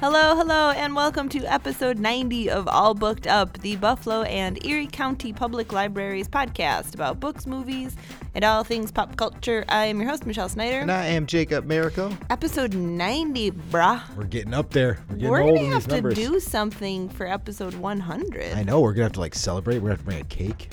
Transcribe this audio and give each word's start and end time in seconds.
Hello, 0.00 0.34
hello, 0.34 0.70
and 0.70 0.94
welcome 0.96 1.28
to 1.28 1.44
episode 1.44 1.98
90 1.98 2.48
of 2.48 2.66
All 2.68 2.94
Booked 2.94 3.26
Up, 3.26 3.58
the 3.58 3.76
Buffalo 3.76 4.22
and 4.22 4.64
Erie 4.64 4.86
County 4.86 5.30
Public 5.32 5.74
Libraries 5.74 6.26
podcast 6.26 6.94
about 6.94 7.20
books, 7.20 7.46
movies, 7.46 7.96
and 8.34 8.42
all 8.42 8.64
things 8.64 8.90
pop 8.90 9.16
culture. 9.16 9.62
I 9.68 9.84
am 9.86 10.00
your 10.00 10.08
host, 10.08 10.24
Michelle 10.24 10.48
Snyder. 10.48 10.78
And 10.78 10.90
I 10.90 11.04
am 11.06 11.26
Jacob 11.26 11.66
Miracle. 11.66 12.16
Episode 12.30 12.72
90, 12.74 13.50
bruh. 13.50 14.00
We're 14.16 14.24
getting 14.24 14.54
up 14.54 14.70
there. 14.70 15.00
We're 15.10 15.16
getting 15.16 15.30
We're 15.30 15.42
old 15.42 15.54
gonna 15.56 15.66
in 15.66 15.72
have 15.72 15.82
these 15.82 15.88
to 15.88 15.94
numbers. 15.96 16.14
do 16.14 16.40
something 16.40 17.08
for 17.10 17.26
episode 17.26 17.74
100. 17.74 18.54
I 18.54 18.62
know 18.62 18.80
we're 18.80 18.94
gonna 18.94 19.04
have 19.04 19.12
to 19.12 19.20
like 19.20 19.34
celebrate. 19.34 19.80
We're 19.80 19.90
gonna 19.90 19.96
have 19.96 19.98
to 20.00 20.04
bring 20.06 20.20
a 20.20 20.24
cake. 20.24 20.72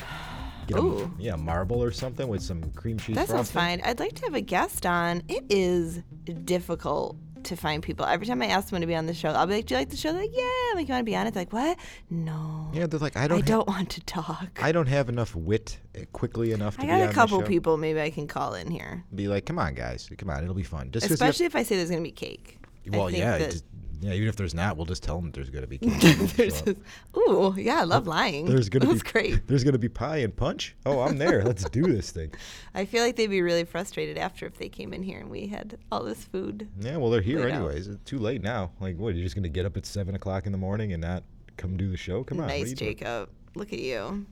Get 0.67 0.77
a, 0.77 0.81
Ooh. 0.81 1.11
yeah, 1.17 1.35
marble 1.35 1.81
or 1.83 1.91
something 1.91 2.27
with 2.27 2.41
some 2.41 2.61
cream 2.71 2.97
cheese. 2.97 3.15
That 3.15 3.27
sounds 3.27 3.51
frosting. 3.51 3.81
fine. 3.81 3.89
I'd 3.89 3.99
like 3.99 4.13
to 4.15 4.23
have 4.23 4.35
a 4.35 4.41
guest 4.41 4.85
on. 4.85 5.21
It 5.29 5.45
is 5.49 6.01
difficult 6.45 7.15
to 7.47 7.55
find 7.57 7.83
people. 7.83 8.05
Every 8.05 8.25
time 8.25 8.41
I 8.41 8.47
ask 8.47 8.69
someone 8.69 8.81
to 8.81 8.87
be 8.87 8.95
on 8.95 9.05
the 9.05 9.13
show, 9.13 9.29
I'll 9.29 9.47
be 9.47 9.55
like, 9.55 9.65
"Do 9.65 9.73
you 9.73 9.79
like 9.79 9.89
the 9.89 9.97
show?" 9.97 10.11
They're 10.13 10.21
like, 10.21 10.31
"Yeah." 10.33 10.43
I'm 10.71 10.77
like, 10.77 10.87
"You 10.87 10.93
want 10.93 11.01
to 11.01 11.11
be 11.11 11.15
on 11.15 11.27
it?" 11.27 11.33
They're 11.33 11.41
like, 11.41 11.53
"What?" 11.53 11.77
No. 12.09 12.69
Yeah, 12.73 12.87
they're 12.87 12.99
like 12.99 13.17
I 13.17 13.27
don't. 13.27 13.39
I 13.39 13.41
don't, 13.41 13.67
want 13.67 13.89
to 13.91 14.01
talk. 14.01 14.59
I 14.61 14.71
don't 14.71 14.87
have 14.87 15.09
enough 15.09 15.35
wit 15.35 15.79
uh, 15.95 16.05
quickly 16.13 16.51
enough 16.51 16.75
to 16.77 16.83
I 16.83 16.85
be 16.85 16.87
got 16.89 17.01
on 17.01 17.09
a 17.09 17.13
couple 17.13 17.39
the 17.39 17.43
show. 17.45 17.49
people 17.49 17.77
maybe 17.77 17.99
I 18.01 18.09
can 18.09 18.27
call 18.27 18.53
in 18.53 18.69
here. 18.71 19.03
Be 19.13 19.27
like, 19.27 19.45
come 19.45 19.59
on, 19.59 19.73
guys, 19.73 20.09
come 20.17 20.29
on, 20.29 20.43
it'll 20.43 20.55
be 20.55 20.63
fun. 20.63 20.91
Just 20.91 21.07
'cause 21.07 21.19
you 21.19 21.25
have- 21.25 21.29
Especially 21.29 21.45
if 21.47 21.55
I 21.55 21.63
say 21.63 21.75
there's 21.77 21.89
to 21.89 21.99
be 22.01 22.11
cake. 22.11 22.59
I 22.91 22.97
well, 22.97 23.07
think 23.07 23.17
yeah, 23.19 23.37
that- 23.37 23.51
just- 23.51 23.63
yeah. 24.01 24.13
Even 24.13 24.27
if 24.27 24.35
there's 24.35 24.53
not, 24.53 24.77
we'll 24.77 24.85
just 24.85 25.03
tell 25.03 25.19
them 25.19 25.31
there's 25.31 25.49
gonna 25.49 25.67
be 25.67 25.77
cake. 25.77 26.77
ooh, 27.17 27.53
yeah, 27.57 27.79
I 27.79 27.83
love 27.83 28.07
lying. 28.07 28.45
There's 28.45 28.69
gonna 28.69 28.85
That's 28.93 29.03
be 29.03 29.09
great. 29.11 29.47
There's 29.47 29.63
gonna 29.63 29.77
be 29.77 29.89
pie 29.89 30.17
and 30.17 30.35
punch. 30.35 30.75
Oh, 30.85 31.01
I'm 31.01 31.17
there. 31.17 31.43
Let's 31.43 31.69
do 31.69 31.83
this 31.83 32.11
thing. 32.11 32.31
I 32.73 32.85
feel 32.85 33.03
like 33.03 33.15
they'd 33.15 33.27
be 33.27 33.41
really 33.41 33.63
frustrated 33.63 34.17
after 34.17 34.45
if 34.45 34.57
they 34.57 34.69
came 34.69 34.93
in 34.93 35.03
here 35.03 35.19
and 35.19 35.29
we 35.29 35.47
had 35.47 35.77
all 35.91 36.03
this 36.03 36.23
food. 36.25 36.67
Yeah, 36.79 36.97
well, 36.97 37.09
they're 37.09 37.21
here 37.21 37.39
Laid 37.39 37.51
out. 37.51 37.55
anyways. 37.55 37.87
It's 37.87 38.03
too 38.03 38.19
late 38.19 38.41
now. 38.41 38.71
Like, 38.79 38.97
what? 38.97 39.15
You're 39.15 39.23
just 39.23 39.35
gonna 39.35 39.49
get 39.49 39.65
up 39.65 39.77
at 39.77 39.85
seven 39.85 40.15
o'clock 40.15 40.45
in 40.45 40.51
the 40.51 40.57
morning 40.57 40.93
and 40.93 41.01
not 41.01 41.23
come 41.57 41.75
do 41.77 41.89
the 41.89 41.97
show? 41.97 42.23
Come 42.23 42.39
on. 42.39 42.47
nice? 42.47 42.73
Jacob. 42.73 43.29
Look 43.55 43.73
at 43.73 43.79
you. 43.79 44.25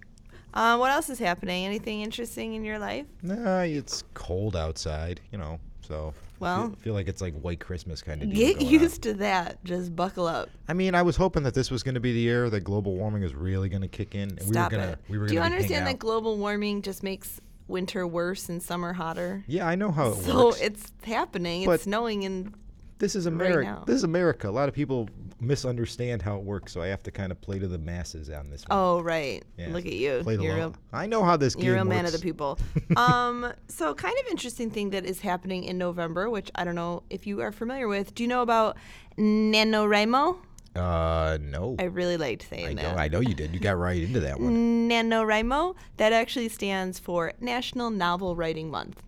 Uh, 0.53 0.77
what 0.77 0.89
else 0.91 1.09
is 1.09 1.19
happening? 1.19 1.65
Anything 1.65 2.01
interesting 2.01 2.53
in 2.53 2.63
your 2.63 2.79
life? 2.79 3.05
Nah, 3.21 3.61
it's 3.61 4.03
cold 4.13 4.55
outside, 4.55 5.19
you 5.31 5.37
know. 5.37 5.59
So 5.87 6.13
Well- 6.39 6.67
feel, 6.69 6.75
feel 6.77 6.93
like 6.93 7.07
it's 7.07 7.21
like 7.21 7.33
white 7.39 7.59
Christmas 7.59 8.01
kind 8.01 8.21
of. 8.23 8.31
Get 8.33 8.61
used 8.61 9.03
to 9.03 9.13
that. 9.15 9.63
Just 9.63 9.95
buckle 9.95 10.27
up. 10.27 10.49
I 10.67 10.73
mean, 10.73 10.95
I 10.95 11.01
was 11.01 11.15
hoping 11.15 11.43
that 11.43 11.53
this 11.53 11.69
was 11.71 11.83
going 11.83 11.95
to 11.95 12.01
be 12.01 12.11
the 12.13 12.19
year 12.19 12.49
that 12.49 12.61
global 12.61 12.95
warming 12.95 13.23
is 13.23 13.33
really 13.33 13.69
going 13.69 13.81
to 13.83 13.87
kick 13.87 14.15
in, 14.15 14.29
and 14.31 14.41
Stop 14.41 14.71
we 14.71 14.77
were 14.77 14.81
gonna 14.83 14.91
it. 14.93 14.99
we 15.09 15.17
were 15.17 15.27
Do 15.27 15.33
you 15.35 15.39
understand 15.41 15.87
that 15.87 15.99
global 15.99 16.37
warming 16.37 16.81
just 16.81 17.03
makes 17.03 17.39
winter 17.67 18.05
worse 18.05 18.49
and 18.49 18.61
summer 18.61 18.93
hotter? 18.93 19.43
Yeah, 19.47 19.67
I 19.67 19.75
know 19.75 19.91
how 19.91 20.09
it 20.09 20.15
So 20.23 20.45
works. 20.47 20.61
it's 20.61 20.91
happening. 21.03 21.65
But- 21.65 21.73
it's 21.73 21.83
snowing 21.83 22.23
in 22.23 22.53
this 22.99 23.15
is 23.15 23.25
America. 23.25 23.63
now. 23.69 23.83
this 23.85 23.97
is 23.97 24.03
America. 24.03 24.49
A 24.49 24.51
lot 24.51 24.69
of 24.69 24.75
people 24.75 25.09
misunderstand 25.39 26.21
how 26.21 26.37
it 26.37 26.43
works, 26.43 26.71
so 26.71 26.81
I 26.81 26.87
have 26.87 27.03
to 27.03 27.11
kind 27.11 27.31
of 27.31 27.41
play 27.41 27.59
to 27.59 27.67
the 27.67 27.77
masses 27.77 28.29
on 28.29 28.49
this 28.49 28.63
one. 28.67 28.77
Oh 28.77 29.01
right. 29.01 29.43
Yeah. 29.57 29.69
Look 29.69 29.85
at 29.85 29.93
you. 29.93 30.21
Play 30.23 30.35
the 30.37 30.43
You're 30.43 30.55
real, 30.55 30.75
I 30.93 31.05
know 31.05 31.23
how 31.23 31.37
this 31.37 31.55
game 31.55 31.65
you're 31.65 31.77
a 31.77 31.85
man 31.85 32.05
of 32.05 32.11
the 32.11 32.19
people. 32.19 32.57
um, 32.97 33.51
so 33.67 33.93
kind 33.93 34.15
of 34.19 34.31
interesting 34.31 34.69
thing 34.69 34.91
that 34.91 35.05
is 35.05 35.21
happening 35.21 35.63
in 35.63 35.77
November, 35.77 36.29
which 36.29 36.51
I 36.55 36.63
don't 36.63 36.75
know 36.75 37.03
if 37.09 37.27
you 37.27 37.41
are 37.41 37.51
familiar 37.51 37.87
with. 37.87 38.15
Do 38.15 38.23
you 38.23 38.29
know 38.29 38.41
about 38.41 38.77
NaNoWriMo? 39.17 40.37
Uh, 40.75 41.37
no. 41.41 41.75
I 41.79 41.83
really 41.83 42.17
liked 42.17 42.49
saying 42.49 42.65
I 42.65 42.73
know, 42.73 42.81
that. 42.81 42.99
I 42.99 43.07
know 43.07 43.21
you 43.21 43.33
did. 43.33 43.53
You 43.53 43.59
got 43.61 43.77
right 43.77 44.01
into 44.01 44.19
that 44.19 44.39
one. 44.39 44.89
NaNoWriMo, 44.89 45.75
that 45.97 46.11
actually 46.11 46.49
stands 46.49 46.99
for 46.99 47.31
National 47.39 47.89
Novel 47.89 48.35
Writing 48.35 48.69
Month. 48.69 49.01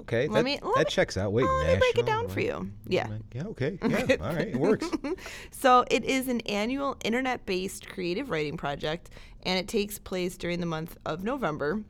Okay, 0.00 0.26
Let 0.26 0.34
that, 0.38 0.44
me- 0.44 0.58
let 0.62 0.74
that 0.76 0.86
me- 0.86 0.90
checks 0.90 1.16
out. 1.16 1.32
Wait, 1.32 1.44
let 1.44 1.74
me 1.74 1.78
break 1.78 1.98
it 1.98 2.06
down 2.06 2.28
for 2.28 2.40
you. 2.40 2.70
Yeah. 2.86 3.08
Yeah, 3.34 3.44
okay. 3.48 3.78
Yeah, 3.88 4.16
all 4.20 4.34
right. 4.34 4.48
It 4.48 4.56
works. 4.56 4.88
So 5.50 5.84
it 5.90 6.04
is 6.04 6.28
an 6.28 6.40
annual 6.40 6.96
internet-based 7.04 7.88
creative 7.88 8.30
writing 8.30 8.56
project, 8.56 9.10
and 9.44 9.58
it 9.58 9.68
takes 9.68 9.98
place 9.98 10.36
during 10.36 10.60
the 10.60 10.66
month 10.66 10.96
of 11.06 11.22
November, 11.22 11.82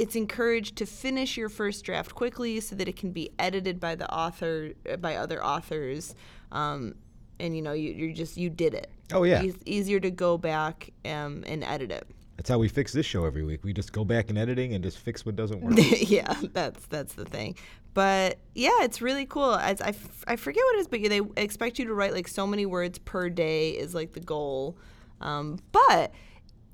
it's 0.00 0.16
encouraged 0.16 0.76
to 0.76 0.86
finish 0.86 1.36
your 1.36 1.50
first 1.50 1.84
draft 1.84 2.14
quickly 2.14 2.58
so 2.60 2.74
that 2.74 2.88
it 2.88 2.96
can 2.96 3.12
be 3.12 3.30
edited 3.38 3.78
by 3.78 3.94
the 3.94 4.10
author 4.10 4.70
by 4.98 5.14
other 5.14 5.44
authors 5.44 6.14
um, 6.52 6.94
and 7.40 7.56
you 7.56 7.62
know 7.62 7.72
you, 7.72 7.90
you're 7.92 8.12
just 8.14 8.36
you 8.36 8.48
did 8.50 8.74
it 8.74 8.90
Oh, 9.12 9.24
yeah. 9.24 9.42
it's 9.42 9.58
easier 9.66 9.98
to 10.00 10.10
go 10.10 10.38
back 10.38 10.90
um, 11.04 11.42
and 11.46 11.64
edit 11.64 11.90
it 11.90 12.06
That's 12.36 12.48
how 12.48 12.58
we 12.58 12.68
fix 12.68 12.92
this 12.92 13.04
show 13.06 13.24
every 13.24 13.42
week. 13.44 13.64
We 13.64 13.72
just 13.72 13.92
go 13.92 14.04
back 14.04 14.30
in 14.30 14.36
editing 14.38 14.72
and 14.74 14.84
just 14.84 14.98
fix 14.98 15.26
what 15.26 15.34
doesn't 15.34 15.60
work. 15.60 15.74
yeah 16.16 16.32
that's 16.52 16.86
that's 16.86 17.14
the 17.14 17.24
thing 17.24 17.56
but 17.92 18.38
yeah 18.54 18.82
it's 18.82 19.02
really 19.02 19.26
cool 19.26 19.50
I, 19.50 19.74
I, 19.80 19.88
f- 19.88 20.24
I 20.28 20.36
forget 20.36 20.62
what 20.64 20.76
it 20.76 20.80
is 20.80 20.88
but 20.88 21.02
they 21.02 21.20
expect 21.36 21.78
you 21.80 21.86
to 21.86 21.94
write 21.94 22.12
like 22.12 22.28
so 22.28 22.46
many 22.46 22.66
words 22.66 22.98
per 23.00 23.28
day 23.28 23.70
is 23.70 23.94
like 23.94 24.12
the 24.12 24.20
goal 24.20 24.76
um, 25.20 25.58
but 25.72 26.12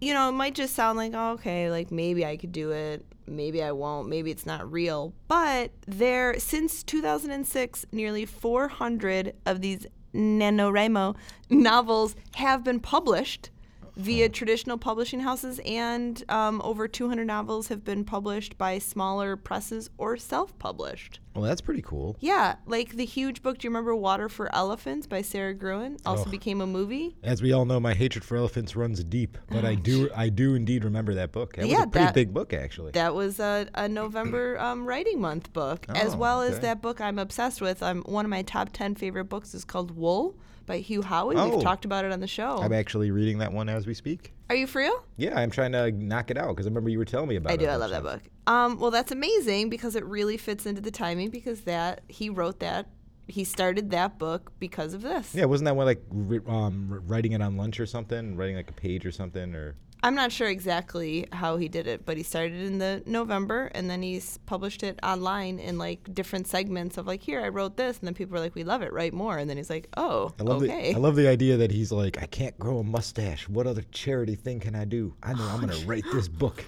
you 0.01 0.13
know 0.13 0.29
it 0.29 0.33
might 0.33 0.55
just 0.55 0.75
sound 0.75 0.99
like 0.99 1.13
oh, 1.15 1.31
okay 1.33 1.71
like 1.71 1.91
maybe 1.91 2.27
i 2.27 2.37
could 2.37 2.53
do 2.53 2.71
it 2.71 3.03
maybe 3.27 3.63
i 3.63 3.73
won't 3.73 4.09
maybe 4.11 4.31
it's 4.31 4.45
not 4.45 4.71
real 4.71 5.15
but 5.27 5.71
there 5.87 6.39
since 6.39 6.83
2006 6.83 7.87
nearly 7.93 8.27
400 8.27 9.33
of 9.47 9.63
these 9.63 9.87
NaNoWriMo 10.17 11.17
novels 11.51 12.17
have 12.35 12.65
been 12.65 12.81
published 12.81 13.51
via 13.97 14.29
traditional 14.29 14.77
publishing 14.79 15.21
houses, 15.21 15.59
and 15.65 16.23
um, 16.29 16.61
over 16.63 16.87
200 16.87 17.25
novels 17.27 17.69
have 17.69 17.83
been 17.85 18.05
published 18.05 18.59
by 18.59 18.79
smaller 18.79 19.37
presses 19.37 19.89
or 19.97 20.17
self 20.19 20.57
published. 20.59 21.21
well, 21.35 21.45
that's 21.45 21.61
pretty 21.63 21.83
cool. 21.83 22.17
Yeah, 22.21 22.57
like 22.67 22.97
the 22.97 23.05
huge 23.07 23.43
book, 23.43 23.59
do 23.59 23.67
you 23.67 23.71
remember 23.71 23.95
Water 23.97 24.29
for 24.29 24.55
Elephants 24.55 25.07
by 25.07 25.23
Sara 25.23 25.55
Gruen? 25.55 25.97
Also 26.05 26.25
Oh. 26.27 26.31
became 26.31 26.61
a 26.61 26.67
movie. 26.67 27.17
As 27.23 27.41
we 27.43 27.53
all 27.53 27.65
know, 27.65 27.81
my 27.81 27.95
hatred 27.95 28.23
for 28.25 28.37
elephants 28.37 28.77
runs 28.77 29.03
deep, 29.05 29.39
but 29.51 29.65
I 29.65 29.75
do, 29.75 30.11
I 30.15 30.29
do 30.29 30.55
indeed 30.55 30.85
remember 30.85 31.15
that 31.15 31.33
book. 31.33 31.57
That 31.57 31.67
Yeah, 31.67 31.77
was 31.79 31.85
a 31.85 31.89
pretty 31.89 32.05
that- 32.07 32.15
big 32.15 32.35
book, 32.35 32.53
actually. 32.53 32.93
That 32.93 33.15
was 33.15 33.41
a, 33.41 33.67
a 33.75 33.89
November 33.89 34.59
um, 34.61 34.87
Writing 34.87 35.21
Month 35.21 35.53
book, 35.53 35.87
as 35.89 36.15
Oh, 36.15 36.19
well 36.19 36.43
as 36.43 36.61
that 36.61 36.83
book 36.83 37.01
I'm 37.01 37.19
obsessed 37.19 37.61
with. 37.61 37.83
Um, 37.83 38.03
one 38.03 38.25
of 38.27 38.31
my 38.31 38.43
top 38.43 38.71
10 38.73 38.95
favorite 38.95 39.25
books 39.27 39.55
is 39.55 39.65
called 39.65 39.91
Wool 39.97 40.37
by 40.67 40.79
Hugh 40.79 41.03
Howey. 41.03 41.35
Oh. 41.37 41.49
We've 41.49 41.63
talked 41.63 41.85
about 41.85 42.05
it 42.05 42.13
on 42.13 42.21
the 42.21 42.27
show. 42.27 42.59
I'm 42.59 42.73
actually 42.73 43.11
reading 43.11 43.39
that 43.39 43.53
one 43.53 43.69
as 43.69 43.87
we 43.87 43.95
speak. 43.95 44.33
Are 44.51 44.57
you 44.57 44.67
for 44.67 44.81
real? 44.81 45.05
Yeah, 45.17 45.39
I'm 45.39 45.51
trying 45.51 45.73
to 45.73 45.91
knock 45.93 46.31
it 46.31 46.37
out 46.37 46.49
because 46.49 46.67
I 46.67 46.69
remember 46.69 46.91
you 46.91 46.99
were 46.99 47.05
telling 47.05 47.29
me 47.29 47.37
about 47.37 47.51
I 47.51 47.55
it. 47.55 47.61
I 47.61 47.65
do. 47.65 47.69
I 47.69 47.77
love 47.77 47.91
that 47.91 48.03
book. 48.03 48.23
Um, 48.47 48.79
well, 48.79 48.91
that's 48.91 49.13
amazing 49.13 49.71
because 49.71 49.97
it 49.97 50.05
really 50.05 50.37
fits 50.37 50.67
into 50.67 50.81
the 50.81 50.91
timing 50.91 51.31
because 51.31 51.63
that 51.63 52.03
he 52.09 52.29
wrote 52.29 52.61
that 52.61 52.89
he 53.29 53.45
started 53.45 53.91
that 53.91 54.19
book 54.19 54.53
because 54.59 54.95
of 54.95 55.03
this. 55.03 55.35
Yeah, 55.35 55.47
wasn't 55.47 55.67
that 55.67 55.77
one 55.77 55.87
like 55.87 56.03
um, 56.47 57.03
writing 57.07 57.33
it 57.33 57.43
on 57.43 57.57
lunch 57.57 57.81
or 57.81 57.87
something, 57.87 58.37
writing 58.37 58.57
like 58.57 58.71
a 58.71 58.75
page 58.75 59.05
or 59.05 59.11
something, 59.11 59.55
or 59.55 59.75
I'm 60.07 60.15
not 60.15 60.31
sure 60.31 60.47
exactly 60.47 61.27
how 61.33 61.57
he 61.57 61.67
did 61.67 61.89
it, 61.89 62.07
but 62.07 62.17
he 62.17 62.23
started 62.23 62.61
in 62.63 62.79
the 62.79 63.03
November 63.07 63.73
and 63.75 63.91
then 63.91 64.03
he's 64.03 64.39
published 64.47 64.85
it 64.85 65.01
online 65.03 65.59
in 65.59 65.79
like 65.79 66.15
different 66.15 66.47
segments 66.47 66.97
of 66.97 67.09
like, 67.09 67.21
here 67.21 67.41
I 67.41 67.49
wrote 67.49 67.77
this, 67.77 67.99
and 67.99 68.07
then 68.07 68.15
people 68.15 68.37
are 68.37 68.41
like, 68.41 68.55
we 68.55 68.63
love 68.63 68.83
it, 68.83 68.93
write 68.93 69.13
more, 69.13 69.37
and 69.37 69.51
then 69.51 69.57
he's 69.57 69.69
like, 69.69 69.89
oh, 69.97 70.33
I 70.39 70.45
love 70.45 70.63
okay. 70.63 70.93
the 70.93 70.97
I 70.97 71.01
love 71.01 71.17
the 71.17 71.27
idea 71.27 71.57
that 71.57 71.73
he's 71.73 71.91
like, 71.91 72.23
I 72.23 72.27
can't 72.27 72.57
grow 72.57 72.79
a 72.79 72.85
mustache. 72.85 73.49
What 73.49 73.67
other 73.67 73.83
charity 73.91 74.37
thing 74.37 74.61
can 74.61 74.77
I 74.77 74.85
do? 74.85 75.13
I 75.25 75.33
know 75.33 75.43
I'm 75.43 75.59
gonna 75.59 75.75
oh, 75.75 75.87
write 75.87 76.05
this 76.13 76.29
book. 76.29 76.65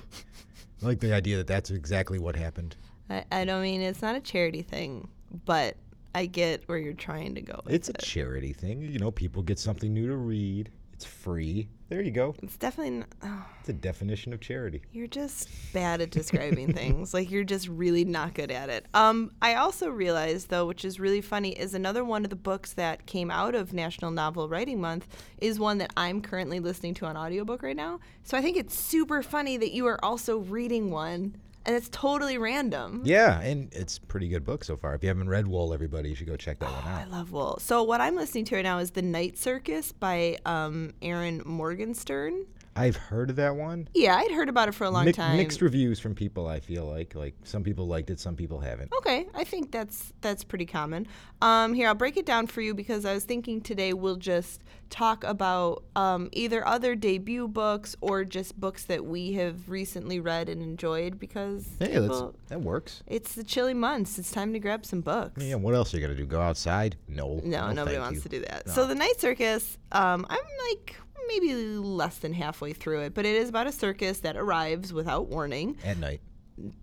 I 0.83 0.87
like 0.87 0.99
the 0.99 1.15
idea 1.15 1.37
that 1.37 1.47
that's 1.47 1.71
exactly 1.71 2.19
what 2.19 2.35
happened. 2.35 2.75
I, 3.09 3.25
I 3.31 3.45
don't 3.45 3.63
mean 3.63 3.83
it's 3.83 4.03
not 4.03 4.17
a 4.17 4.21
charity 4.21 4.63
thing, 4.63 5.07
but 5.45 5.77
I 6.13 6.27
get 6.27 6.65
where 6.67 6.79
you're 6.79 6.93
trying 6.93 7.37
to 7.37 7.41
go. 7.41 7.61
With 7.65 7.73
It's 7.73 7.89
a 7.89 7.93
it. 7.93 8.01
charity 8.01 8.53
thing. 8.53 8.83
You 8.83 8.99
know, 8.99 9.13
people 9.13 9.45
get 9.45 9.61
something 9.61 9.95
new 9.95 10.09
to 10.09 10.17
read. 10.17 10.71
It's 10.93 11.05
free. 11.05 11.69
There 11.89 12.03
you 12.03 12.11
go. 12.11 12.35
It's 12.43 12.59
definitely. 12.59 12.99
Not, 12.99 13.09
oh, 13.23 13.47
It's 13.61 13.71
a 13.71 13.73
definition 13.73 14.35
of 14.35 14.41
charity. 14.41 14.83
you're 14.93 15.07
just 15.07 15.49
bad 15.73 16.03
at 16.03 16.11
describing 16.11 16.73
things. 16.75 17.15
Like 17.15 17.31
you're 17.31 17.45
just 17.45 17.67
really 17.69 18.05
not 18.05 18.35
good 18.35 18.51
at 18.51 18.69
it. 18.69 18.85
Um, 18.93 19.33
I 19.41 19.55
also 19.55 19.89
realized 19.89 20.51
though, 20.51 20.67
which 20.67 20.85
is 20.85 21.01
really 21.01 21.23
funny, 21.23 21.51
is 21.59 21.73
another 21.73 22.05
one 22.05 22.25
of 22.25 22.31
the 22.31 22.37
books 22.37 22.75
that 22.75 23.07
came 23.07 23.31
out 23.31 23.55
of 23.55 23.73
National 23.73 24.11
Novel 24.11 24.51
Writing 24.51 24.81
Month 24.83 25.09
is 25.39 25.59
one 25.59 25.79
that 25.79 25.93
I'm 25.97 26.21
currently 26.21 26.61
listening 26.61 26.93
to 26.95 27.07
on 27.07 27.17
audiobook 27.17 27.63
right 27.63 27.77
now. 27.77 28.01
So 28.23 28.37
I 28.37 28.43
think 28.43 28.59
it's 28.59 28.79
super 28.79 29.23
funny 29.23 29.57
that 29.57 29.73
you 29.73 29.87
are 29.87 30.03
also 30.05 30.39
reading 30.39 30.91
one, 30.91 31.37
and 31.69 31.77
it's 31.77 31.91
totally 31.91 32.39
random. 32.39 33.03
Yeah, 33.05 33.43
and 33.43 33.69
it's 33.75 33.99
a 33.99 34.01
pretty 34.01 34.27
good 34.29 34.43
book 34.43 34.65
so 34.65 34.75
far. 34.75 34.95
If 34.95 35.03
you 35.03 35.09
haven't 35.11 35.29
read 35.29 35.47
Wool, 35.47 35.75
everybody, 35.75 36.09
you 36.09 36.15
should 36.15 36.27
go 36.27 36.35
check 36.35 36.61
that 36.61 36.73
one 36.73 36.85
out. 36.85 37.03
I 37.03 37.05
love 37.05 37.31
Wool. 37.31 37.59
So 37.61 37.83
what 37.83 38.01
I'm 38.01 38.17
listening 38.17 38.47
to 38.47 38.57
right 38.57 38.63
now 38.63 38.79
is 38.79 38.93
The 38.93 39.03
Night 39.03 39.37
Circus 39.37 39.93
by 39.93 40.39
um, 40.47 40.95
Erin 41.03 41.43
Morgenstern. 41.45 42.47
I've 42.79 42.97
heard 42.97 43.31
of 43.31 43.37
that 43.37 43.57
one. 43.57 43.89
Yeah, 43.95 44.15
I'd 44.17 44.31
heard 44.31 44.49
about 44.49 44.69
it 44.69 44.73
for 44.73 44.85
a 44.85 44.91
long 44.91 45.07
Mi- 45.07 45.13
time. 45.13 45.37
Mixed 45.37 45.61
reviews 45.61 45.99
from 45.99 46.15
people. 46.15 46.47
I 46.47 46.61
feel 46.61 46.85
like 46.87 47.15
like 47.15 47.35
some 47.45 47.63
people 47.65 47.87
liked 47.87 48.11
it, 48.11 48.21
some 48.21 48.37
people 48.37 48.61
haven't. 48.61 48.93
Okay, 48.99 49.27
I 49.35 49.45
think 49.45 49.73
that's 49.73 50.13
that's 50.21 50.45
pretty 50.45 50.67
common. 50.67 51.07
Um, 51.43 51.75
here, 51.75 51.89
I'll 51.89 51.95
break 51.95 52.17
it 52.17 52.27
down 52.27 52.47
for 52.47 52.61
you 52.61 52.75
because 52.75 53.05
I 53.05 53.15
was 53.15 53.25
thinking 53.25 53.61
today 53.61 53.93
we'll 53.93 54.17
just 54.17 54.63
talk 54.91 55.23
about 55.25 55.83
um, 55.97 56.29
either 56.33 56.67
other 56.67 56.95
debut 56.95 57.47
books 57.47 57.95
or 58.01 58.25
just 58.25 58.59
books 58.59 58.85
that 58.85 59.05
we 59.05 59.33
have 59.35 59.69
recently 59.69 60.19
read 60.19 60.49
and 60.49 60.63
enjoyed 60.63 61.19
because 61.19 61.67
Hey, 61.79 61.89
that's, 61.89 62.01
people- 62.07 62.35
that 62.49 62.61
works. 62.63 63.03
it's 63.07 63.35
the 63.35 63.45
chilly 63.45 63.75
months. 63.75 64.19
It's 64.19 64.31
time 64.33 64.53
to 64.55 64.59
grab 64.59 64.87
some 64.87 65.01
books. 65.03 65.43
Yeah, 65.45 65.57
what 65.57 65.75
else 65.75 65.93
are 65.93 65.99
you 65.99 66.03
gonna 66.03 66.17
do? 66.17 66.27
Go 66.27 66.41
outside? 66.41 66.97
No. 67.07 67.41
No, 67.45 67.71
nobody 67.73 67.99
wants 67.99 68.17
you. 68.17 68.21
to 68.23 68.29
do 68.29 68.41
that. 68.41 68.67
No. 68.67 68.73
So 68.73 68.87
the 68.87 68.95
Night 68.95 69.21
Circus, 69.21 69.77
um, 69.93 70.27
I'm 70.31 70.39
like 70.71 70.97
maybe 71.29 71.55
less 71.55 72.19
than 72.19 72.33
halfway 72.33 72.73
through 72.73 73.03
it, 73.03 73.15
but 73.15 73.25
it 73.27 73.37
is 73.37 73.49
about 73.49 73.67
a 73.67 73.73
circus 73.73 74.21
that 74.21 74.37
arrives 74.37 74.93
without 74.93 75.29
warning. 75.29 75.77
At 75.85 75.99
night. 75.99 76.21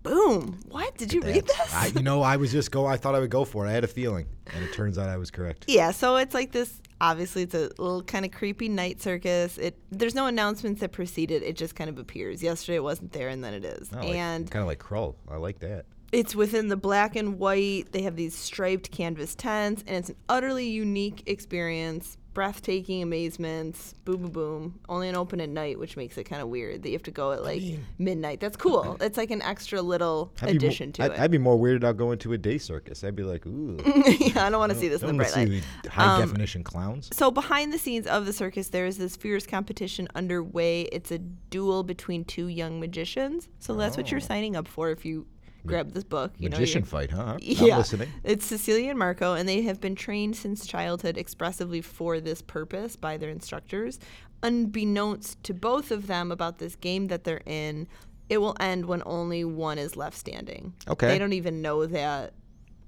Boom! 0.02 0.58
What 0.68 0.96
did 0.96 1.12
you 1.12 1.20
read 1.20 1.46
this? 1.46 1.74
I, 1.74 1.88
you 1.88 2.02
know, 2.02 2.22
I 2.22 2.36
was 2.36 2.50
just 2.50 2.70
go. 2.70 2.86
I 2.86 2.96
thought 2.96 3.14
I 3.14 3.18
would 3.18 3.28
go 3.30 3.44
for 3.44 3.66
it. 3.66 3.68
I 3.68 3.72
had 3.72 3.84
a 3.84 3.88
feeling, 3.88 4.26
and 4.54 4.64
it 4.64 4.72
turns 4.72 4.96
out 4.96 5.10
I 5.10 5.18
was 5.18 5.30
correct. 5.30 5.66
Yeah, 5.68 5.90
so 5.90 6.16
it's 6.16 6.32
like 6.32 6.52
this. 6.52 6.80
Obviously, 6.98 7.42
it's 7.42 7.54
a 7.54 7.68
little 7.76 8.02
kind 8.02 8.24
of 8.24 8.30
creepy 8.30 8.70
night 8.70 9.02
circus. 9.02 9.58
It 9.58 9.76
there's 9.90 10.14
no 10.14 10.26
announcements 10.28 10.80
that 10.80 10.92
precede 10.92 11.30
it. 11.30 11.42
It 11.42 11.56
just 11.56 11.74
kind 11.74 11.90
of 11.90 11.98
appears. 11.98 12.42
Yesterday 12.42 12.76
it 12.76 12.82
wasn't 12.82 13.12
there, 13.12 13.28
and 13.28 13.44
then 13.44 13.52
it 13.52 13.66
is. 13.66 13.90
Oh, 13.92 13.98
like, 13.98 14.14
and 14.14 14.50
kind 14.50 14.62
of 14.62 14.66
like 14.66 14.78
Krull. 14.78 15.16
I 15.28 15.36
like 15.36 15.58
that. 15.58 15.84
it's 16.10 16.34
within 16.34 16.68
the 16.68 16.76
black 16.78 17.14
and 17.14 17.38
white. 17.38 17.92
They 17.92 18.00
have 18.02 18.16
these 18.16 18.34
striped 18.34 18.90
canvas 18.92 19.34
tents, 19.34 19.84
and 19.86 19.96
it's 19.98 20.08
an 20.08 20.16
utterly 20.30 20.66
unique 20.68 21.22
experience. 21.26 22.16
Breathtaking 22.36 23.02
amazements. 23.02 23.94
Boom, 24.04 24.20
boom, 24.20 24.30
boom. 24.30 24.80
Only 24.90 25.08
an 25.08 25.16
open 25.16 25.40
at 25.40 25.48
night, 25.48 25.78
which 25.78 25.96
makes 25.96 26.18
it 26.18 26.24
kind 26.24 26.42
of 26.42 26.48
weird 26.48 26.82
that 26.82 26.90
you 26.90 26.92
have 26.92 27.02
to 27.04 27.10
go 27.10 27.32
at 27.32 27.42
like 27.42 27.62
midnight. 27.96 28.40
That's 28.40 28.58
cool. 28.58 28.98
It's 29.00 29.16
like 29.16 29.30
an 29.30 29.40
extra 29.40 29.80
little 29.80 30.34
I'd 30.42 30.56
addition 30.56 30.92
to 30.92 31.04
I'd, 31.04 31.12
it. 31.12 31.18
I'd 31.18 31.30
be 31.30 31.38
more 31.38 31.56
weirded 31.56 31.82
out 31.82 31.96
going 31.96 32.18
to 32.18 32.34
a 32.34 32.38
day 32.38 32.58
circus. 32.58 33.02
I'd 33.04 33.16
be 33.16 33.22
like, 33.22 33.46
ooh, 33.46 33.78
yeah, 34.20 34.44
I 34.44 34.50
don't 34.50 34.58
want 34.58 34.70
to 34.70 34.78
see 34.78 34.86
this 34.88 35.00
in 35.00 35.08
the 35.08 35.14
bright 35.14 35.30
see 35.30 35.46
light. 35.46 35.64
the 35.82 35.88
high 35.88 36.16
Um, 36.16 36.20
definition 36.20 36.62
clowns. 36.62 37.08
So 37.14 37.30
behind 37.30 37.72
the 37.72 37.78
scenes 37.78 38.06
of 38.06 38.26
the 38.26 38.34
circus, 38.34 38.68
there 38.68 38.84
is 38.84 38.98
this 38.98 39.16
fierce 39.16 39.46
competition 39.46 40.06
underway. 40.14 40.82
It's 40.92 41.10
a 41.10 41.18
duel 41.18 41.84
between 41.84 42.26
two 42.26 42.48
young 42.48 42.78
magicians. 42.80 43.48
So 43.60 43.74
that's 43.76 43.96
what 43.96 44.10
you're 44.10 44.20
signing 44.20 44.56
up 44.56 44.68
for 44.68 44.90
if 44.90 45.06
you 45.06 45.26
grab 45.66 45.92
this 45.92 46.04
book. 46.04 46.32
You 46.38 46.48
know, 46.48 46.56
Magician 46.58 46.80
you're- 46.82 46.88
fight, 46.90 47.10
huh? 47.10 47.32
I'm 47.34 47.38
Yeah, 47.40 47.78
listening. 47.78 48.08
it's 48.24 48.46
Cecilia 48.46 48.90
and 48.90 48.98
Marco, 48.98 49.34
and 49.34 49.48
they 49.48 49.62
have 49.62 49.80
been 49.80 49.94
trained 49.94 50.36
since 50.36 50.66
childhood 50.66 51.16
expressively 51.16 51.80
for 51.80 52.20
this 52.20 52.42
purpose 52.42 52.96
by 52.96 53.16
their 53.16 53.30
instructors. 53.30 53.98
Unbeknownst 54.42 55.42
to 55.44 55.52
both 55.54 55.90
of 55.90 56.06
them 56.06 56.30
about 56.32 56.58
this 56.58 56.76
game 56.76 57.08
that 57.08 57.24
they're 57.24 57.42
in, 57.46 57.88
it 58.28 58.38
will 58.38 58.56
end 58.60 58.86
when 58.86 59.02
only 59.04 59.44
one 59.44 59.78
is 59.78 59.96
left 59.96 60.16
standing. 60.16 60.72
Okay. 60.88 61.08
They 61.08 61.18
don't 61.18 61.32
even 61.32 61.62
know 61.62 61.86
that 61.86 62.32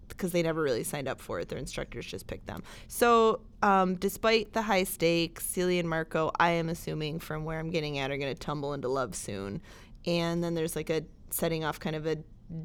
because 0.08 0.32
they 0.32 0.42
never 0.42 0.62
really 0.62 0.84
signed 0.84 1.06
up 1.06 1.20
for 1.20 1.38
it. 1.38 1.48
Their 1.48 1.58
instructors 1.58 2.06
just 2.06 2.26
picked 2.26 2.46
them. 2.46 2.62
So, 2.86 3.40
um, 3.62 3.96
despite 3.96 4.52
the 4.54 4.62
high 4.62 4.84
stakes, 4.84 5.44
Celia 5.44 5.80
and 5.80 5.88
Marco, 5.88 6.30
I 6.40 6.50
am 6.52 6.68
assuming 6.70 7.18
from 7.18 7.44
where 7.44 7.58
I'm 7.58 7.70
getting 7.70 7.98
at, 7.98 8.10
are 8.10 8.16
going 8.16 8.34
to 8.34 8.38
tumble 8.40 8.72
into 8.72 8.88
love 8.88 9.14
soon. 9.14 9.60
And 10.06 10.42
then 10.42 10.54
there's 10.54 10.74
like 10.74 10.88
a 10.90 11.02
setting 11.30 11.62
off 11.64 11.78
kind 11.78 11.94
of 11.94 12.06
a 12.06 12.16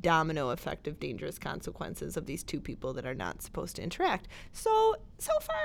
domino 0.02 0.50
effect 0.50 0.88
of 0.88 1.00
dangerous 1.00 1.38
consequences 1.38 2.16
of 2.18 2.26
these 2.26 2.44
two 2.44 2.60
people 2.62 2.94
that 2.94 3.06
are 3.06 3.16
not 3.16 3.42
supposed 3.42 3.76
to 3.76 3.82
interact. 3.84 4.28
So, 4.52 4.96
so 5.18 5.32
far, 5.42 5.56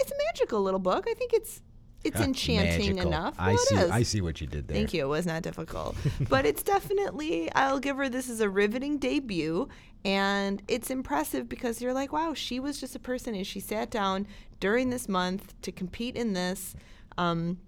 it's 0.00 0.10
a 0.10 0.14
magical 0.28 0.60
little 0.62 0.80
book. 0.80 1.06
I 1.08 1.14
think 1.14 1.32
it's 1.32 1.62
it's 2.04 2.20
enchanting 2.20 2.96
Magical. 2.96 3.12
enough. 3.12 3.34
I 3.38 3.50
Well, 3.50 3.58
see. 3.58 3.74
it 3.76 3.78
is. 3.84 3.90
I 3.90 4.02
see 4.02 4.20
what 4.20 4.40
you 4.40 4.46
did 4.48 4.66
there. 4.66 4.76
Thank 4.76 4.92
you. 4.92 5.02
It 5.04 5.08
was 5.08 5.24
not 5.24 5.42
difficult. 5.42 5.96
but 6.28 6.44
it's 6.44 6.62
definitely, 6.64 7.50
I'll 7.52 7.78
give 7.78 7.96
her 7.96 8.08
this 8.08 8.28
is 8.28 8.40
a 8.40 8.50
riveting 8.50 8.98
debut. 8.98 9.68
And 10.04 10.60
it's 10.66 10.90
impressive 10.90 11.48
because 11.48 11.80
you're 11.80 11.92
like, 11.94 12.12
wow, 12.12 12.34
she 12.34 12.58
was 12.58 12.80
just 12.80 12.96
a 12.96 12.98
person 12.98 13.36
and 13.36 13.46
she 13.46 13.60
sat 13.60 13.88
down 13.88 14.26
during 14.58 14.90
this 14.90 15.08
month 15.08 15.54
to 15.62 15.70
compete 15.70 16.16
in 16.16 16.32
this. 16.32 16.74
Um, 17.18 17.58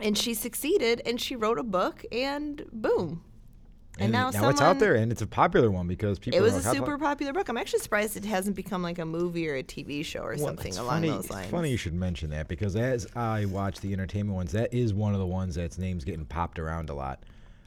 and 0.00 0.18
she 0.18 0.34
succeeded 0.34 1.00
and 1.06 1.20
she 1.20 1.36
wrote 1.36 1.60
a 1.60 1.62
book 1.62 2.04
and 2.10 2.64
boom. 2.72 3.22
And, 4.00 4.12
now, 4.12 4.26
now 4.26 4.30
someone, 4.30 4.50
it's 4.52 4.60
out 4.60 4.78
there, 4.78 4.94
and 4.94 5.10
it's 5.10 5.22
a 5.22 5.26
popular 5.26 5.70
one 5.70 5.88
because 5.88 6.18
people. 6.18 6.38
It 6.38 6.42
was 6.42 6.54
a 6.54 6.62
super 6.62 6.94
about-" 6.94 7.00
popular 7.08 7.32
book. 7.32 7.48
I'm 7.48 7.56
actually 7.56 7.80
surprised 7.80 8.16
it 8.16 8.24
hasn't 8.24 8.56
become 8.56 8.82
like 8.82 8.98
a 8.98 9.04
movie 9.04 9.48
or 9.48 9.56
a 9.56 9.62
TV 9.62 10.04
show 10.04 10.20
or 10.20 10.36
Well, 10.36 10.46
something 10.46 10.76
along 10.76 10.88
funny, 10.88 11.08
those 11.08 11.30
lines. 11.30 11.44
It's 11.44 11.50
funny 11.50 11.70
you 11.70 11.76
should 11.76 11.94
mention 11.94 12.30
that 12.30 12.48
because 12.48 12.76
as 12.76 13.06
I 13.16 13.46
watch 13.46 13.80
the 13.80 13.92
entertainment 13.92 14.36
ones, 14.36 14.52
that 14.52 14.72
is 14.72 14.94
one 14.94 15.14
of 15.14 15.18
the 15.18 15.26
ones 15.26 15.54
that's 15.56 15.78
names 15.78 16.04
getting 16.04 16.24
popped 16.24 16.58
around 16.58 16.90
a 16.90 16.94
lot. 16.94 17.22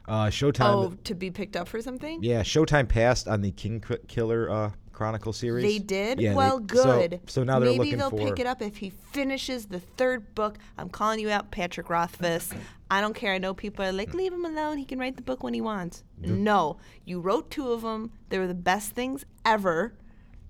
Uh, 0.08 0.26
Showtime. 0.26 0.74
Oh, 0.74 0.96
to 1.04 1.14
be 1.14 1.30
picked 1.30 1.56
up 1.56 1.68
for 1.68 1.80
something? 1.80 2.22
Yeah, 2.22 2.42
Showtime 2.42 2.88
passed 2.88 3.28
on 3.28 3.40
the 3.40 3.52
King 3.52 3.82
Killer 4.08 4.50
uh, 4.50 4.70
Chronicle 5.02 5.32
series. 5.32 5.64
They 5.64 5.78
did? 5.78 6.20
Yeah, 6.20 6.34
well, 6.34 6.58
so- 6.58 6.60
good. 6.60 7.20
So, 7.26 7.42
now 7.44 7.58
they're 7.58 7.70
looking 7.70 7.78
for. 7.78 7.82
Maybe 7.84 7.96
looking 7.96 7.98
they'll 7.98 8.10
for. 8.10 8.30
pick 8.34 8.38
it 8.40 8.46
up 8.46 8.62
if 8.62 8.76
he 8.76 8.90
finishes 8.90 9.66
the 9.66 9.80
third 9.80 10.34
book. 10.34 10.58
I'm 10.78 10.88
calling 10.88 11.18
you 11.18 11.28
out, 11.30 11.50
Patrick 11.50 11.90
Rothfuss. 11.90 12.50
I 12.90 13.00
don't 13.00 13.14
care. 13.14 13.32
I 13.34 13.38
know 13.38 13.52
people 13.54 13.84
are 13.84 13.92
like, 13.92 14.14
leave 14.14 14.32
him 14.32 14.44
alone. 14.44 14.78
He 14.78 14.84
can 14.84 14.98
write 14.98 15.16
the 15.16 15.22
book 15.22 15.42
when 15.42 15.54
he 15.54 15.60
wants. 15.60 16.04
No. 16.18 16.76
You 17.04 17.20
wrote 17.20 17.50
two 17.50 17.72
of 17.72 17.82
them. 17.82 18.12
They 18.28 18.38
were 18.38 18.46
the 18.46 18.54
best 18.54 18.92
things 18.92 19.24
ever. 19.44 19.94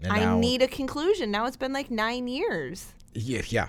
And 0.02 0.12
I 0.12 0.18
now- 0.20 0.38
need 0.38 0.60
a 0.62 0.68
conclusion. 0.68 1.30
Now 1.30 1.46
it's 1.46 1.56
been 1.56 1.72
like 1.72 1.90
nine 1.90 2.28
years. 2.28 2.92
Yeah, 3.14 3.42
yeah. 3.48 3.68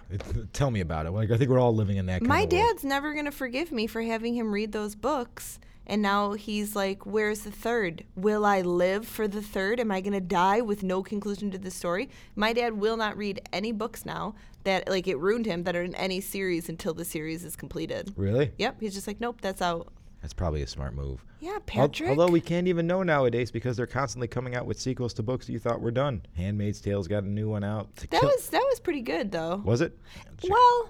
Tell 0.53 0.71
me 0.71 0.79
about 0.79 1.05
it. 1.05 1.11
Like 1.11 1.31
I 1.31 1.37
think 1.37 1.49
we're 1.49 1.59
all 1.59 1.75
living 1.75 1.97
in 1.97 2.05
that. 2.07 2.21
Kind 2.21 2.27
My 2.29 2.41
of 2.41 2.51
world. 2.51 2.67
dad's 2.69 2.83
never 2.83 3.13
going 3.13 3.25
to 3.25 3.31
forgive 3.31 3.71
me 3.71 3.87
for 3.87 4.01
having 4.01 4.35
him 4.35 4.51
read 4.53 4.71
those 4.71 4.95
books. 4.95 5.59
And 5.85 6.01
now 6.01 6.31
he's 6.33 6.75
like, 6.77 7.05
Where's 7.05 7.41
the 7.41 7.51
third? 7.51 8.05
Will 8.15 8.45
I 8.45 8.61
live 8.61 9.05
for 9.05 9.27
the 9.27 9.41
third? 9.41 9.79
Am 9.81 9.91
I 9.91 9.99
going 9.99 10.13
to 10.13 10.21
die 10.21 10.61
with 10.61 10.81
no 10.81 11.03
conclusion 11.03 11.51
to 11.51 11.57
the 11.57 11.71
story? 11.71 12.09
My 12.35 12.53
dad 12.53 12.77
will 12.77 12.95
not 12.95 13.17
read 13.17 13.41
any 13.51 13.73
books 13.73 14.05
now 14.05 14.33
that, 14.63 14.87
like, 14.87 15.09
it 15.09 15.17
ruined 15.17 15.45
him 15.45 15.63
that 15.63 15.75
are 15.75 15.83
in 15.83 15.93
any 15.95 16.21
series 16.21 16.69
until 16.69 16.93
the 16.93 17.03
series 17.03 17.43
is 17.43 17.57
completed. 17.57 18.13
Really? 18.15 18.53
Yep. 18.57 18.77
He's 18.79 18.93
just 18.93 19.07
like, 19.07 19.19
Nope, 19.19 19.41
that's 19.41 19.61
out. 19.61 19.89
That's 20.23 20.33
probably 20.33 20.61
a 20.63 20.67
smart 20.67 20.95
move. 20.95 21.23
Yeah, 21.41 21.51
Al- 21.51 21.59
Patrick. 21.59 22.09
Although 22.09 22.31
we 22.31 22.39
can't 22.41 22.67
even 22.67 22.87
know 22.87 23.03
nowadays 23.03 23.51
because 23.51 23.77
they're 23.77 23.85
constantly 23.85 24.27
coming 24.27 24.55
out 24.55 24.65
with 24.65 24.79
sequels 24.79 25.13
to 25.15 25.23
books 25.23 25.47
you 25.49 25.59
thought 25.59 25.81
were 25.81 25.91
done. 25.91 26.25
Handmaid's 26.35 26.79
Tale's 26.81 27.07
got 27.09 27.23
a 27.23 27.27
new 27.29 27.49
one 27.49 27.63
out. 27.63 27.93
That 27.97 28.09
kill- 28.09 28.21
was 28.23 28.49
that 28.49 28.65
was 28.69 28.79
pretty 28.79 29.01
good 29.01 29.31
though. 29.31 29.57
was 29.65 29.81
it? 29.81 29.95
Well, 30.49 30.89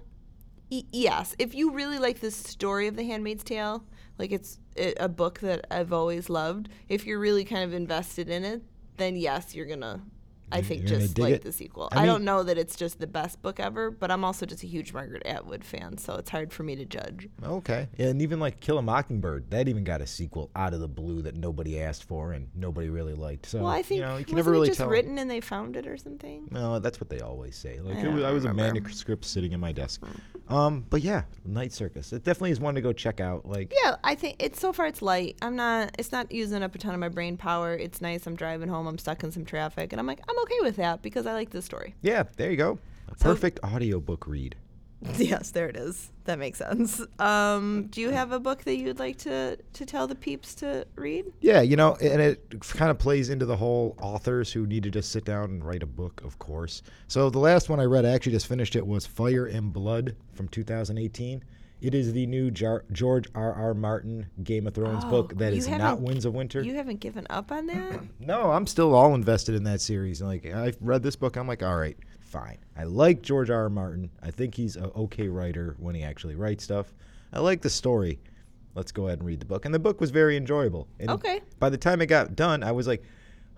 y- 0.72 0.84
yes. 0.92 1.36
If 1.40 1.56
you 1.56 1.72
really 1.72 1.98
like 2.00 2.20
the 2.22 2.32
story 2.32 2.88
of 2.88 2.96
The 2.96 3.04
Handmaid's 3.04 3.44
Tale, 3.44 3.84
like 4.20 4.32
it's 4.32 4.60
a 4.78 4.94
a 5.00 5.10
book 5.10 5.40
that 5.40 5.66
I've 5.72 5.92
always 5.92 6.30
loved. 6.30 6.70
If 6.88 7.06
you're 7.08 7.20
really 7.20 7.44
kind 7.44 7.64
of 7.64 7.74
invested 7.74 8.30
in 8.30 8.46
it, 8.46 8.62
then 8.98 9.16
yes, 9.16 9.56
you're 9.56 9.66
gonna 9.66 10.02
I 10.54 10.58
You- 10.58 10.64
think 10.64 10.82
you're 10.82 10.90
gonna 10.92 11.02
just 11.02 11.18
like 11.20 11.34
it? 11.36 11.42
the 11.44 11.52
sequel. 11.52 11.90
I 11.92 12.04
I, 12.04 12.06
don't 12.06 12.24
know 12.24 12.44
that 12.44 12.58
it's 12.58 12.76
just 12.76 13.00
the 13.00 13.08
best 13.08 13.42
book 13.42 13.60
ever, 13.60 13.90
but 13.92 14.12
I'm 14.12 14.24
also 14.24 14.46
just 14.46 14.64
a 14.64 14.68
huge 14.68 14.94
Margaret 14.94 15.24
Atwood 15.26 15.64
fan, 15.64 15.98
so 15.98 16.16
it's 16.16 16.30
hard 16.30 16.54
for 16.54 16.64
me 16.64 16.76
to 16.76 16.86
judge. 16.86 17.28
Okay. 17.44 17.88
And 17.98 18.22
even 18.22 18.40
like 18.40 18.60
Kill 18.60 18.78
a 18.78 18.82
Mockingbird, 18.82 19.50
that 19.52 19.68
even 19.68 19.84
got 19.84 20.02
a 20.02 20.08
sequel 20.08 20.52
out 20.56 20.74
of 20.74 20.80
the 20.80 20.88
blue 20.88 21.22
that 21.24 21.36
nobody 21.36 21.80
asked 21.82 22.04
for 22.04 22.34
and 22.34 22.48
nobody 22.56 22.90
really 22.90 23.14
liked. 23.16 23.46
So 23.48 23.60
well, 23.64 23.68
I 23.72 23.82
think 23.82 24.00
you 24.00 24.06
know, 24.06 24.10
you 24.10 24.14
wasn't 24.14 24.28
can 24.28 24.36
never 24.38 24.52
really 24.52 24.68
it 24.68 24.72
just 24.72 24.80
tell. 24.80 24.90
written 24.90 25.18
and 25.18 25.30
they 25.30 25.42
found 25.42 25.76
it 25.76 25.88
or 25.88 25.98
something? 25.98 26.48
No, 26.52 26.80
that's 26.80 27.00
what 27.02 27.10
they 27.10 27.20
always 27.20 27.56
say. 27.56 27.80
Like 27.80 27.98
I 27.98 28.02
it 28.02 28.14
was, 28.14 28.24
I 28.24 28.32
was 28.32 28.46
a 28.46 28.54
manuscript 28.54 29.26
sitting 29.26 29.52
in 29.54 29.60
my 29.60 29.72
desk. 29.72 30.04
Um, 30.50 30.86
but 30.90 31.02
yeah, 31.02 31.24
Night 31.46 31.72
Circus. 31.72 32.12
It 32.14 32.24
definitely 32.24 32.52
is 32.52 32.60
one 32.60 32.76
to 32.76 32.82
go 32.82 32.92
check 32.94 33.20
out. 33.20 33.46
Like 33.46 33.74
Yeah, 33.84 33.96
I 34.04 34.14
think 34.16 34.36
it's 34.40 34.60
so 34.60 34.74
far 34.74 34.86
it's 34.88 35.02
light. 35.02 35.38
I'm 35.42 35.56
not. 35.56 35.96
It's 35.98 36.12
not 36.12 36.32
using 36.32 36.62
up 36.64 36.76
a 36.76 36.78
ton 36.78 36.94
of 36.94 37.00
my 37.00 37.10
brain 37.10 37.38
power. 37.38 37.74
It's 37.74 38.02
nice. 38.02 38.28
I'm 38.28 38.36
driving 38.36 38.68
home. 38.70 38.86
I'm 38.88 38.98
stuck 38.98 39.24
in 39.24 39.32
some 39.32 39.46
traffic, 39.46 39.94
and 39.94 40.00
I'm 40.00 40.06
like, 40.08 40.20
I'm 40.28 40.36
okay 40.44 40.60
with 40.62 40.76
that 40.78 41.02
because 41.02 41.26
I 41.26 41.34
like 41.34 41.50
this 41.52 41.66
story. 41.66 41.96
yeah, 42.02 42.24
there 42.38 42.52
you 42.52 42.58
go. 42.58 42.80
A 43.10 43.18
So- 43.18 43.26
perfect 43.26 43.60
audiobook 43.64 44.28
read. 44.28 44.56
yes, 45.18 45.52
there 45.52 45.68
it 45.68 45.76
is. 45.76 46.12
That 46.24 46.40
makes 46.40 46.60
sense. 46.60 47.02
Um, 47.20 47.88
do 47.92 48.00
you 48.00 48.12
have 48.12 48.32
a 48.32 48.40
book 48.40 48.64
that 48.64 48.78
you'd 48.78 49.00
like 49.00 49.18
to 49.18 49.58
to 49.58 49.86
tell 49.86 50.08
the 50.08 50.16
peeps 50.16 50.56
to 50.56 50.88
read? 50.96 51.26
Yeah, 51.42 51.60
you 51.60 51.76
know, 51.76 51.96
and 52.02 52.22
it 52.22 52.62
kind 52.70 52.90
of 52.90 52.98
plays 53.00 53.30
into 53.30 53.46
the 53.46 53.58
whole 53.58 53.98
authors 54.02 54.54
who 54.54 54.66
need 54.66 54.84
to 54.84 54.90
just 54.90 55.12
sit 55.12 55.26
down 55.26 55.44
and 55.50 55.66
write 55.66 55.84
a 55.84 55.86
book, 55.86 56.22
of 56.24 56.40
course. 56.40 56.84
So 57.10 57.30
the 57.30 57.40
last 57.40 57.68
one 57.68 57.82
I 57.82 57.84
read, 57.84 58.06
I 58.06 58.12
actually 58.12 58.32
just 58.32 58.48
finished 58.48 58.78
it, 58.78 58.88
was 58.88 59.06
Fire 59.06 59.46
and 59.46 59.74
Blood 59.74 60.16
from 60.32 60.48
2018. 60.48 61.44
It 61.84 61.94
is 61.94 62.14
the 62.14 62.26
new 62.26 62.50
Jar- 62.50 62.86
George 62.94 63.28
R. 63.36 63.54
R. 63.54 63.74
Martin 63.74 64.28
Game 64.42 64.68
of 64.68 64.74
Thrones 64.74 65.04
Oh, 65.06 65.10
book 65.10 65.38
that 65.38 65.52
is 65.52 65.68
not 65.68 66.00
Winds 66.00 66.24
of 66.24 66.34
Winter. 66.34 66.62
You 66.64 66.76
haven't 66.76 67.02
given 67.02 67.28
up 67.30 67.52
on 67.52 67.68
that. 67.68 68.00
No, 68.22 68.52
I'm 68.52 68.66
still 68.68 68.96
all 68.96 69.16
invested 69.16 69.54
in 69.54 69.66
that 69.66 69.82
series. 69.82 70.22
Like 70.22 70.46
I've 70.46 70.78
read 70.80 71.04
this 71.04 71.18
book, 71.18 71.36
I'm 71.36 71.46
like, 71.46 71.62
all 71.62 71.76
right, 71.76 71.98
fine. 72.22 72.58
I 72.78 72.86
like 72.86 73.22
George 73.22 73.50
R. 73.50 73.64
R. 73.64 73.70
Martin. 73.70 74.10
I 74.22 74.32
think 74.32 74.56
he's 74.56 74.78
an 74.78 74.92
okay 74.96 75.28
writer 75.28 75.76
when 75.78 75.94
he 75.94 76.04
actually 76.04 76.36
writes 76.36 76.64
stuff. 76.64 76.94
I 77.34 77.40
like 77.40 77.62
the 77.62 77.70
story. 77.70 78.20
Let's 78.76 78.94
go 78.94 79.08
ahead 79.08 79.20
and 79.20 79.28
read 79.28 79.42
the 79.42 79.46
book. 79.46 79.66
And 79.66 79.74
the 79.76 79.80
book 79.80 80.00
was 80.00 80.10
very 80.10 80.38
enjoyable. 80.38 80.88
And 81.02 81.10
Okay. 81.12 81.42
By 81.60 81.70
the 81.70 81.78
time 81.78 82.02
it 82.02 82.06
got 82.06 82.36
done, 82.38 82.64
I 82.64 82.72
was 82.72 82.88
like, 82.88 83.04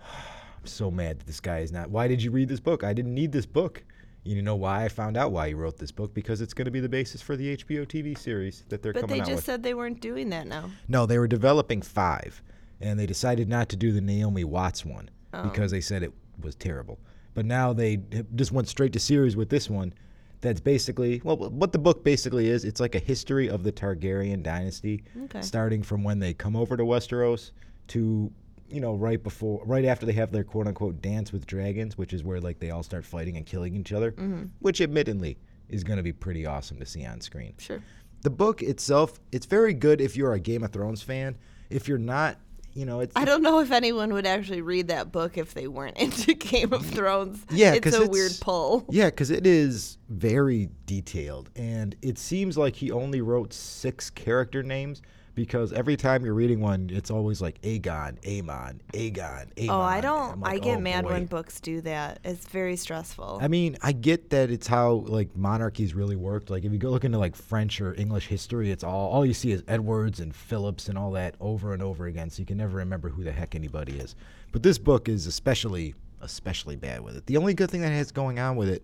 I'm 0.00 0.66
so 0.66 0.90
mad 0.90 1.20
that 1.20 1.26
this 1.26 1.40
guy 1.40 1.60
is 1.60 1.70
not. 1.70 1.90
Why 1.90 2.08
did 2.08 2.20
you 2.20 2.32
read 2.32 2.48
this 2.48 2.60
book? 2.60 2.82
I 2.82 2.92
didn't 2.92 3.14
need 3.14 3.30
this 3.30 3.46
book. 3.46 3.84
You 4.26 4.42
know 4.42 4.56
why 4.56 4.84
I 4.84 4.88
found 4.88 5.16
out 5.16 5.30
why 5.30 5.48
he 5.48 5.54
wrote 5.54 5.78
this 5.78 5.92
book 5.92 6.12
because 6.12 6.40
it's 6.40 6.52
going 6.52 6.64
to 6.64 6.70
be 6.70 6.80
the 6.80 6.88
basis 6.88 7.22
for 7.22 7.36
the 7.36 7.56
HBO 7.56 7.86
TV 7.86 8.18
series 8.18 8.64
that 8.68 8.82
they're 8.82 8.92
but 8.92 9.02
coming 9.02 9.18
they 9.18 9.22
out 9.22 9.28
just 9.28 9.44
said 9.44 9.62
they 9.62 9.74
weren't 9.74 10.00
doing 10.00 10.30
that 10.30 10.46
now. 10.46 10.70
No, 10.88 11.06
they 11.06 11.18
were 11.18 11.28
developing 11.28 11.80
five, 11.80 12.42
and 12.80 12.98
they 12.98 13.06
decided 13.06 13.48
not 13.48 13.68
to 13.68 13.76
do 13.76 13.92
the 13.92 14.00
Naomi 14.00 14.42
Watts 14.42 14.84
one 14.84 15.10
oh. 15.32 15.44
because 15.44 15.70
they 15.70 15.80
said 15.80 16.02
it 16.02 16.12
was 16.40 16.56
terrible. 16.56 16.98
But 17.34 17.46
now 17.46 17.72
they 17.72 18.00
just 18.34 18.50
went 18.50 18.68
straight 18.68 18.92
to 18.94 19.00
series 19.00 19.36
with 19.36 19.48
this 19.48 19.70
one. 19.70 19.94
That's 20.40 20.60
basically 20.60 21.20
well, 21.22 21.36
what 21.36 21.72
the 21.72 21.78
book 21.78 22.02
basically 22.02 22.48
is. 22.48 22.64
It's 22.64 22.80
like 22.80 22.94
a 22.94 22.98
history 22.98 23.48
of 23.48 23.62
the 23.62 23.72
Targaryen 23.72 24.42
dynasty, 24.42 25.04
Okay. 25.24 25.40
starting 25.40 25.82
from 25.82 26.02
when 26.02 26.18
they 26.18 26.34
come 26.34 26.56
over 26.56 26.76
to 26.76 26.82
Westeros 26.82 27.52
to 27.88 28.32
you 28.68 28.80
know 28.80 28.94
right 28.94 29.22
before, 29.22 29.62
right 29.64 29.84
after 29.84 30.06
they 30.06 30.12
have 30.12 30.32
their 30.32 30.44
quote 30.44 30.66
unquote 30.66 31.00
dance 31.00 31.32
with 31.32 31.46
dragons, 31.46 31.96
which 31.96 32.12
is 32.12 32.22
where 32.22 32.40
like 32.40 32.58
they 32.58 32.70
all 32.70 32.82
start 32.82 33.04
fighting 33.04 33.36
and 33.36 33.46
killing 33.46 33.74
each 33.74 33.92
other, 33.92 34.12
mm-hmm. 34.12 34.44
which 34.60 34.80
admittedly 34.80 35.38
is 35.68 35.84
going 35.84 35.96
to 35.96 36.02
be 36.02 36.12
pretty 36.12 36.46
awesome 36.46 36.78
to 36.78 36.86
see 36.86 37.04
on 37.04 37.20
screen. 37.20 37.54
Sure. 37.58 37.82
The 38.22 38.30
book 38.30 38.62
itself, 38.62 39.20
it's 39.32 39.46
very 39.46 39.74
good 39.74 40.00
if 40.00 40.16
you're 40.16 40.32
a 40.32 40.40
Game 40.40 40.64
of 40.64 40.72
Thrones 40.72 41.02
fan. 41.02 41.36
If 41.70 41.88
you're 41.88 41.98
not, 41.98 42.38
you 42.72 42.84
know, 42.84 43.00
it's 43.00 43.16
I 43.16 43.24
don't 43.24 43.42
know 43.42 43.60
if 43.60 43.70
anyone 43.70 44.12
would 44.12 44.26
actually 44.26 44.60
read 44.60 44.88
that 44.88 45.12
book 45.12 45.38
if 45.38 45.54
they 45.54 45.66
weren't 45.66 45.96
into 45.98 46.34
Game 46.34 46.72
of 46.72 46.84
Thrones. 46.84 47.44
Yeah, 47.50 47.74
it's 47.74 47.86
a 47.86 48.02
it's- 48.02 48.08
weird 48.08 48.32
pull. 48.40 48.84
yeah, 48.90 49.06
because 49.06 49.30
it 49.30 49.46
is 49.46 49.98
very 50.08 50.70
detailed, 50.86 51.50
and 51.56 51.96
it 52.02 52.18
seems 52.18 52.58
like 52.58 52.76
he 52.76 52.90
only 52.90 53.20
wrote 53.20 53.52
six 53.52 54.10
character 54.10 54.62
names 54.62 55.02
because 55.36 55.72
every 55.74 55.96
time 55.96 56.24
you're 56.24 56.34
reading 56.34 56.60
one, 56.60 56.90
it's 56.90 57.10
always 57.10 57.40
like 57.42 57.60
Aegon, 57.60 58.18
Aemon, 58.22 58.80
Aegon, 58.94 59.52
Aemon. 59.54 59.68
Oh, 59.68 59.80
I 59.80 60.00
don't. 60.00 60.32
I'm 60.32 60.44
I 60.44 60.58
get 60.58 60.78
oh, 60.78 60.80
mad 60.80 61.04
boy. 61.04 61.10
when 61.10 61.26
books 61.26 61.60
do 61.60 61.82
that. 61.82 62.18
It's 62.24 62.46
very 62.46 62.74
stressful. 62.74 63.38
I 63.40 63.46
mean, 63.46 63.76
I 63.82 63.92
get 63.92 64.30
that 64.30 64.50
it's 64.50 64.66
how 64.66 65.04
like 65.06 65.36
monarchies 65.36 65.94
really 65.94 66.16
worked. 66.16 66.48
Like 66.48 66.64
if 66.64 66.72
you 66.72 66.78
go 66.78 66.88
look 66.88 67.04
into 67.04 67.18
like 67.18 67.36
French 67.36 67.80
or 67.82 67.94
English 67.94 68.26
history, 68.26 68.70
it's 68.70 68.82
all 68.82 69.10
all 69.10 69.26
you 69.26 69.34
see 69.34 69.52
is 69.52 69.62
Edwards 69.68 70.20
and 70.20 70.34
Phillips 70.34 70.88
and 70.88 70.96
all 70.96 71.12
that 71.12 71.36
over 71.38 71.74
and 71.74 71.82
over 71.82 72.06
again. 72.06 72.30
So 72.30 72.40
you 72.40 72.46
can 72.46 72.56
never 72.56 72.78
remember 72.78 73.10
who 73.10 73.22
the 73.22 73.32
heck 73.32 73.54
anybody 73.54 73.98
is. 73.98 74.16
But 74.52 74.62
this 74.62 74.78
book 74.78 75.08
is 75.08 75.26
especially 75.26 75.94
especially 76.22 76.76
bad 76.76 77.02
with 77.02 77.14
it. 77.14 77.26
The 77.26 77.36
only 77.36 77.52
good 77.52 77.70
thing 77.70 77.82
that 77.82 77.92
has 77.92 78.10
going 78.10 78.38
on 78.38 78.56
with 78.56 78.70
it, 78.70 78.82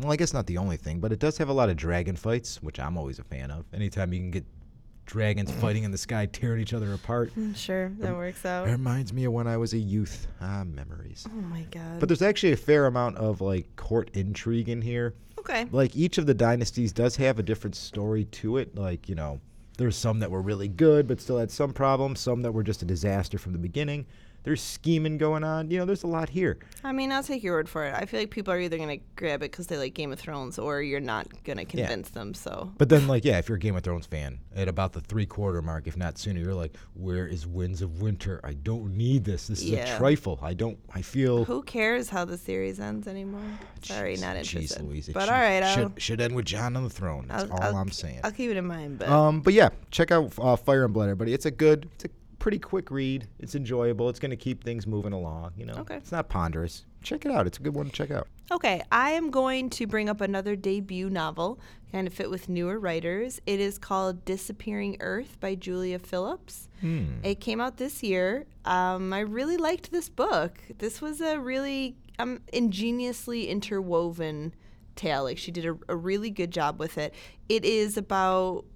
well, 0.00 0.10
I 0.10 0.16
guess 0.16 0.34
not 0.34 0.48
the 0.48 0.58
only 0.58 0.76
thing, 0.76 0.98
but 0.98 1.12
it 1.12 1.20
does 1.20 1.38
have 1.38 1.48
a 1.48 1.52
lot 1.52 1.70
of 1.70 1.76
dragon 1.76 2.16
fights, 2.16 2.60
which 2.64 2.80
I'm 2.80 2.98
always 2.98 3.20
a 3.20 3.24
fan 3.24 3.52
of. 3.52 3.64
Anytime 3.72 4.12
you 4.12 4.18
can 4.18 4.32
get 4.32 4.44
dragons 5.06 5.50
fighting 5.52 5.84
in 5.84 5.90
the 5.90 5.98
sky, 5.98 6.26
tearing 6.26 6.60
each 6.60 6.74
other 6.74 6.92
apart. 6.92 7.32
Mm, 7.36 7.56
sure, 7.56 7.90
that 8.00 8.14
works 8.14 8.44
out. 8.44 8.68
It 8.68 8.72
reminds 8.72 9.12
me 9.12 9.24
of 9.24 9.32
when 9.32 9.46
I 9.46 9.56
was 9.56 9.72
a 9.72 9.78
youth. 9.78 10.26
Ah, 10.40 10.64
memories. 10.64 11.26
Oh 11.30 11.40
my 11.40 11.62
god. 11.70 12.00
But 12.00 12.08
there's 12.08 12.22
actually 12.22 12.52
a 12.52 12.56
fair 12.56 12.86
amount 12.86 13.16
of 13.16 13.40
like 13.40 13.74
court 13.76 14.10
intrigue 14.14 14.68
in 14.68 14.82
here. 14.82 15.14
okay. 15.38 15.66
Like 15.70 15.96
each 15.96 16.18
of 16.18 16.26
the 16.26 16.34
dynasties 16.34 16.92
does 16.92 17.16
have 17.16 17.38
a 17.38 17.42
different 17.42 17.76
story 17.76 18.24
to 18.24 18.58
it. 18.58 18.74
Like, 18.76 19.08
you 19.08 19.14
know, 19.14 19.40
there's 19.78 19.96
some 19.96 20.18
that 20.20 20.30
were 20.30 20.42
really 20.42 20.68
good 20.68 21.06
but 21.06 21.20
still 21.20 21.38
had 21.38 21.50
some 21.50 21.72
problems, 21.72 22.20
some 22.20 22.42
that 22.42 22.52
were 22.52 22.62
just 22.64 22.82
a 22.82 22.86
disaster 22.86 23.38
from 23.38 23.52
the 23.52 23.58
beginning. 23.58 24.06
There's 24.46 24.62
scheming 24.62 25.18
going 25.18 25.42
on. 25.42 25.72
You 25.72 25.78
know, 25.78 25.84
there's 25.84 26.04
a 26.04 26.06
lot 26.06 26.28
here. 26.28 26.58
I 26.84 26.92
mean, 26.92 27.10
I'll 27.10 27.24
take 27.24 27.42
your 27.42 27.54
word 27.54 27.68
for 27.68 27.84
it. 27.84 27.92
I 27.92 28.04
feel 28.06 28.20
like 28.20 28.30
people 28.30 28.54
are 28.54 28.60
either 28.60 28.78
gonna 28.78 28.98
grab 29.16 29.42
it 29.42 29.50
because 29.50 29.66
they 29.66 29.76
like 29.76 29.92
Game 29.92 30.12
of 30.12 30.20
Thrones, 30.20 30.56
or 30.56 30.80
you're 30.82 31.00
not 31.00 31.26
gonna 31.42 31.64
convince 31.64 32.10
them. 32.10 32.32
So 32.32 32.70
But 32.78 32.88
then, 32.88 33.08
like, 33.08 33.24
yeah, 33.24 33.38
if 33.38 33.48
you're 33.48 33.56
a 33.56 33.58
Game 33.60 33.74
of 33.74 33.82
Thrones 33.82 34.06
fan, 34.06 34.38
at 34.54 34.68
about 34.68 34.92
the 34.92 35.00
three 35.00 35.26
quarter 35.26 35.60
mark, 35.62 35.88
if 35.88 35.96
not 35.96 36.16
sooner, 36.16 36.38
you're 36.40 36.54
like, 36.54 36.76
where 36.94 37.26
is 37.26 37.44
Winds 37.44 37.82
of 37.82 38.00
Winter? 38.00 38.40
I 38.44 38.52
don't 38.52 38.96
need 38.96 39.24
this. 39.24 39.48
This 39.48 39.58
is 39.62 39.64
Yeah. 39.70 39.96
a 39.96 39.98
trifle. 39.98 40.38
I 40.40 40.54
don't, 40.54 40.78
I 40.94 41.02
feel. 41.02 41.44
who 41.44 41.62
cares 41.64 42.08
how 42.08 42.24
the 42.24 42.38
series 42.38 42.78
ends 42.78 43.08
anymore? 43.08 43.42
Sorry, 43.82 44.14
Jeez- 44.14 44.20
not 44.20 44.36
jeez 44.36 44.54
interested. 44.54 44.82
Louise, 44.82 45.10
but 45.12 45.24
should, 45.24 45.28
all 45.32 45.40
right, 45.40 45.62
I'll, 45.64 45.74
should, 45.74 46.00
should 46.00 46.20
end 46.20 46.36
with 46.36 46.44
Jon 46.44 46.76
on 46.76 46.84
the 46.84 46.90
throne. 46.90 47.26
That's 47.26 47.42
I'll- 47.50 47.52
all 47.52 47.62
I'll- 47.62 47.76
I'm 47.78 47.90
saying. 47.90 48.20
I'll 48.22 48.30
keep 48.30 48.52
it 48.52 48.56
in 48.56 48.64
mind. 48.66 49.00
But 49.00 49.08
Um, 49.08 49.40
but 49.40 49.54
yeah, 49.54 49.70
check 49.90 50.12
out 50.12 50.32
uh, 50.38 50.54
Fire 50.54 50.84
and 50.84 50.94
Blood, 50.94 51.06
everybody. 51.06 51.32
It's 51.34 51.46
a 51.46 51.50
good, 51.50 51.88
it's 51.96 52.04
a 52.04 52.08
pretty 52.46 52.58
quick 52.60 52.92
read. 52.92 53.26
It's 53.40 53.56
enjoyable. 53.56 54.08
It's 54.08 54.20
going 54.20 54.30
to 54.30 54.36
keep 54.36 54.62
things 54.62 54.86
moving 54.86 55.12
along. 55.12 55.50
You 55.56 55.66
know, 55.66 55.72
Okay. 55.78 55.96
It's 55.96 56.12
not 56.12 56.28
ponderous. 56.28 56.84
Check 57.02 57.26
it 57.26 57.32
out. 57.32 57.44
It's 57.44 57.58
a 57.58 57.60
good 57.60 57.74
one 57.74 57.86
to 57.86 57.90
check 57.90 58.12
out. 58.12 58.28
Okay, 58.52 58.84
I 58.92 59.10
am 59.10 59.32
going 59.32 59.68
to 59.70 59.84
bring 59.88 60.08
up 60.08 60.20
another 60.20 60.54
debut 60.54 61.10
novel, 61.10 61.58
kind 61.90 62.06
of 62.06 62.14
fit 62.14 62.30
with 62.30 62.48
newer 62.48 62.78
writers. 62.78 63.40
It 63.46 63.58
is 63.58 63.78
called 63.78 64.24
Disappearing 64.24 64.96
Earth 65.00 65.40
by 65.40 65.56
Julia 65.56 65.98
Phillips. 65.98 66.68
It 67.24 67.40
came 67.40 67.60
out 67.60 67.78
this 67.78 68.04
year. 68.04 68.46
Um, 68.64 69.12
I 69.12 69.20
really 69.20 69.56
liked 69.56 69.90
this 69.90 70.08
book. 70.08 70.60
This 70.78 71.00
was 71.00 71.20
a 71.20 71.40
really 71.40 71.96
um, 72.20 72.42
ingeniously 72.52 73.48
interwoven 73.48 74.54
tale. 74.94 75.24
Like 75.24 75.38
she 75.38 75.50
did 75.50 75.66
a, 75.66 75.76
a 75.88 75.96
really 75.96 76.30
good 76.30 76.52
job 76.52 76.78
with 76.78 76.96
it. 76.96 77.12
It 77.48 77.64
is 77.64 77.96
about 77.96 78.66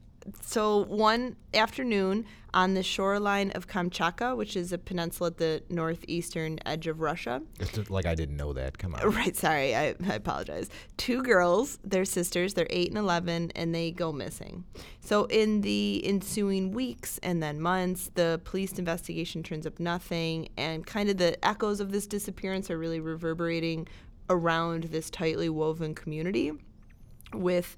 so 0.42 0.84
one 0.84 1.36
afternoon 1.54 2.26
on 2.52 2.74
the 2.74 2.82
shoreline 2.82 3.50
of 3.52 3.68
Kamchatka, 3.68 4.36
which 4.36 4.56
is 4.56 4.72
a 4.72 4.78
peninsula 4.78 5.28
at 5.28 5.38
the 5.38 5.62
northeastern 5.68 6.58
edge 6.66 6.86
of 6.86 7.00
Russia. 7.00 7.42
It's 7.60 7.90
like 7.90 8.06
I 8.06 8.14
didn't 8.14 8.36
know 8.36 8.52
that. 8.52 8.78
Come 8.78 8.94
on. 8.94 9.00
Right, 9.10 9.36
sorry, 9.36 9.74
I, 9.74 9.94
I 10.08 10.14
apologize. 10.14 10.68
Two 10.96 11.22
girls, 11.22 11.78
they're 11.84 12.04
sisters, 12.04 12.54
they're 12.54 12.66
8 12.70 12.88
and 12.88 12.98
11, 12.98 13.52
and 13.54 13.74
they 13.74 13.90
go 13.90 14.12
missing. 14.12 14.64
So, 15.00 15.24
in 15.26 15.60
the 15.60 16.04
ensuing 16.04 16.72
weeks 16.72 17.18
and 17.22 17.42
then 17.42 17.60
months, 17.60 18.10
the 18.14 18.40
police 18.44 18.78
investigation 18.78 19.42
turns 19.42 19.66
up 19.66 19.78
nothing, 19.78 20.48
and 20.56 20.86
kind 20.86 21.08
of 21.08 21.18
the 21.18 21.42
echoes 21.44 21.80
of 21.80 21.92
this 21.92 22.06
disappearance 22.06 22.70
are 22.70 22.78
really 22.78 23.00
reverberating 23.00 23.88
around 24.28 24.84
this 24.84 25.10
tightly 25.10 25.48
woven 25.48 25.94
community 25.94 26.52
with 27.32 27.76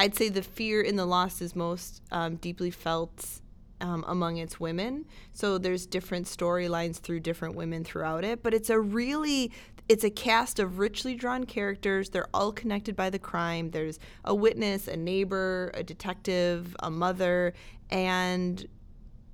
I'd 0.00 0.16
say 0.16 0.30
the 0.30 0.42
fear 0.42 0.80
in 0.80 0.96
the 0.96 1.04
lost 1.04 1.42
is 1.42 1.54
most 1.54 2.00
um, 2.10 2.36
deeply 2.36 2.70
felt 2.70 3.42
um, 3.82 4.02
among 4.08 4.38
its 4.38 4.58
women. 4.58 5.04
So 5.34 5.58
there's 5.58 5.84
different 5.84 6.24
storylines 6.24 6.96
through 6.96 7.20
different 7.20 7.54
women 7.54 7.84
throughout 7.84 8.24
it, 8.24 8.42
but 8.42 8.54
it's 8.54 8.70
a 8.70 8.80
really 8.80 9.52
it's 9.90 10.02
a 10.02 10.08
cast 10.08 10.58
of 10.58 10.78
richly 10.78 11.16
drawn 11.16 11.44
characters. 11.44 12.08
They're 12.08 12.30
all 12.32 12.50
connected 12.50 12.96
by 12.96 13.10
the 13.10 13.18
crime. 13.18 13.72
There's 13.72 13.98
a 14.24 14.34
witness, 14.34 14.88
a 14.88 14.96
neighbor, 14.96 15.70
a 15.74 15.82
detective, 15.82 16.74
a 16.82 16.90
mother, 16.90 17.52
and 17.90 18.66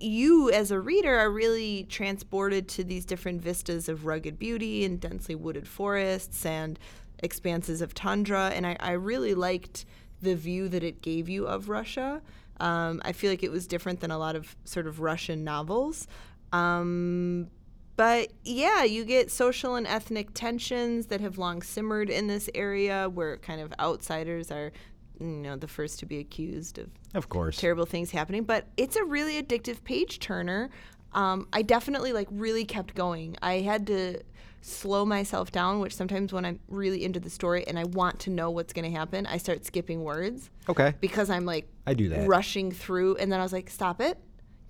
you 0.01 0.51
as 0.51 0.73
a 0.73 0.81
reader 0.81 1.17
are 1.17 1.31
really 1.31 1.85
transported 1.85 2.67
to 2.71 2.83
these 2.83 3.05
different 3.05 3.41
vistas 3.41 3.89
of 3.89 4.05
rugged 4.05 4.37
beauty 4.37 4.85
and 4.85 5.01
densely 5.01 5.37
wooded 5.37 5.69
forests 5.69 6.45
and 6.45 6.77
expanses 7.21 7.81
of 7.81 7.95
tundra 7.95 8.49
and 8.55 8.67
i, 8.67 8.77
I 8.79 8.93
really 8.93 9.33
liked 9.33 9.87
the 10.27 10.35
view 10.37 10.69
that 10.69 10.83
it 10.85 11.01
gave 11.03 11.29
you 11.29 11.47
of 11.47 11.69
russia. 11.69 12.21
Um, 12.59 13.01
i 13.05 13.13
feel 13.13 13.31
like 13.31 13.43
it 13.43 13.51
was 13.53 13.67
different 13.67 14.01
than 14.01 14.11
a 14.11 14.19
lot 14.19 14.35
of 14.37 14.55
sort 14.65 14.87
of 14.87 15.01
russian 15.01 15.45
novels. 15.45 16.07
Um, 16.53 17.49
but 17.97 18.31
yeah, 18.45 18.85
you 18.85 19.05
get 19.07 19.31
social 19.31 19.75
and 19.75 19.87
ethnic 19.87 20.29
tensions 20.35 21.07
that 21.07 21.21
have 21.23 21.39
long 21.39 21.63
simmered 21.63 22.11
in 22.11 22.27
this 22.27 22.49
area 22.55 23.09
where 23.09 23.39
kind 23.39 23.61
of 23.61 23.73
outsiders 23.81 24.51
are 24.51 24.71
you 25.19 25.27
know 25.27 25.57
the 25.57 25.67
first 25.69 25.99
to 26.01 26.07
be 26.07 26.19
accused 26.19 26.79
of 26.79 26.89
Of 27.15 27.29
course. 27.31 27.57
terrible 27.57 27.87
things 27.87 28.11
happening. 28.11 28.45
But 28.45 28.67
it's 28.77 28.97
a 28.97 29.05
really 29.05 29.43
addictive 29.43 29.83
page 29.83 30.19
turner 30.19 30.69
um, 31.17 31.49
i 31.53 31.63
definitely 31.63 32.13
like 32.13 32.29
really 32.31 32.65
kept 32.65 32.95
going. 32.95 33.37
I 33.43 33.55
had 33.61 33.87
to 33.89 34.23
slow 34.63 35.05
myself 35.05 35.53
down 35.53 35.79
which 35.79 35.95
sometimes 35.95 36.33
when 36.33 36.45
i'm 36.45 36.59
really 36.69 37.05
into 37.05 37.21
the 37.21 37.31
story 37.31 37.65
and 37.69 37.79
i 37.79 37.85
want 37.85 38.19
to 38.19 38.31
know 38.31 38.51
what's 38.51 38.73
going 38.73 38.85
to 38.85 38.91
happen 38.99 39.25
i 39.27 39.37
start 39.39 39.65
skipping 39.65 40.03
words. 40.03 40.51
Okay. 40.69 40.93
because 41.01 41.31
i'm 41.31 41.45
like 41.45 41.69
I 41.87 41.95
do 41.95 42.09
that. 42.09 42.27
rushing 42.27 42.73
through 42.73 43.15
and 43.17 43.31
then 43.31 43.39
i 43.39 43.43
was 43.43 43.53
like 43.53 43.71
stop 43.71 44.01
it. 44.01 44.19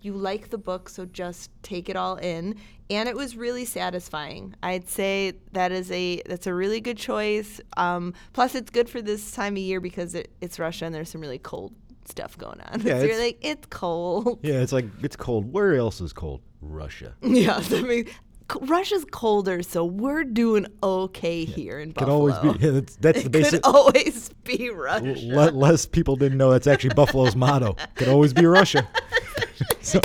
You 0.03 0.13
like 0.13 0.51
the 0.51 0.59
book 0.59 0.89
so 0.91 1.05
just 1.07 1.51
take 1.63 1.89
it 1.89 1.97
all 1.97 2.17
in. 2.17 2.57
And 2.91 3.09
it 3.09 3.17
was 3.17 3.37
really 3.37 3.65
satisfying. 3.65 4.55
I'd 4.63 4.89
say 4.89 5.33
that 5.53 5.73
is 5.73 5.91
a 5.91 6.23
that's 6.27 6.47
a 6.47 6.55
really 6.55 6.81
good 6.81 6.99
choice. 6.99 7.61
Um, 7.77 8.15
plus 8.33 8.55
it's 8.55 8.71
good 8.71 8.89
for 8.89 9.03
this 9.03 9.33
time 9.33 9.55
of 9.55 9.59
year 9.59 9.81
because 9.81 10.15
it, 10.15 10.31
it's 10.41 10.59
russia 10.61 10.85
and 10.85 10.95
there's 10.95 11.09
some 11.09 11.21
really 11.21 11.39
cold 11.39 11.73
stuff 12.07 12.37
going 12.39 12.61
on 12.61 12.81
Yeah, 12.85 12.99
so 13.01 13.05
you're 13.05 13.19
like 13.19 13.39
it's 13.41 13.67
cold 13.71 14.39
Yeah, 14.43 14.55
it's 14.61 14.73
like 14.73 14.87
it's 15.03 15.17
cold. 15.17 15.53
Where 15.53 15.75
else 15.77 16.01
is 16.01 16.13
cold? 16.13 16.41
Russia. 16.61 17.15
yeah 17.23 17.61
I 17.71 17.83
mean, 17.83 18.07
c- 18.07 18.59
russia's 18.63 19.05
colder 19.11 19.63
so 19.63 19.85
we're 19.85 20.25
doing 20.25 20.67
okay 20.83 21.45
here 21.45 21.79
in 21.79 21.91
Buffalo. 21.93 22.27
Could 22.31 22.41
always 22.41 22.59
be. 22.59 22.65
Yeah, 22.65 22.71
that's 22.73 22.97
that's 22.97 23.23
the 23.23 23.31
basic. 23.31 23.63
could 23.63 23.75
always 23.75 24.31
be 24.45 24.71
russia 24.71 25.15
Le- 25.27 25.51
less 25.51 25.87
people 25.87 26.17
didn't 26.17 26.39
know 26.39 26.51
that's 26.51 26.67
actually 26.67 26.95
Buffalo's 26.95 27.37
motto. 27.37 27.77
Could 27.97 28.09
always 28.09 28.33
be 28.33 28.47
Russia. 28.47 28.89
so 29.81 30.01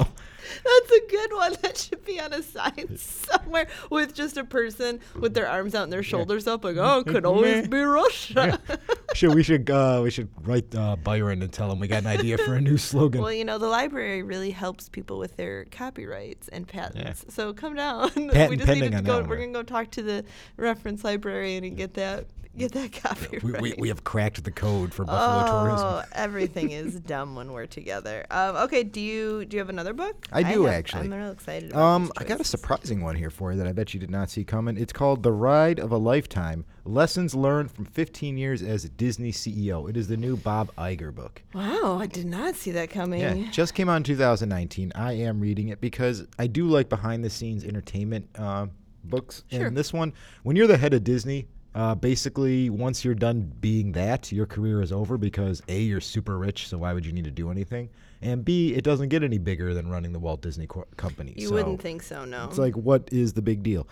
That's 0.64 0.92
a 0.92 1.08
good 1.10 1.34
one. 1.34 1.56
That 1.62 1.78
should 1.78 2.04
be 2.06 2.20
on 2.20 2.34
a 2.34 2.42
sign 2.42 2.98
somewhere 2.98 3.68
with 3.90 4.14
just 4.16 4.36
a 4.38 4.44
person 4.44 5.00
with 5.20 5.34
their 5.34 5.48
arms 5.48 5.76
out 5.76 5.84
and 5.84 5.94
their 5.94 6.02
shoulders 6.04 6.48
up, 6.48 6.64
like, 6.64 6.78
oh, 6.78 7.04
could 7.04 7.26
always 7.26 7.68
be 7.68 7.80
Russia. 7.82 8.60
should 9.14 9.36
we 9.36 9.44
should 9.44 9.70
uh, 9.70 10.00
we 10.04 10.10
should 10.10 10.30
write 10.42 10.74
uh, 10.74 10.96
Byron 10.96 11.42
and 11.44 11.52
tell 11.54 11.72
him 11.72 11.80
we 11.80 11.88
got 11.88 12.00
an 12.02 12.08
idea 12.08 12.38
for 12.38 12.56
a 12.56 12.62
new 12.62 12.78
slogan. 12.90 13.22
well, 13.22 13.32
you 13.34 13.46
know, 13.46 13.58
the 13.58 13.68
library 13.68 14.24
really 14.24 14.52
helps 14.52 14.90
people 14.90 15.20
with 15.20 15.38
their 15.38 15.66
copyrights 15.66 16.48
and 16.48 16.68
patents. 16.68 17.26
So 17.30 17.54
come 17.54 17.76
down. 17.76 18.12
we 18.16 18.30
Patent 18.30 18.58
just 18.60 18.66
pending 18.68 18.92
need 18.92 18.98
on 18.98 19.04
to 19.04 19.08
go. 19.08 19.14
that 19.14 19.22
one, 19.22 19.30
We're 19.30 19.36
right? 19.38 19.42
gonna 19.54 19.54
go 19.54 19.64
talk 19.64 19.92
to 19.92 20.02
the 20.04 20.26
reference 20.58 21.04
librarian 21.04 21.64
and 21.64 21.78
get 21.78 21.94
that 21.96 22.26
get 22.58 22.72
that 22.74 22.92
copyright. 22.92 23.44
we, 23.44 23.52
we, 23.54 23.74
we 23.78 23.88
have 23.88 24.04
cracked 24.04 24.44
the 24.44 24.52
code 24.52 24.94
for 24.94 25.06
Buffalo 25.06 25.46
Oh, 25.46 25.64
tourism. 25.66 26.10
everything 26.14 26.72
is 26.72 27.00
dumb 27.00 27.36
when 27.36 27.52
we're 27.52 27.66
together. 27.66 28.26
Um, 28.30 28.56
okay, 28.58 28.84
do 28.84 29.00
you 29.00 29.46
do 29.46 29.56
you 29.56 29.60
have 29.60 29.70
another 29.70 29.94
book? 29.94 30.28
I 30.32 30.44
do, 30.44 30.66
have- 30.66 30.74
actually. 30.74 31.06
I'm 31.06 31.14
real 31.14 31.32
excited. 31.32 31.72
About 31.72 31.82
Um, 31.82 32.12
I 32.18 32.24
got 32.24 32.40
a 32.40 32.44
surprising 32.44 33.02
one 33.02 33.16
here 33.16 33.30
for 33.30 33.52
you 33.52 33.58
that 33.58 33.68
I 33.68 33.72
bet 33.72 33.94
you 33.94 34.00
did 34.00 34.10
not 34.12 34.30
see 34.30 34.44
coming. 34.44 34.78
It's 34.78 34.94
called 34.94 35.24
The 35.24 35.32
Ride 35.32 35.80
of 35.80 35.92
a 35.92 35.98
Lifetime 35.98 36.66
Lessons 36.84 37.36
Learned 37.36 37.72
from 37.72 37.86
15 37.86 38.38
Years 38.38 38.62
as 38.64 38.84
Disney 38.90 39.32
CEO. 39.32 39.90
It 39.90 39.96
is 39.98 40.08
the 40.08 40.18
new 40.18 40.36
Bob 40.36 40.72
Iger 40.78 41.14
book. 41.14 41.42
Wow, 41.54 42.00
I 42.02 42.08
did 42.08 42.26
not 42.26 42.56
see 42.56 42.72
that 42.72 42.90
coming. 42.90 43.22
Yeah, 43.22 43.50
just 43.52 43.74
came 43.76 43.88
out 43.88 43.98
in 43.98 44.04
2019. 44.04 44.92
I 44.96 45.14
am 45.14 45.40
reading 45.40 45.70
it 45.70 45.80
because 45.80 46.26
I 46.40 46.48
do 46.48 46.68
like 46.68 46.90
behind 46.90 47.24
the 47.24 47.30
scenes 47.30 47.64
entertainment 47.64 48.28
uh, 48.36 48.66
books. 49.04 49.44
Sure. 49.52 49.68
And 49.68 49.78
this 49.78 49.94
one, 49.94 50.14
when 50.44 50.56
you're 50.56 50.68
the 50.68 50.78
head 50.78 50.94
of 50.94 51.04
Disney, 51.04 51.48
uh, 51.74 51.96
basically, 51.96 52.70
once 52.70 53.06
you're 53.06 53.16
done 53.16 53.52
being 53.62 53.94
that, 53.94 54.32
your 54.32 54.46
career 54.46 54.82
is 54.82 54.92
over 54.92 55.18
because 55.18 55.62
A, 55.70 55.80
you're 55.80 56.02
super 56.02 56.38
rich, 56.38 56.68
so 56.68 56.80
why 56.80 56.94
would 56.94 57.06
you 57.06 57.14
need 57.14 57.24
to 57.24 57.32
do 57.32 57.50
anything? 57.50 57.90
And 58.22 58.44
B, 58.44 58.74
it 58.74 58.84
doesn't 58.84 59.10
get 59.10 59.24
any 59.24 59.38
bigger 59.38 59.74
than 59.74 59.90
running 59.90 60.12
the 60.12 60.20
Walt 60.20 60.42
Disney 60.42 60.68
Co- 60.68 60.86
Company. 60.98 61.34
You 61.38 61.48
so 61.48 61.56
wouldn't 61.56 61.82
think 61.82 62.04
so, 62.04 62.26
no. 62.26 62.46
It's 62.46 62.58
like, 62.58 62.76
what 62.76 63.10
is 63.12 63.34
the 63.34 63.42
big 63.42 63.64
deal? 63.64 63.88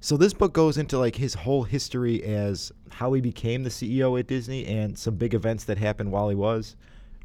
So 0.00 0.16
this 0.16 0.32
book 0.32 0.52
goes 0.52 0.78
into 0.78 0.96
like 0.96 1.16
his 1.16 1.34
whole 1.34 1.64
history 1.64 2.22
as 2.22 2.70
how 2.90 3.12
he 3.14 3.20
became 3.20 3.64
the 3.64 3.70
CEO 3.70 4.18
at 4.18 4.28
Disney 4.28 4.64
and 4.64 4.96
some 4.96 5.16
big 5.16 5.34
events 5.34 5.64
that 5.64 5.76
happened 5.76 6.12
while 6.12 6.28
he 6.28 6.36
was 6.36 6.76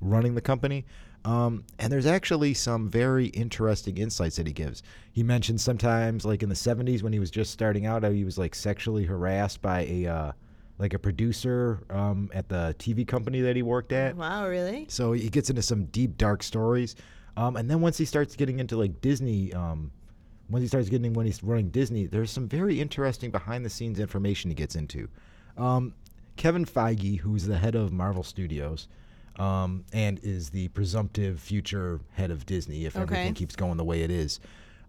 running 0.02 0.34
the 0.34 0.42
company. 0.42 0.86
Um, 1.26 1.64
and 1.80 1.92
there's 1.92 2.06
actually 2.06 2.54
some 2.54 2.90
very 2.90 3.28
interesting 3.28 3.98
insights 3.98 4.36
that 4.36 4.48
he 4.48 4.54
gives. 4.54 4.84
He 5.12 5.24
mentions 5.24 5.64
sometimes, 5.64 6.26
like 6.26 6.44
in 6.44 6.50
the 6.50 6.56
70s 6.56 7.02
when 7.02 7.14
he 7.14 7.20
was 7.20 7.32
just 7.32 7.52
starting 7.52 7.86
out, 7.86 8.04
how 8.04 8.12
he 8.12 8.26
was 8.26 8.38
like 8.38 8.54
sexually 8.54 9.06
harassed 9.06 9.62
by 9.62 9.86
a 9.86 10.06
uh, 10.06 10.32
like 10.80 10.94
a 10.94 11.00
producer 11.00 11.80
um, 11.90 12.30
at 12.34 12.50
the 12.50 12.76
TV 12.78 13.08
company 13.08 13.42
that 13.42 13.56
he 13.56 13.62
worked 13.62 13.94
at. 13.94 14.16
wow, 14.16 14.48
really? 14.48 14.86
So 14.90 15.14
he 15.14 15.30
gets 15.30 15.50
into 15.50 15.62
some 15.62 15.86
deep, 15.86 16.18
dark 16.18 16.44
stories. 16.44 16.96
Um, 17.38 17.56
and 17.56 17.70
then 17.70 17.80
once 17.80 17.98
he 17.98 18.06
starts 18.06 18.36
getting 18.36 18.60
into 18.60 18.76
like 18.76 19.00
Disney, 19.02 19.54
um, 19.54 19.92
once 20.50 20.62
he 20.62 20.68
starts 20.68 20.90
getting 20.90 21.14
when 21.14 21.26
he's 21.26 21.44
running 21.44 21.70
Disney, 21.70 22.06
there's 22.06 22.32
some 22.32 22.48
very 22.48 22.82
interesting 22.82 23.32
behind 23.32 23.64
the 23.66 23.70
scenes 23.70 24.00
information 24.00 24.52
he 24.52 24.56
gets 24.56 24.76
into. 24.76 25.08
Um, 25.58 25.94
Kevin 26.36 26.66
Feige, 26.66 27.20
who's 27.20 27.46
the 27.46 27.58
head 27.58 27.76
of 27.76 27.94
Marvel 27.94 28.24
Studios, 28.24 28.88
um, 29.40 29.84
and 29.94 30.20
is 30.24 30.50
the 30.50 30.68
presumptive 30.70 31.40
future 31.40 32.00
head 32.14 32.32
of 32.32 32.46
Disney 32.46 32.86
if 32.86 32.96
Okay. 32.96 33.02
everything 33.04 33.34
keeps 33.34 33.56
going 33.56 33.78
the 33.78 33.84
way 33.84 34.02
it 34.04 34.12
is. 34.12 34.40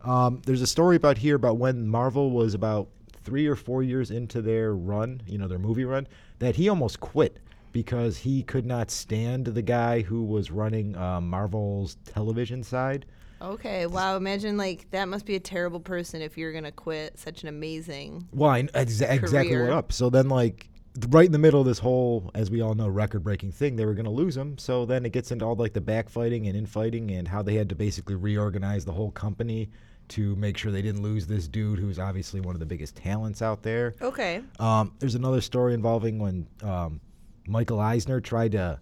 Um, 0.02 0.42
there's 0.44 0.60
a 0.62 0.66
story 0.66 0.96
about 0.96 1.18
here 1.18 1.36
about 1.36 1.56
when 1.56 1.88
Marvel 1.88 2.30
was 2.30 2.52
about 2.54 2.88
three 3.22 3.46
or 3.46 3.56
four 3.56 3.82
years 3.82 4.10
into 4.10 4.42
their 4.42 4.74
run, 4.74 5.22
you 5.26 5.38
know, 5.38 5.48
their 5.48 5.58
movie 5.58 5.84
run, 5.86 6.06
that 6.40 6.56
he 6.56 6.68
almost 6.68 7.00
quit 7.00 7.38
because 7.72 8.18
he 8.18 8.42
could 8.42 8.66
not 8.66 8.90
stand 8.90 9.46
the 9.46 9.62
guy 9.62 10.02
who 10.02 10.22
was 10.22 10.50
running 10.50 10.94
uh, 10.96 11.20
Marvel's 11.20 11.96
television 12.04 12.62
side. 12.62 13.06
Okay, 13.42 13.86
wow. 13.86 14.16
Imagine 14.16 14.56
like 14.56 14.88
that 14.90 15.08
must 15.08 15.26
be 15.26 15.34
a 15.36 15.40
terrible 15.40 15.80
person 15.80 16.22
if 16.22 16.38
you're 16.38 16.52
gonna 16.52 16.70
quit 16.70 17.18
such 17.18 17.42
an 17.42 17.48
amazing. 17.48 18.28
Well, 18.32 18.50
I, 18.50 18.62
exa- 18.62 19.10
exactly 19.10 19.58
what 19.60 19.70
up. 19.70 19.92
So 19.92 20.08
then, 20.08 20.28
like, 20.28 20.68
right 21.08 21.26
in 21.26 21.32
the 21.32 21.38
middle 21.38 21.60
of 21.60 21.66
this 21.66 21.78
whole, 21.78 22.30
as 22.34 22.50
we 22.50 22.60
all 22.60 22.74
know, 22.74 22.88
record-breaking 22.88 23.52
thing, 23.52 23.76
they 23.76 23.84
were 23.84 23.94
going 23.94 24.04
to 24.04 24.10
lose 24.10 24.36
him. 24.36 24.58
So 24.58 24.86
then 24.86 25.04
it 25.04 25.12
gets 25.12 25.32
into 25.32 25.44
all 25.44 25.56
like 25.56 25.72
the 25.72 25.80
backfighting 25.80 26.46
and 26.46 26.56
infighting 26.56 27.10
and 27.10 27.26
how 27.26 27.42
they 27.42 27.54
had 27.54 27.68
to 27.70 27.74
basically 27.74 28.14
reorganize 28.14 28.84
the 28.84 28.92
whole 28.92 29.10
company 29.10 29.70
to 30.06 30.36
make 30.36 30.56
sure 30.56 30.70
they 30.70 30.82
didn't 30.82 31.02
lose 31.02 31.26
this 31.26 31.48
dude 31.48 31.78
who's 31.78 31.98
obviously 31.98 32.40
one 32.40 32.54
of 32.54 32.60
the 32.60 32.66
biggest 32.66 32.94
talents 32.94 33.42
out 33.42 33.62
there. 33.62 33.94
Okay. 34.00 34.42
Um, 34.60 34.92
there's 34.98 35.14
another 35.14 35.40
story 35.40 35.74
involving 35.74 36.18
when 36.18 36.46
um, 36.62 37.00
Michael 37.46 37.80
Eisner 37.80 38.20
tried 38.20 38.52
to 38.52 38.78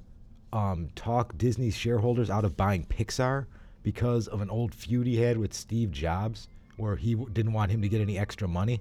um, 0.53 0.91
talk 0.95 1.39
Disney's 1.39 1.77
shareholders 1.77 2.29
out 2.29 2.45
of 2.45 2.57
buying 2.57 2.85
Pixar 2.85 3.47
because 3.83 4.29
of 4.29 4.41
an 4.41 4.51
old 4.51 4.75
feud 4.75 5.07
he 5.07 5.17
had 5.17 5.39
with 5.39 5.55
Steve 5.55 5.91
Jobs, 5.93 6.49
where 6.77 6.97
he 6.97 7.15
w- 7.15 7.33
didn't 7.33 7.53
want 7.53 7.71
him 7.71 7.83
to 7.83 7.89
get 7.89 8.01
any 8.01 8.19
extra 8.19 8.47
money. 8.47 8.81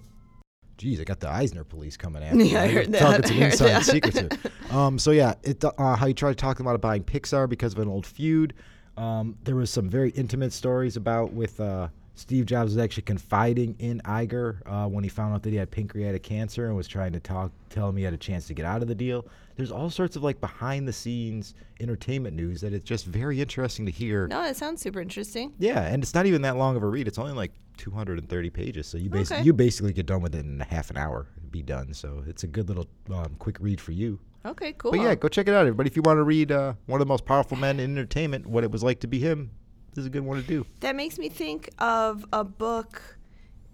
Jeez, 0.82 1.00
I 1.00 1.04
got 1.04 1.20
the 1.20 1.30
Eisner 1.30 1.64
police 1.64 1.96
coming 1.96 2.24
after 2.24 2.36
me. 2.38 2.52
Yeah, 2.54 2.62
I 2.62 2.66
I'm 2.66 2.74
heard 2.74 2.94
talking 2.94 3.40
that. 3.40 3.54
some 3.54 3.68
I 3.68 3.72
heard 3.72 3.82
inside 3.82 3.82
that. 3.82 3.84
secrets 3.86 4.20
here. 4.20 4.30
Um, 4.72 4.98
so 4.98 5.12
yeah, 5.12 5.36
it, 5.44 5.64
uh, 5.64 5.96
how 5.96 6.08
you 6.08 6.14
tried 6.14 6.32
to 6.32 6.36
talk 6.36 6.58
them 6.58 6.68
out 6.68 6.76
of 6.76 6.82
buying 6.82 7.04
Pixar 7.04 7.48
because 7.48 7.74
of 7.74 7.80
an 7.80 7.88
old 7.88 8.06
feud. 8.06 8.54
Um, 8.98 9.38
there 9.44 9.56
was 9.56 9.70
some 9.70 9.90
very 9.90 10.10
intimate 10.12 10.54
stories 10.54 10.98
about 10.98 11.34
with 11.34 11.60
uh, 11.60 11.90
Steve 12.22 12.46
Jobs 12.46 12.76
was 12.76 12.78
actually 12.78 13.02
confiding 13.04 13.76
in 13.80 14.00
Iger 14.06 14.62
uh, 14.68 14.88
when 14.88 15.04
he 15.04 15.10
found 15.10 15.34
out 15.34 15.42
that 15.42 15.50
he 15.50 15.56
had 15.56 15.72
pancreatic 15.72 16.22
cancer 16.22 16.68
and 16.68 16.76
was 16.76 16.88
trying 16.88 17.14
to 17.14 17.20
talk, 17.20 17.52
tell 17.70 17.90
him 17.90 17.98
he 17.98 18.04
had 18.04 18.14
a 18.14 18.18
chance 18.18 18.46
to 18.48 18.54
get 18.54 18.64
out 18.64 18.84
of 18.84 18.88
the 18.88 18.94
deal. 18.94 19.26
There's 19.56 19.72
all 19.72 19.90
sorts 19.90 20.16
of 20.16 20.24
like 20.24 20.40
behind 20.40 20.88
the 20.88 20.94
scenes 20.94 21.56
entertainment 21.80 22.36
news 22.36 22.62
that 22.62 22.74
it's 22.74 22.86
just 22.86 23.06
very 23.08 23.42
interesting 23.42 23.88
to 23.88 23.92
hear. 23.92 24.28
No, 24.28 24.44
that 24.44 24.56
sounds 24.56 24.82
super 24.82 25.02
interesting. 25.02 25.54
Yeah, 25.58 25.82
and 25.82 26.04
it's 26.04 26.14
not 26.14 26.28
even 26.28 26.44
that 26.44 26.58
long 26.58 26.76
of 26.76 26.84
a 26.84 26.88
read. 26.88 27.08
It's 27.08 27.18
only 27.18 27.34
like 27.34 27.52
230 27.78 28.50
pages, 28.52 28.86
so 28.88 28.98
you 29.00 29.10
bas- 29.10 29.32
Okay. 29.32 29.42
you 29.42 29.52
basically 29.52 29.92
get 29.92 30.06
done 30.06 30.22
with 30.22 30.36
it 30.36 30.46
in 30.46 30.62
a 30.62 30.66
half 30.66 30.92
an 30.92 30.98
hour. 30.98 31.28
Be 31.50 31.64
done. 31.64 31.92
So 31.94 32.24
it's 32.28 32.44
a 32.44 32.48
good 32.48 32.68
little 32.70 32.88
um, 33.12 33.36
quick 33.40 33.58
read 33.60 33.82
for 33.82 33.94
you. 33.94 34.20
Okay, 34.46 34.74
cool. 34.78 34.92
But 34.92 35.02
yeah, 35.02 35.16
go 35.16 35.28
check 35.28 35.48
it 35.48 35.54
out, 35.54 35.62
everybody. 35.62 35.90
If 35.90 35.96
you 35.96 36.02
want 36.04 36.18
to 36.18 36.24
read 36.24 36.52
uh, 36.52 36.74
one 36.86 37.02
of 37.02 37.08
the 37.08 37.12
most 37.12 37.26
powerful 37.26 37.58
men 37.58 37.80
in 37.80 37.92
entertainment, 37.92 38.46
what 38.48 38.64
it 38.64 38.72
was 38.72 38.84
like 38.84 39.00
to 39.02 39.08
be 39.08 39.20
him, 39.20 39.52
this 39.94 40.04
is 40.04 40.06
a 40.08 40.10
good 40.10 40.24
one 40.24 40.38
to 40.42 40.48
do. 40.48 40.66
That 40.80 40.96
makes 40.96 41.18
me 41.18 41.30
think 41.30 41.70
of 41.80 42.26
a 42.32 42.44
book 42.44 43.18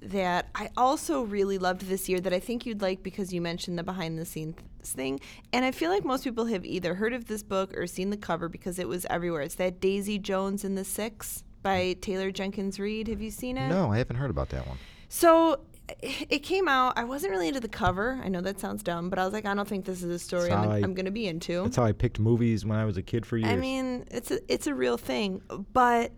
that 0.01 0.49
I 0.53 0.69
also 0.77 1.23
really 1.23 1.57
loved 1.57 1.83
this 1.83 2.07
year 2.07 2.19
that 2.19 2.33
I 2.33 2.39
think 2.39 2.65
you'd 2.65 2.81
like 2.81 3.01
because 3.03 3.33
you 3.33 3.41
mentioned 3.41 3.79
the 3.79 3.83
behind 3.83 4.19
the 4.19 4.25
scenes 4.25 4.55
thing. 4.83 5.19
And 5.51 5.65
I 5.65 5.71
feel 5.71 5.91
like 5.91 6.05
most 6.05 6.23
people 6.23 6.45
have 6.45 6.65
either 6.65 6.95
heard 6.95 7.13
of 7.13 7.25
this 7.25 7.43
book 7.43 7.75
or 7.75 7.87
seen 7.87 8.09
the 8.09 8.17
cover 8.17 8.47
because 8.47 8.79
it 8.79 8.87
was 8.87 9.05
everywhere. 9.09 9.41
It's 9.41 9.55
that 9.55 9.79
Daisy 9.79 10.19
Jones 10.19 10.63
and 10.63 10.77
the 10.77 10.85
Six 10.85 11.43
by 11.61 11.93
Taylor 11.99 12.31
Jenkins 12.31 12.79
Reid. 12.79 13.07
Have 13.07 13.21
you 13.21 13.31
seen 13.31 13.57
it? 13.57 13.67
No, 13.69 13.91
I 13.91 13.97
haven't 13.97 14.17
heard 14.17 14.29
about 14.29 14.49
that 14.49 14.67
one. 14.67 14.77
So 15.09 15.61
it 16.01 16.39
came 16.39 16.67
out. 16.67 16.93
I 16.97 17.03
wasn't 17.03 17.31
really 17.31 17.47
into 17.47 17.59
the 17.59 17.67
cover. 17.69 18.19
I 18.23 18.27
know 18.29 18.41
that 18.41 18.59
sounds 18.59 18.83
dumb, 18.83 19.09
but 19.09 19.19
I 19.19 19.25
was 19.25 19.33
like, 19.33 19.45
I 19.45 19.53
don't 19.53 19.67
think 19.67 19.85
this 19.85 20.03
is 20.03 20.09
a 20.09 20.19
story 20.19 20.51
I'm, 20.51 20.69
I- 20.69 20.77
I'm 20.77 20.93
going 20.93 21.05
to 21.05 21.11
be 21.11 21.27
into. 21.27 21.63
That's 21.63 21.77
how 21.77 21.83
I 21.85 21.91
picked 21.91 22.19
movies 22.19 22.65
when 22.65 22.77
I 22.77 22.85
was 22.85 22.97
a 22.97 23.01
kid 23.03 23.25
for 23.25 23.37
years. 23.37 23.49
I 23.51 23.55
mean, 23.55 24.05
it's 24.11 24.31
a 24.31 24.39
it's 24.53 24.67
a 24.67 24.73
real 24.75 24.97
thing, 24.97 25.41
but 25.73 26.11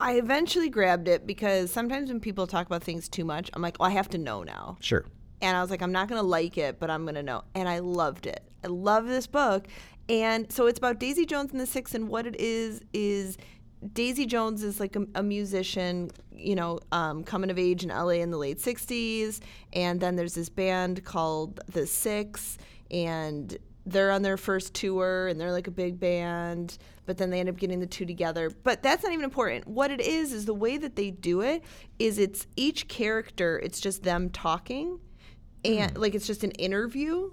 I 0.00 0.14
eventually 0.14 0.68
grabbed 0.68 1.06
it 1.08 1.26
because 1.26 1.70
sometimes 1.70 2.08
when 2.10 2.20
people 2.20 2.46
talk 2.46 2.66
about 2.66 2.82
things 2.82 3.08
too 3.08 3.24
much, 3.24 3.50
I'm 3.54 3.62
like, 3.62 3.76
oh, 3.78 3.84
I 3.84 3.90
have 3.90 4.08
to 4.10 4.18
know 4.18 4.42
now. 4.42 4.76
sure. 4.80 5.04
And 5.40 5.56
I 5.56 5.60
was 5.60 5.70
like, 5.70 5.82
I'm 5.82 5.90
not 5.92 6.08
gonna 6.08 6.22
like 6.22 6.56
it, 6.56 6.78
but 6.78 6.88
I'm 6.90 7.04
gonna 7.04 7.22
know. 7.22 7.42
And 7.54 7.68
I 7.68 7.80
loved 7.80 8.26
it. 8.26 8.42
I 8.64 8.68
love 8.68 9.06
this 9.08 9.26
book. 9.26 9.66
And 10.08 10.50
so 10.52 10.66
it's 10.66 10.78
about 10.78 10.98
Daisy 11.00 11.26
Jones 11.26 11.50
and 11.52 11.60
the 11.60 11.66
Six, 11.66 11.94
and 11.94 12.08
what 12.08 12.26
it 12.26 12.36
is 12.38 12.80
is 12.92 13.38
Daisy 13.92 14.26
Jones 14.26 14.62
is 14.62 14.78
like 14.80 14.96
a, 14.96 15.06
a 15.14 15.22
musician, 15.22 16.10
you 16.34 16.54
know, 16.54 16.78
um, 16.92 17.24
coming 17.24 17.50
of 17.50 17.58
age 17.58 17.82
in 17.82 17.90
LA 17.90 18.20
in 18.20 18.30
the 18.30 18.38
late 18.38 18.58
60s. 18.58 19.40
And 19.72 20.00
then 20.00 20.16
there's 20.16 20.34
this 20.34 20.48
band 20.48 21.04
called 21.04 21.60
The 21.68 21.86
Six, 21.86 22.58
and 22.90 23.56
they're 23.84 24.12
on 24.12 24.22
their 24.22 24.36
first 24.36 24.74
tour 24.74 25.26
and 25.26 25.40
they're 25.40 25.50
like 25.50 25.66
a 25.66 25.72
big 25.72 25.98
band, 25.98 26.78
but 27.04 27.18
then 27.18 27.30
they 27.30 27.40
end 27.40 27.48
up 27.48 27.56
getting 27.56 27.80
the 27.80 27.86
two 27.86 28.06
together. 28.06 28.50
But 28.50 28.82
that's 28.82 29.02
not 29.02 29.12
even 29.12 29.24
important. 29.24 29.66
What 29.66 29.90
it 29.90 30.00
is, 30.00 30.32
is 30.32 30.44
the 30.44 30.54
way 30.54 30.76
that 30.78 30.96
they 30.96 31.10
do 31.10 31.40
it 31.40 31.64
is 31.98 32.18
it's 32.18 32.46
each 32.56 32.88
character, 32.88 33.58
it's 33.58 33.80
just 33.80 34.02
them 34.02 34.30
talking, 34.30 35.00
and 35.64 35.96
like 35.96 36.14
it's 36.14 36.26
just 36.26 36.44
an 36.44 36.52
interview. 36.52 37.30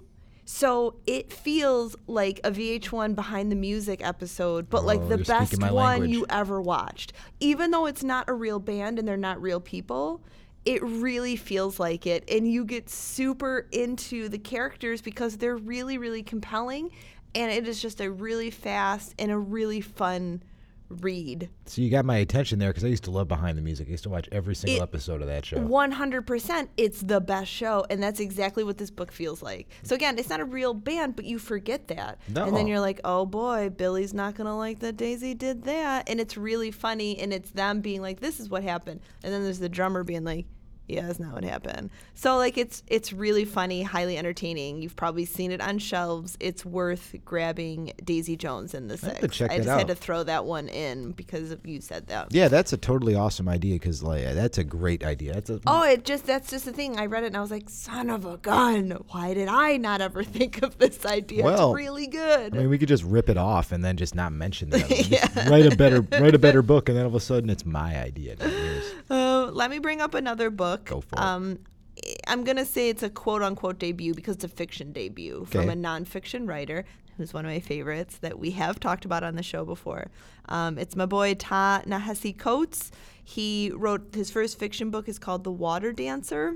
So 0.52 0.96
it 1.06 1.32
feels 1.32 1.94
like 2.08 2.40
a 2.42 2.50
VH1 2.50 3.14
behind 3.14 3.52
the 3.52 3.56
music 3.56 4.04
episode, 4.04 4.68
but 4.68 4.84
like 4.84 4.98
Oh, 5.00 5.06
the 5.06 5.18
best 5.18 5.60
one 5.60 5.72
language. 5.72 6.10
you 6.10 6.26
ever 6.28 6.60
watched. 6.60 7.12
Even 7.38 7.70
though 7.70 7.86
it's 7.86 8.02
not 8.02 8.28
a 8.28 8.32
real 8.32 8.58
band 8.58 8.98
and 8.98 9.06
they're 9.06 9.16
not 9.16 9.40
real 9.40 9.60
people, 9.60 10.20
it 10.64 10.82
really 10.82 11.36
feels 11.36 11.78
like 11.78 12.04
it. 12.04 12.28
And 12.28 12.50
you 12.50 12.64
get 12.64 12.90
super 12.90 13.68
into 13.70 14.28
the 14.28 14.38
characters 14.38 15.00
because 15.00 15.36
they're 15.36 15.56
really, 15.56 15.98
really 15.98 16.24
compelling. 16.24 16.90
And 17.32 17.52
it 17.52 17.68
is 17.68 17.80
just 17.80 18.00
a 18.00 18.10
really 18.10 18.50
fast 18.50 19.14
and 19.20 19.30
a 19.30 19.38
really 19.38 19.80
fun 19.80 20.42
read. 20.90 21.48
So 21.66 21.80
you 21.82 21.90
got 21.90 22.04
my 22.04 22.16
attention 22.16 22.58
there 22.58 22.70
because 22.70 22.84
I 22.84 22.88
used 22.88 23.04
to 23.04 23.10
love 23.10 23.28
Behind 23.28 23.56
the 23.56 23.62
Music. 23.62 23.88
I 23.88 23.92
used 23.92 24.02
to 24.04 24.10
watch 24.10 24.28
every 24.32 24.54
single 24.54 24.80
It- 24.80 24.82
episode 24.82 25.20
of 25.22 25.28
that 25.28 25.44
show. 25.46 25.56
100% 25.58 26.68
it's 26.76 27.00
the 27.00 27.20
best 27.20 27.50
show 27.50 27.84
and 27.90 28.02
that's 28.02 28.20
exactly 28.20 28.64
what 28.64 28.78
this 28.78 28.90
book 28.90 29.12
feels 29.12 29.42
like 29.42 29.68
so 29.82 29.94
again 29.94 30.18
it's 30.18 30.28
not 30.28 30.40
a 30.40 30.44
real 30.44 30.74
band 30.74 31.14
but 31.16 31.24
you 31.24 31.38
forget 31.38 31.88
that 31.88 32.18
and 32.34 32.56
then 32.56 32.66
you're 32.66 32.80
like 32.80 33.00
oh 33.04 33.24
boy 33.26 33.68
billy's 33.70 34.12
not 34.14 34.34
gonna 34.34 34.56
like 34.56 34.78
that 34.80 34.96
daisy 34.96 35.34
did 35.34 35.62
that 35.64 36.08
and 36.08 36.20
it's 36.20 36.36
really 36.36 36.70
funny 36.70 37.18
and 37.18 37.32
it's 37.32 37.50
them 37.50 37.80
being 37.80 38.00
like 38.00 38.20
this 38.20 38.40
is 38.40 38.48
what 38.48 38.62
happened 38.62 39.00
and 39.22 39.32
then 39.32 39.42
there's 39.44 39.58
the 39.58 39.68
drummer 39.68 40.02
being 40.04 40.24
like 40.24 40.46
yeah 40.90 41.06
that's 41.06 41.20
not 41.20 41.32
what 41.32 41.44
happened 41.44 41.90
so 42.14 42.36
like 42.36 42.58
it's 42.58 42.82
it's 42.86 43.12
really 43.12 43.44
funny 43.44 43.82
highly 43.82 44.16
entertaining 44.18 44.82
you've 44.82 44.96
probably 44.96 45.24
seen 45.24 45.52
it 45.52 45.60
on 45.60 45.78
shelves 45.78 46.36
it's 46.40 46.64
worth 46.64 47.14
grabbing 47.24 47.92
daisy 48.04 48.36
jones 48.36 48.74
in 48.74 48.88
the 48.88 48.96
have 48.96 49.18
to 49.20 49.28
check 49.28 49.50
i 49.50 49.56
just 49.56 49.68
had 49.68 49.88
to 49.88 49.94
throw 49.94 50.22
that 50.22 50.44
one 50.44 50.68
in 50.68 51.12
because 51.12 51.50
of 51.50 51.64
you 51.66 51.80
said 51.80 52.06
that 52.08 52.32
Yeah, 52.32 52.48
that's 52.48 52.72
a 52.72 52.76
totally 52.76 53.14
awesome 53.14 53.48
idea 53.48 53.74
because 53.74 54.02
like 54.02 54.24
that's 54.34 54.58
a 54.58 54.64
great 54.64 55.04
idea. 55.04 55.34
That's 55.34 55.50
a, 55.50 55.60
Oh, 55.66 55.84
it 55.84 56.04
just 56.04 56.26
that's 56.26 56.50
just 56.50 56.64
the 56.64 56.72
thing. 56.72 56.98
I 56.98 57.06
read 57.06 57.24
it 57.24 57.28
and 57.28 57.36
I 57.36 57.40
was 57.40 57.50
like, 57.50 57.68
son 57.68 58.10
of 58.10 58.24
a 58.24 58.36
gun. 58.36 58.90
Why 59.10 59.34
did 59.34 59.48
I 59.48 59.76
not 59.76 60.00
ever 60.00 60.22
think 60.38 60.62
of 60.62 60.78
this 60.78 61.04
idea? 61.04 61.44
Well, 61.44 61.70
it's 61.72 61.76
really 61.76 62.06
good. 62.06 62.54
I 62.54 62.58
mean, 62.58 62.68
we 62.70 62.78
could 62.78 62.88
just 62.88 63.04
rip 63.04 63.28
it 63.28 63.36
off 63.36 63.72
and 63.72 63.84
then 63.84 63.96
just 63.96 64.14
not 64.14 64.32
mention 64.32 64.70
that. 64.70 64.88
Just 65.10 65.48
write 65.50 65.66
a 65.66 65.76
better 65.76 66.00
write 66.22 66.34
a 66.34 66.38
better 66.38 66.62
book, 66.72 66.88
and 66.88 66.96
then 66.96 67.04
all 67.04 67.10
of 67.10 67.14
a 67.14 67.20
sudden 67.20 67.50
it's 67.50 67.66
my 67.66 67.98
idea. 68.00 68.36
Uh, 69.10 69.50
let 69.52 69.70
me 69.70 69.78
bring 69.78 70.00
up 70.00 70.14
another 70.14 70.50
book. 70.50 70.79
Go 70.84 71.00
for 71.00 71.16
it. 71.16 71.20
um, 71.20 71.58
I'm 72.26 72.44
gonna 72.44 72.64
say 72.64 72.88
it's 72.88 73.02
a 73.02 73.10
quote 73.10 73.42
unquote 73.42 73.78
debut 73.78 74.14
because 74.14 74.36
it's 74.36 74.44
a 74.44 74.48
fiction 74.48 74.92
debut 74.92 75.44
from 75.50 75.68
a 75.68 75.74
nonfiction 75.74 76.48
writer 76.48 76.84
who's 77.16 77.34
one 77.34 77.44
of 77.44 77.50
my 77.50 77.60
favorites 77.60 78.16
that 78.18 78.38
we 78.38 78.52
have 78.52 78.80
talked 78.80 79.04
about 79.04 79.22
on 79.22 79.36
the 79.36 79.42
show 79.42 79.64
before. 79.64 80.06
Um, 80.48 80.78
it's 80.78 80.96
my 80.96 81.04
boy 81.04 81.34
Ta-Nehisi 81.34 82.38
Coates. 82.38 82.90
He 83.22 83.70
wrote 83.74 84.14
his 84.14 84.30
first 84.30 84.58
fiction 84.58 84.90
book 84.90 85.06
is 85.08 85.18
called 85.18 85.44
The 85.44 85.52
Water 85.52 85.92
Dancer. 85.92 86.54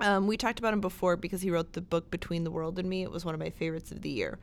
Um, 0.00 0.26
we 0.26 0.36
talked 0.36 0.58
about 0.58 0.72
him 0.72 0.80
before 0.80 1.16
because 1.16 1.42
he 1.42 1.50
wrote 1.50 1.72
the 1.72 1.80
book 1.80 2.10
Between 2.10 2.44
the 2.44 2.50
World 2.50 2.78
and 2.78 2.88
Me. 2.88 3.02
It 3.02 3.10
was 3.10 3.24
one 3.24 3.34
of 3.34 3.40
my 3.40 3.50
favorites 3.50 3.90
of 3.90 4.02
the 4.02 4.10
year. 4.10 4.38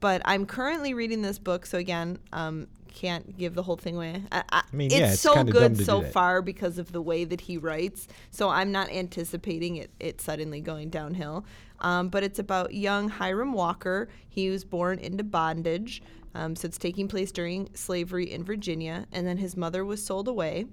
But 0.00 0.22
I'm 0.24 0.46
currently 0.46 0.94
reading 0.94 1.22
this 1.22 1.38
book, 1.38 1.66
so 1.66 1.78
again, 1.78 2.18
um, 2.32 2.68
can't 2.92 3.36
give 3.36 3.54
the 3.54 3.62
whole 3.62 3.76
thing 3.76 3.96
away. 3.96 4.22
I, 4.30 4.42
I, 4.50 4.62
I 4.72 4.76
mean, 4.76 4.86
it's, 4.86 4.94
yeah, 4.96 5.12
it's 5.12 5.20
so 5.20 5.34
good 5.52 5.76
so 5.84 6.00
far 6.12 6.42
because 6.42 6.78
of 6.78 6.92
the 6.92 7.02
way 7.02 7.24
that 7.24 7.40
he 7.40 7.58
writes. 7.58 8.06
So 8.30 8.48
I'm 8.48 8.70
not 8.70 8.90
anticipating 8.90 9.76
it, 9.76 9.90
it 9.98 10.20
suddenly 10.20 10.60
going 10.60 10.90
downhill. 10.90 11.44
Um, 11.80 12.08
but 12.08 12.22
it's 12.22 12.38
about 12.38 12.74
young 12.74 13.08
Hiram 13.08 13.52
Walker. 13.52 14.08
He 14.28 14.50
was 14.50 14.64
born 14.64 14.98
into 14.98 15.24
bondage. 15.24 16.02
Um, 16.34 16.54
so 16.54 16.66
it's 16.66 16.78
taking 16.78 17.08
place 17.08 17.32
during 17.32 17.68
slavery 17.74 18.30
in 18.30 18.44
Virginia. 18.44 19.06
And 19.12 19.26
then 19.26 19.38
his 19.38 19.56
mother 19.56 19.84
was 19.84 20.04
sold 20.04 20.28
away. 20.28 20.66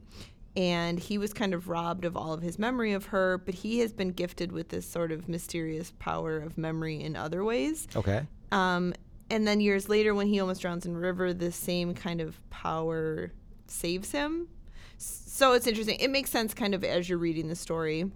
And 0.55 0.99
he 0.99 1.17
was 1.17 1.33
kind 1.33 1.53
of 1.53 1.67
robbed 1.67 2.05
of 2.05 2.15
all 2.15 2.33
of 2.33 2.41
his 2.41 2.57
memory 2.57 2.93
of 2.93 3.05
her, 3.07 3.37
but 3.39 3.55
he 3.55 3.79
has 3.79 3.91
been 3.91 4.09
gifted 4.09 4.51
with 4.51 4.69
this 4.69 4.85
sort 4.85 5.11
of 5.11 5.27
mysterious 5.27 5.91
power 5.99 6.37
of 6.37 6.57
memory 6.57 7.01
in 7.01 7.15
other 7.15 7.43
ways. 7.43 7.87
Okay. 7.95 8.25
Um, 8.51 8.93
and 9.29 9.47
then 9.47 9.59
years 9.59 9.89
later, 9.89 10.13
when 10.13 10.27
he 10.27 10.39
almost 10.39 10.61
drowns 10.61 10.85
in 10.85 10.95
river, 10.95 11.33
the 11.33 11.51
same 11.51 11.93
kind 11.93 12.21
of 12.21 12.37
power 12.49 13.33
saves 13.67 14.11
him. 14.11 14.47
So 14.97 15.53
it's 15.53 15.67
interesting. 15.67 15.99
It 15.99 16.09
makes 16.09 16.29
sense 16.29 16.53
kind 16.53 16.73
of 16.73 16.83
as 16.83 17.09
you're 17.09 17.17
reading 17.17 17.49
the 17.49 17.55
story. 17.55 18.09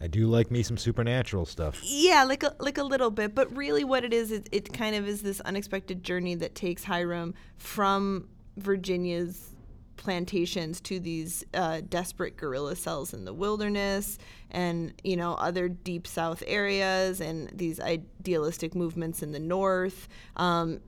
I 0.00 0.08
do 0.08 0.26
like 0.26 0.50
me 0.50 0.62
some 0.62 0.76
supernatural 0.76 1.46
stuff. 1.46 1.80
Yeah, 1.84 2.24
like 2.24 2.42
a 2.42 2.56
like 2.58 2.78
a 2.78 2.82
little 2.82 3.10
bit, 3.10 3.36
but 3.36 3.56
really 3.56 3.84
what 3.84 4.04
it 4.04 4.12
is, 4.12 4.32
it, 4.32 4.48
it 4.50 4.72
kind 4.72 4.96
of 4.96 5.06
is 5.06 5.22
this 5.22 5.40
unexpected 5.42 6.02
journey 6.02 6.34
that 6.36 6.56
takes 6.56 6.82
Hiram 6.82 7.34
from 7.56 8.28
Virginia's 8.56 9.51
plantations 9.96 10.80
to 10.80 10.98
these 10.98 11.44
uh, 11.54 11.80
desperate 11.88 12.36
guerrilla 12.36 12.74
cells 12.74 13.12
in 13.12 13.24
the 13.24 13.32
wilderness 13.32 14.18
and 14.50 14.92
you 15.04 15.16
know 15.16 15.34
other 15.34 15.68
deep 15.68 16.06
south 16.06 16.42
areas 16.46 17.20
and 17.20 17.50
these 17.50 17.78
idealistic 17.80 18.74
movements 18.74 19.22
in 19.22 19.32
the 19.32 19.38
north. 19.38 20.08
Um, 20.36 20.80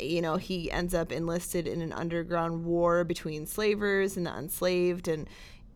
you 0.00 0.22
know 0.22 0.36
he 0.36 0.70
ends 0.70 0.94
up 0.94 1.12
enlisted 1.12 1.66
in 1.66 1.80
an 1.82 1.92
underground 1.92 2.64
war 2.64 3.04
between 3.04 3.46
slavers 3.46 4.16
and 4.16 4.26
the 4.26 4.30
enslaved 4.30 5.08
and 5.08 5.28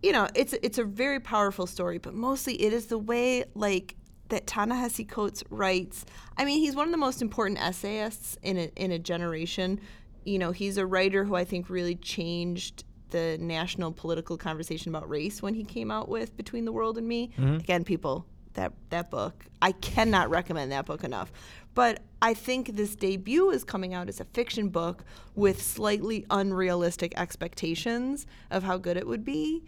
you 0.03 0.13
know 0.13 0.29
it's 0.35 0.53
it's 0.63 0.79
a 0.79 0.85
very 0.85 1.21
powerful 1.21 1.67
story 1.67 1.99
but 1.99 2.15
mostly 2.15 2.55
it 2.63 2.73
is 2.73 2.87
the 2.87 2.99
way 2.99 3.45
like 3.55 3.95
that 4.29 4.47
Ta-Nehisi 4.47 5.09
Coates 5.09 5.45
writes. 5.51 6.05
I 6.37 6.45
mean 6.45 6.61
he's 6.61 6.75
one 6.75 6.89
of 6.89 6.93
the 6.93 6.99
most 6.99 7.23
important 7.23 7.61
essayists 7.61 8.37
in 8.43 8.57
a, 8.57 8.71
in 8.77 8.91
a 8.91 8.99
generation 8.99 9.81
you 10.27 10.39
know 10.39 10.53
he's 10.53 10.77
a 10.77 10.87
writer 10.87 11.25
who 11.25 11.35
I 11.35 11.45
think 11.45 11.71
really 11.71 11.95
changed 11.95 12.85
the 13.11 13.39
national 13.41 13.93
political 13.93 14.37
conversation 14.37 14.91
about 14.91 15.09
race 15.09 15.41
when 15.41 15.55
he 15.55 15.65
came 15.65 15.91
out 15.91 16.09
with 16.09 16.37
Between 16.37 16.65
the 16.65 16.73
World 16.73 16.99
and 16.99 17.07
Me 17.07 17.31
mm-hmm. 17.39 17.57
again 17.57 17.85
people 17.85 18.27
that 18.57 18.73
that 18.91 19.11
book. 19.11 19.47
I 19.63 19.73
cannot 19.73 20.29
recommend 20.29 20.73
that 20.73 20.87
book 20.87 21.05
enough. 21.05 21.33
But 21.75 22.03
I 22.21 22.35
think 22.35 22.75
this 22.75 22.97
debut 22.97 23.51
is 23.51 23.63
coming 23.63 23.95
out 23.95 24.09
as 24.09 24.19
a 24.19 24.25
fiction 24.25 24.71
book 24.71 25.05
with 25.35 25.63
slightly 25.63 26.25
unrealistic 26.31 27.13
expectations 27.19 28.27
of 28.51 28.63
how 28.63 28.79
good 28.79 28.97
it 28.97 29.07
would 29.07 29.25
be, 29.25 29.65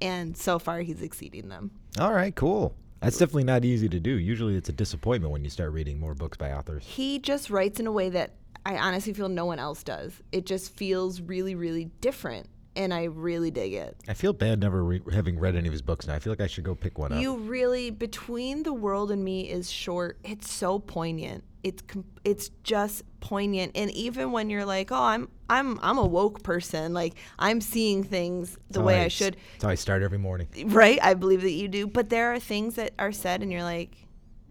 and 0.00 0.36
so 0.36 0.58
far 0.58 0.80
he's 0.80 1.00
exceeding 1.00 1.48
them. 1.48 1.70
All 1.98 2.12
right, 2.12 2.34
cool. 2.34 2.74
That's 3.00 3.18
definitely 3.18 3.44
not 3.44 3.64
easy 3.64 3.88
to 3.88 4.00
do. 4.00 4.12
Usually, 4.18 4.56
it's 4.56 4.68
a 4.68 4.72
disappointment 4.72 5.30
when 5.30 5.44
you 5.44 5.50
start 5.50 5.72
reading 5.72 6.00
more 6.00 6.14
books 6.14 6.36
by 6.36 6.52
authors. 6.52 6.84
He 6.84 7.18
just 7.18 7.50
writes 7.50 7.78
in 7.78 7.86
a 7.86 7.92
way 7.92 8.08
that 8.08 8.32
I 8.66 8.78
honestly 8.78 9.12
feel 9.12 9.28
no 9.28 9.44
one 9.44 9.58
else 9.58 9.82
does. 9.82 10.22
It 10.32 10.46
just 10.46 10.74
feels 10.74 11.20
really 11.20 11.54
really 11.54 11.86
different 12.00 12.48
and 12.76 12.92
I 12.92 13.04
really 13.04 13.50
dig 13.50 13.72
it. 13.72 13.96
I 14.08 14.14
feel 14.14 14.32
bad 14.32 14.60
never 14.60 14.82
re- 14.82 15.02
having 15.12 15.38
read 15.38 15.56
any 15.56 15.68
of 15.68 15.72
his 15.72 15.82
books 15.82 16.06
now. 16.06 16.14
I 16.14 16.18
feel 16.18 16.32
like 16.32 16.40
I 16.40 16.46
should 16.46 16.64
go 16.64 16.74
pick 16.74 16.98
one 16.98 17.12
up. 17.12 17.20
You 17.20 17.36
really 17.36 17.90
between 17.90 18.62
the 18.62 18.72
world 18.72 19.10
and 19.10 19.24
me 19.24 19.48
is 19.50 19.70
short. 19.70 20.18
It's 20.24 20.52
so 20.52 20.78
poignant. 20.78 21.44
It's 21.62 21.82
com- 21.82 22.04
it's 22.24 22.50
just 22.62 23.04
poignant. 23.20 23.72
And 23.74 23.90
even 23.92 24.32
when 24.32 24.50
you're 24.50 24.66
like, 24.66 24.92
oh, 24.92 25.02
I'm 25.02 25.28
I'm 25.48 25.78
I'm 25.82 25.98
a 25.98 26.06
woke 26.06 26.42
person. 26.42 26.92
Like 26.92 27.14
I'm 27.38 27.60
seeing 27.60 28.04
things 28.04 28.58
the 28.70 28.82
way 28.82 29.00
I 29.00 29.08
should. 29.08 29.36
That's 29.52 29.64
how 29.64 29.70
I 29.70 29.74
start 29.74 30.02
every 30.02 30.18
morning. 30.18 30.48
Right? 30.66 30.98
I 31.02 31.14
believe 31.14 31.42
that 31.42 31.52
you 31.52 31.68
do. 31.68 31.86
But 31.86 32.10
there 32.10 32.34
are 32.34 32.40
things 32.40 32.74
that 32.74 32.92
are 32.98 33.12
said, 33.12 33.42
and 33.42 33.50
you're 33.50 33.62
like, 33.62 33.96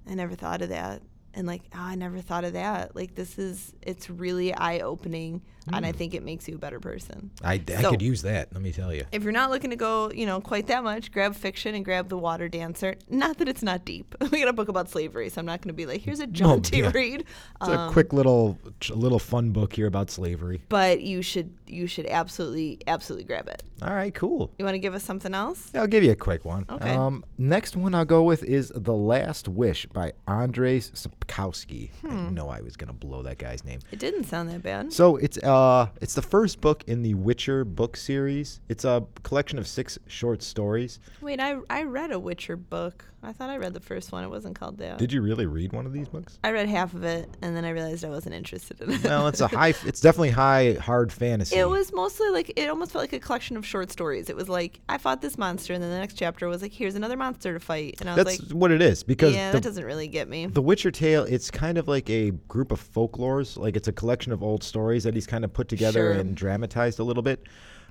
I 0.10 0.16
never 0.16 0.36
thought 0.36 0.62
of 0.62 0.70
that. 0.70 1.02
And 1.34 1.48
like, 1.48 1.64
oh, 1.74 1.80
I 1.80 1.96
never 1.96 2.22
thought 2.22 2.44
of 2.44 2.54
that. 2.54 2.96
Like 2.96 3.16
this 3.16 3.38
is 3.40 3.74
it's 3.82 4.10
really 4.10 4.54
eye 4.54 4.80
opening, 5.68 5.78
and 5.78 5.86
I 5.86 5.92
think 5.92 6.14
it 6.14 6.24
makes 6.24 6.48
you 6.48 6.56
a 6.56 6.58
better 6.58 6.80
person. 6.80 7.32
I, 7.44 7.62
I 7.68 7.82
So- 7.82 7.92
could 7.92 8.02
use 8.02 8.22
that. 8.24 8.54
Let 8.54 8.62
me 8.62 8.72
tell 8.72 8.94
you. 8.94 9.04
If 9.12 9.24
you're 9.24 9.32
not 9.32 9.50
looking 9.50 9.70
to 9.70 9.76
go, 9.76 10.12
you 10.12 10.26
know, 10.26 10.42
quite 10.42 10.68
that 10.68 10.84
much, 10.84 11.12
grab 11.12 11.36
fiction 11.36 11.76
and 11.76 11.84
grab 11.86 12.10
The 12.10 12.18
Water 12.18 12.48
Dancer. 12.50 12.96
Not 13.10 13.38
that 13.38 13.48
it's 13.48 13.64
not 13.64 13.86
deep. 13.86 14.16
we 14.32 14.40
got 14.40 14.48
a 14.48 14.54
book 14.54 14.68
about 14.70 14.90
slavery, 14.90 15.30
so 15.30 15.40
I'm 15.40 15.46
not 15.46 15.62
going 15.62 15.70
to 15.70 15.74
be 15.74 15.86
like, 15.86 16.02
here's 16.02 16.20
a 16.20 16.28
jaunty 16.28 16.78
yeah. 16.80 16.92
read. 16.94 17.22
It's 17.62 17.70
a 17.70 17.90
quick 17.92 18.14
little, 18.14 18.58
little 18.90 19.20
fun 19.20 19.52
book 19.52 19.74
here 19.74 19.88
about 19.88 20.10
slavery. 20.12 20.62
But 20.70 21.02
you 21.02 21.22
should 21.22 21.54
you 21.68 21.88
should 21.88 22.06
absolutely 22.06 22.80
absolutely 22.86 23.24
grab 23.24 23.48
it. 23.48 23.64
All 23.82 23.94
right, 23.94 24.14
cool. 24.14 24.52
You 24.60 24.66
want 24.66 24.76
to 24.76 24.80
give 24.80 24.94
us 24.94 25.04
something 25.04 25.34
else? 25.34 25.72
Yeah, 25.74 25.82
I'll 25.82 25.88
give 25.88 26.04
you 26.04 26.12
a 26.12 26.16
quick 26.16 26.46
one. 26.46 26.66
Okay. 26.70 26.92
Um, 26.92 27.26
next 27.40 27.76
one 27.76 27.96
I'll 27.96 28.06
go 28.06 28.22
with 28.24 28.44
is 28.44 28.72
The 28.76 28.94
Last 28.94 29.48
Wish 29.48 29.88
by 29.88 30.14
Andrzej 30.28 30.92
Sapkowski. 30.92 31.90
I 32.04 32.08
Hmm. 32.08 32.34
know 32.34 32.48
I 32.50 32.62
was 32.62 32.76
gonna 32.78 32.94
blow 32.94 33.24
that 33.24 33.40
guy's 33.40 33.64
name. 33.64 33.80
It 33.92 34.00
didn't 34.00 34.26
sound 34.26 34.50
that 34.52 34.62
bad. 34.62 34.94
So 34.94 35.16
it's 35.18 35.38
uh 35.40 35.53
Uh, 35.54 35.86
it's 36.02 36.16
the 36.16 36.22
first 36.24 36.62
book 36.62 36.84
in 36.88 37.04
the 37.04 37.14
Witcher 37.14 37.64
book 37.64 37.96
series. 37.96 38.60
It's 38.70 38.86
a 38.86 39.06
collection 39.22 39.60
of 39.60 39.68
six 39.68 40.00
short 40.08 40.42
stories. 40.42 41.00
Wait, 41.22 41.40
I 41.40 41.58
I 41.70 41.84
read 41.84 42.12
a 42.12 42.18
Witcher 42.18 42.58
book. 42.58 43.06
I 43.24 43.32
thought 43.32 43.50
I 43.50 43.58
read 43.58 43.74
the 43.74 43.80
first 43.80 44.12
one. 44.12 44.24
It 44.24 44.30
wasn't 44.30 44.60
called 44.60 44.78
that. 44.80 44.98
Did 44.98 45.14
you 45.14 45.22
really 45.22 45.46
read 45.46 45.72
one 45.72 45.86
of 45.86 45.94
these 45.94 46.10
books? 46.10 46.38
I 46.44 46.52
read 46.52 46.68
half 46.68 46.94
of 46.94 47.04
it, 47.04 47.30
and 47.42 47.56
then 47.56 47.64
I 47.64 47.70
realized 47.70 48.04
I 48.04 48.10
wasn't 48.10 48.36
interested 48.36 48.82
in 48.82 48.92
it. 48.92 49.04
well, 49.04 49.28
it's 49.28 49.40
a 49.42 49.48
high. 49.48 49.74
It's 49.86 50.02
definitely 50.02 50.32
high 50.32 50.74
hard 50.74 51.12
fantasy. 51.14 51.56
It 51.56 51.70
was 51.70 51.94
mostly 51.94 52.30
like 52.30 52.52
it 52.58 52.70
almost 52.70 52.92
felt 52.92 53.04
like 53.04 53.14
a 53.14 53.20
collection 53.20 53.56
of 53.56 53.66
short 53.66 53.92
stories. 53.92 54.30
It 54.30 54.36
was 54.36 54.50
like 54.50 54.82
I 54.90 54.98
fought 54.98 55.22
this 55.22 55.38
monster, 55.38 55.74
and 55.74 55.82
then 55.82 55.90
the 55.90 55.98
next 56.00 56.16
chapter 56.16 56.48
was 56.48 56.62
like, 56.62 56.74
"Here's 56.74 56.96
another 56.96 57.16
monster 57.18 57.54
to 57.54 57.60
fight," 57.60 57.96
and 58.02 58.10
I 58.10 58.16
was 58.16 58.26
That's 58.26 58.42
like, 58.42 58.52
what 58.52 58.72
it 58.72 58.82
is 58.82 59.04
because 59.04 59.34
"Yeah, 59.34 59.52
the, 59.52 59.58
that 59.58 59.64
doesn't 59.64 59.86
really 59.86 60.08
get 60.08 60.28
me." 60.28 60.46
the 60.48 60.62
Witcher 60.62 60.92
tale. 60.92 61.24
It's 61.24 61.50
kind 61.50 61.78
of 61.78 61.88
like 61.88 62.10
a 62.10 62.32
group 62.32 62.72
of 62.72 62.82
folklores. 62.82 63.58
Like 63.58 63.78
it's 63.78 63.88
a 63.88 63.94
collection 63.94 64.32
of 64.34 64.44
old 64.44 64.64
stories 64.64 65.04
that 65.06 65.14
he's 65.14 65.28
kind 65.28 65.46
of 65.46 65.54
put 65.54 65.70
together 65.70 66.12
Sure. 66.14 66.20
and 66.20 66.36
dramatized 66.36 67.00
a 67.00 67.04
little 67.04 67.24
bit. 67.24 67.48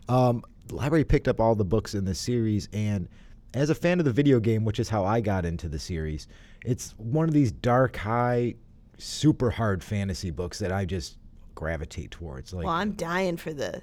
Um, 0.08 0.42
the 0.66 0.74
library 0.74 1.04
picked 1.04 1.28
up 1.28 1.40
all 1.40 1.54
the 1.54 1.64
books 1.64 1.94
in 1.94 2.04
the 2.04 2.14
series, 2.14 2.68
and 2.72 3.08
as 3.54 3.70
a 3.70 3.74
fan 3.74 3.98
of 3.98 4.04
the 4.04 4.12
video 4.12 4.40
game, 4.40 4.64
which 4.64 4.78
is 4.78 4.88
how 4.88 5.04
I 5.04 5.20
got 5.20 5.44
into 5.44 5.68
the 5.68 5.78
series, 5.78 6.26
it's 6.64 6.94
one 6.96 7.28
of 7.28 7.34
these 7.34 7.52
dark, 7.52 7.96
high, 7.96 8.54
super 8.98 9.50
hard 9.50 9.82
fantasy 9.82 10.30
books 10.30 10.58
that 10.60 10.72
I 10.72 10.84
just 10.84 11.18
gravitate 11.54 12.10
towards. 12.10 12.52
Like 12.52 12.64
well, 12.66 12.74
I'm 12.74 12.92
dying 12.92 13.36
for 13.36 13.52
the 13.52 13.82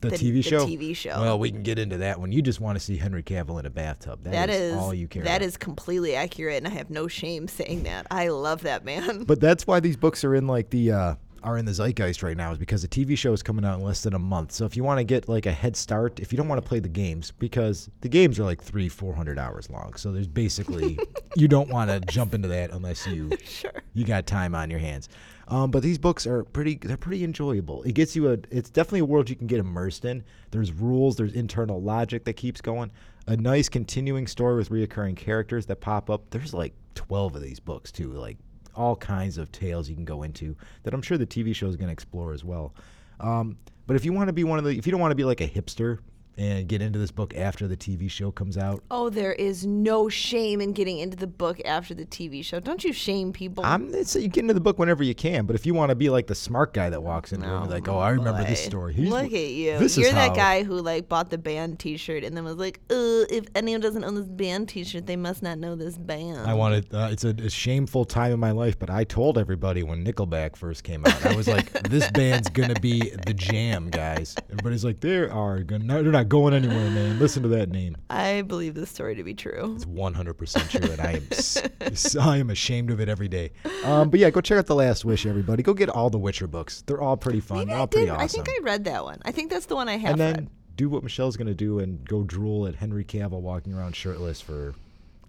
the, 0.00 0.10
the- 0.10 0.16
TV 0.16 0.32
the 0.32 0.42
show. 0.42 0.66
TV 0.66 0.96
show. 0.96 1.20
Well, 1.20 1.38
we 1.38 1.50
can 1.50 1.62
get 1.62 1.78
into 1.78 1.98
that 1.98 2.18
one. 2.20 2.32
You 2.32 2.42
just 2.42 2.60
want 2.60 2.76
to 2.76 2.84
see 2.84 2.96
Henry 2.96 3.22
Cavill 3.22 3.58
in 3.60 3.66
a 3.66 3.70
bathtub. 3.70 4.24
that 4.24 4.50
is 4.50 4.74
all 4.74 4.92
you 4.92 5.08
care. 5.08 5.22
that 5.22 5.36
about. 5.36 5.46
is 5.46 5.56
completely 5.56 6.14
accurate, 6.14 6.58
and 6.58 6.66
I 6.66 6.70
have 6.70 6.90
no 6.90 7.08
shame 7.08 7.48
saying 7.48 7.84
that. 7.84 8.06
I 8.10 8.28
love 8.28 8.62
that 8.62 8.84
man. 8.84 9.24
But 9.24 9.40
that's 9.40 9.66
why 9.66 9.80
these 9.80 9.96
books 9.96 10.24
are 10.24 10.34
in 10.34 10.46
like 10.46 10.70
the 10.70 10.92
uh, 10.92 11.14
are 11.42 11.58
in 11.58 11.64
the 11.64 11.72
zeitgeist 11.72 12.22
right 12.22 12.36
now 12.36 12.52
is 12.52 12.58
because 12.58 12.82
the 12.82 12.88
TV 12.88 13.16
show 13.16 13.32
is 13.32 13.42
coming 13.42 13.64
out 13.64 13.78
in 13.78 13.84
less 13.84 14.02
than 14.02 14.14
a 14.14 14.18
month. 14.18 14.52
So 14.52 14.64
if 14.64 14.76
you 14.76 14.84
want 14.84 14.98
to 14.98 15.04
get 15.04 15.28
like 15.28 15.46
a 15.46 15.52
head 15.52 15.76
start, 15.76 16.20
if 16.20 16.32
you 16.32 16.36
don't 16.36 16.48
want 16.48 16.62
to 16.62 16.68
play 16.68 16.78
the 16.78 16.88
games, 16.88 17.32
because 17.38 17.90
the 18.00 18.08
games 18.08 18.38
are 18.38 18.44
like 18.44 18.62
three, 18.62 18.88
four 18.88 19.14
hundred 19.14 19.38
hours 19.38 19.68
long. 19.70 19.94
So 19.94 20.12
there's 20.12 20.28
basically 20.28 20.98
you 21.36 21.48
don't 21.48 21.68
want 21.68 21.90
to 21.90 22.00
jump 22.12 22.34
into 22.34 22.48
that 22.48 22.70
unless 22.70 23.06
you 23.06 23.30
sure. 23.44 23.72
you 23.94 24.04
got 24.04 24.26
time 24.26 24.54
on 24.54 24.70
your 24.70 24.80
hands. 24.80 25.08
Um, 25.48 25.70
but 25.70 25.82
these 25.82 25.98
books 25.98 26.26
are 26.26 26.44
pretty 26.44 26.78
they're 26.80 26.96
pretty 26.96 27.24
enjoyable. 27.24 27.82
It 27.82 27.92
gets 27.92 28.14
you 28.16 28.30
a 28.30 28.38
it's 28.50 28.70
definitely 28.70 29.00
a 29.00 29.04
world 29.04 29.28
you 29.28 29.36
can 29.36 29.46
get 29.46 29.58
immersed 29.58 30.04
in. 30.04 30.24
There's 30.50 30.72
rules, 30.72 31.16
there's 31.16 31.32
internal 31.34 31.82
logic 31.82 32.24
that 32.24 32.34
keeps 32.34 32.60
going. 32.60 32.90
A 33.26 33.36
nice 33.36 33.68
continuing 33.68 34.26
story 34.26 34.56
with 34.56 34.70
reoccurring 34.70 35.16
characters 35.16 35.66
that 35.66 35.80
pop 35.80 36.10
up. 36.10 36.30
There's 36.30 36.54
like 36.54 36.74
12 36.94 37.36
of 37.36 37.42
these 37.42 37.60
books 37.60 37.92
too, 37.92 38.12
like 38.12 38.36
all 38.74 38.96
kinds 38.96 39.38
of 39.38 39.50
tales 39.52 39.88
you 39.88 39.94
can 39.94 40.04
go 40.04 40.22
into 40.22 40.56
that 40.82 40.94
I'm 40.94 41.02
sure 41.02 41.18
the 41.18 41.26
TV 41.26 41.54
show 41.54 41.66
is 41.66 41.76
going 41.76 41.88
to 41.88 41.92
explore 41.92 42.32
as 42.32 42.44
well. 42.44 42.74
Um, 43.20 43.58
but 43.86 43.96
if 43.96 44.04
you 44.04 44.12
want 44.12 44.28
to 44.28 44.32
be 44.32 44.44
one 44.44 44.58
of 44.58 44.64
the 44.64 44.70
if 44.70 44.86
you 44.86 44.90
don't 44.90 45.00
want 45.00 45.10
to 45.10 45.16
be 45.16 45.24
like 45.24 45.40
a 45.40 45.48
hipster 45.48 45.98
and 46.38 46.66
get 46.68 46.80
into 46.82 46.98
this 46.98 47.10
book 47.10 47.36
after 47.36 47.68
the 47.68 47.76
TV 47.76 48.10
show 48.10 48.30
comes 48.30 48.56
out, 48.56 48.82
Oh, 48.90 49.10
there 49.10 49.32
is 49.32 49.66
no 49.66 50.08
shame 50.08 50.60
in 50.60 50.72
getting 50.72 50.98
into 50.98 51.16
the 51.16 51.26
book 51.26 51.60
after 51.64 51.94
the 51.94 52.06
TV 52.06 52.44
show. 52.44 52.60
Don't 52.60 52.82
you 52.84 52.92
shame 52.92 53.32
people? 53.32 53.64
I'm 53.64 53.92
it's, 53.94 54.14
you 54.16 54.28
get 54.28 54.40
into 54.42 54.54
the 54.54 54.60
book 54.60 54.78
whenever 54.78 55.02
you 55.02 55.14
can, 55.14 55.46
but 55.46 55.54
if 55.56 55.66
you 55.66 55.74
want 55.74 55.90
to 55.90 55.94
be 55.94 56.08
like 56.10 56.26
the 56.26 56.34
smart 56.34 56.72
guy 56.74 56.90
that 56.90 57.02
walks 57.02 57.32
in, 57.32 57.40
be 57.40 57.46
like, 57.46 57.88
"Oh, 57.88 57.98
I 57.98 58.10
remember 58.10 58.44
this 58.44 58.64
story." 58.64 58.94
He's- 58.94 59.10
Look 59.10 59.32
at 59.32 59.32
you. 59.32 59.78
This 59.78 59.96
You're 59.96 60.08
is 60.08 60.14
that 60.14 60.30
how- 60.30 60.34
guy 60.34 60.62
who 60.62 60.80
like 60.80 61.08
bought 61.08 61.30
the 61.30 61.38
band 61.38 61.78
T-shirt 61.78 62.24
and 62.24 62.36
then 62.36 62.44
was 62.44 62.56
like, 62.56 62.80
"Uh, 62.90 63.24
if 63.30 63.46
anyone 63.54 63.80
doesn't 63.80 64.04
own 64.04 64.14
this 64.14 64.28
band 64.28 64.68
T-shirt, 64.68 65.06
they 65.06 65.16
must 65.16 65.42
not 65.42 65.58
know 65.58 65.76
this 65.76 65.98
band." 65.98 66.46
I 66.48 66.54
wanted. 66.54 66.92
Uh, 66.92 67.08
it's 67.10 67.24
a, 67.24 67.30
a 67.30 67.50
shameful 67.50 68.04
time 68.04 68.32
in 68.32 68.40
my 68.40 68.52
life, 68.52 68.78
but 68.78 68.90
I 68.90 69.04
told 69.04 69.38
everybody 69.38 69.82
when 69.82 70.04
Nickelback 70.04 70.56
first 70.56 70.84
came 70.84 71.04
out, 71.06 71.26
I 71.26 71.34
was 71.36 71.48
like, 71.48 71.70
"This 71.88 72.10
band's 72.10 72.48
gonna 72.48 72.78
be 72.80 73.10
the 73.26 73.34
jam, 73.34 73.90
guys." 73.90 74.34
Everybody's 74.50 74.84
like, 74.84 75.00
"They 75.00 75.16
are 75.18 75.62
gonna. 75.62 76.02
They're 76.02 76.12
not 76.12 76.21
going 76.24 76.54
anywhere, 76.54 76.90
man. 76.90 77.18
Listen 77.18 77.42
to 77.42 77.48
that 77.50 77.70
name. 77.70 77.96
I 78.10 78.42
believe 78.42 78.74
this 78.74 78.90
story 78.90 79.14
to 79.16 79.22
be 79.24 79.34
true. 79.34 79.74
It's 79.76 79.86
100 79.86 80.34
percent 80.34 80.70
true, 80.70 80.90
and 80.90 81.00
I 81.00 81.12
am 81.12 81.26
s- 81.30 82.16
I 82.16 82.38
am 82.38 82.50
ashamed 82.50 82.90
of 82.90 83.00
it 83.00 83.08
every 83.08 83.28
day." 83.28 83.52
Um, 83.84 84.10
but 84.10 84.20
yeah, 84.20 84.30
go 84.30 84.40
check 84.40 84.58
out 84.58 84.66
the 84.66 84.74
Last 84.74 85.04
Wish, 85.04 85.26
everybody. 85.26 85.62
Go 85.62 85.74
get 85.74 85.88
all 85.88 86.10
the 86.10 86.18
Witcher 86.18 86.46
books. 86.46 86.82
They're 86.86 87.00
all 87.00 87.16
pretty 87.16 87.40
fun. 87.40 87.58
Maybe 87.58 87.68
They're 87.68 87.76
I 87.76 87.80
all 87.80 87.86
pretty 87.86 88.06
did. 88.06 88.12
awesome. 88.12 88.24
I 88.24 88.28
think 88.28 88.48
I 88.48 88.62
read 88.62 88.84
that 88.84 89.04
one. 89.04 89.18
I 89.24 89.32
think 89.32 89.50
that's 89.50 89.66
the 89.66 89.74
one 89.76 89.88
I 89.88 89.96
have 89.98 90.12
and 90.12 90.20
then 90.20 90.34
read. 90.34 90.48
do 90.76 90.88
what 90.88 91.02
Michelle's 91.02 91.36
gonna 91.36 91.54
do 91.54 91.78
and 91.78 92.06
go 92.08 92.22
drool 92.22 92.66
at 92.66 92.74
Henry 92.76 93.04
Cavill 93.04 93.40
walking 93.40 93.74
around 93.74 93.94
shirtless 93.96 94.40
for 94.40 94.74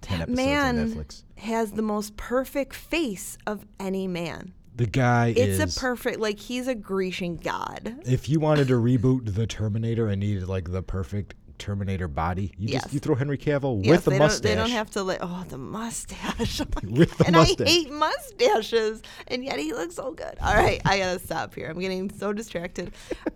10 0.02 0.20
That 0.20 0.24
episodes 0.24 0.36
man 0.36 0.80
on 0.80 0.90
Netflix. 0.92 1.24
has 1.38 1.72
the 1.72 1.82
most 1.82 2.18
perfect 2.18 2.74
face 2.74 3.38
of 3.48 3.66
any 3.80 4.08
man. 4.08 4.54
The 4.76 4.88
guy 4.88 5.34
It's 5.36 5.60
is 5.60 5.78
a 5.78 5.80
perfect 5.80 6.20
like 6.20 6.40
he's 6.40 6.68
a 6.68 6.76
Grecian 6.76 7.38
god. 7.38 7.98
If 8.06 8.28
you 8.28 8.40
wanted 8.40 8.68
to 8.70 8.74
reboot 8.74 9.36
the 9.36 9.46
Terminator 9.46 10.08
and 10.08 10.20
needed 10.20 10.48
like 10.48 10.72
the 10.72 10.82
perfect 10.82 11.36
Terminator 11.58 12.08
body, 12.08 12.52
you 12.58 12.70
Yes. 12.70 12.84
just 12.84 12.94
you 12.94 13.00
throw 13.00 13.16
Henry 13.16 13.38
Cavill 13.38 13.84
Yes, 13.84 13.92
with 13.92 14.06
the 14.06 14.12
mustache. 14.20 14.42
Don't, 14.42 14.50
they 14.52 14.56
don't 14.56 14.70
have 14.72 14.90
to 14.92 15.04
like 15.04 15.20
oh 15.22 15.46
the 15.50 15.58
mustache. 15.58 16.60
With 16.84 17.18
the 17.18 17.26
and 17.28 17.36
mustache. 17.36 17.68
I 17.68 17.70
hate 17.70 17.92
mustaches, 17.92 19.02
and 19.28 19.44
yet 19.44 19.60
he 19.60 19.74
looks 19.74 19.96
so 19.96 20.12
good. 20.12 20.38
All 20.42 20.56
right, 20.56 20.82
I 20.86 20.98
gotta 21.00 21.20
stop 21.20 21.56
here. 21.56 21.70
I'm 21.70 21.80
getting 21.80 22.10
so 22.12 22.34
distracted. 22.34 22.92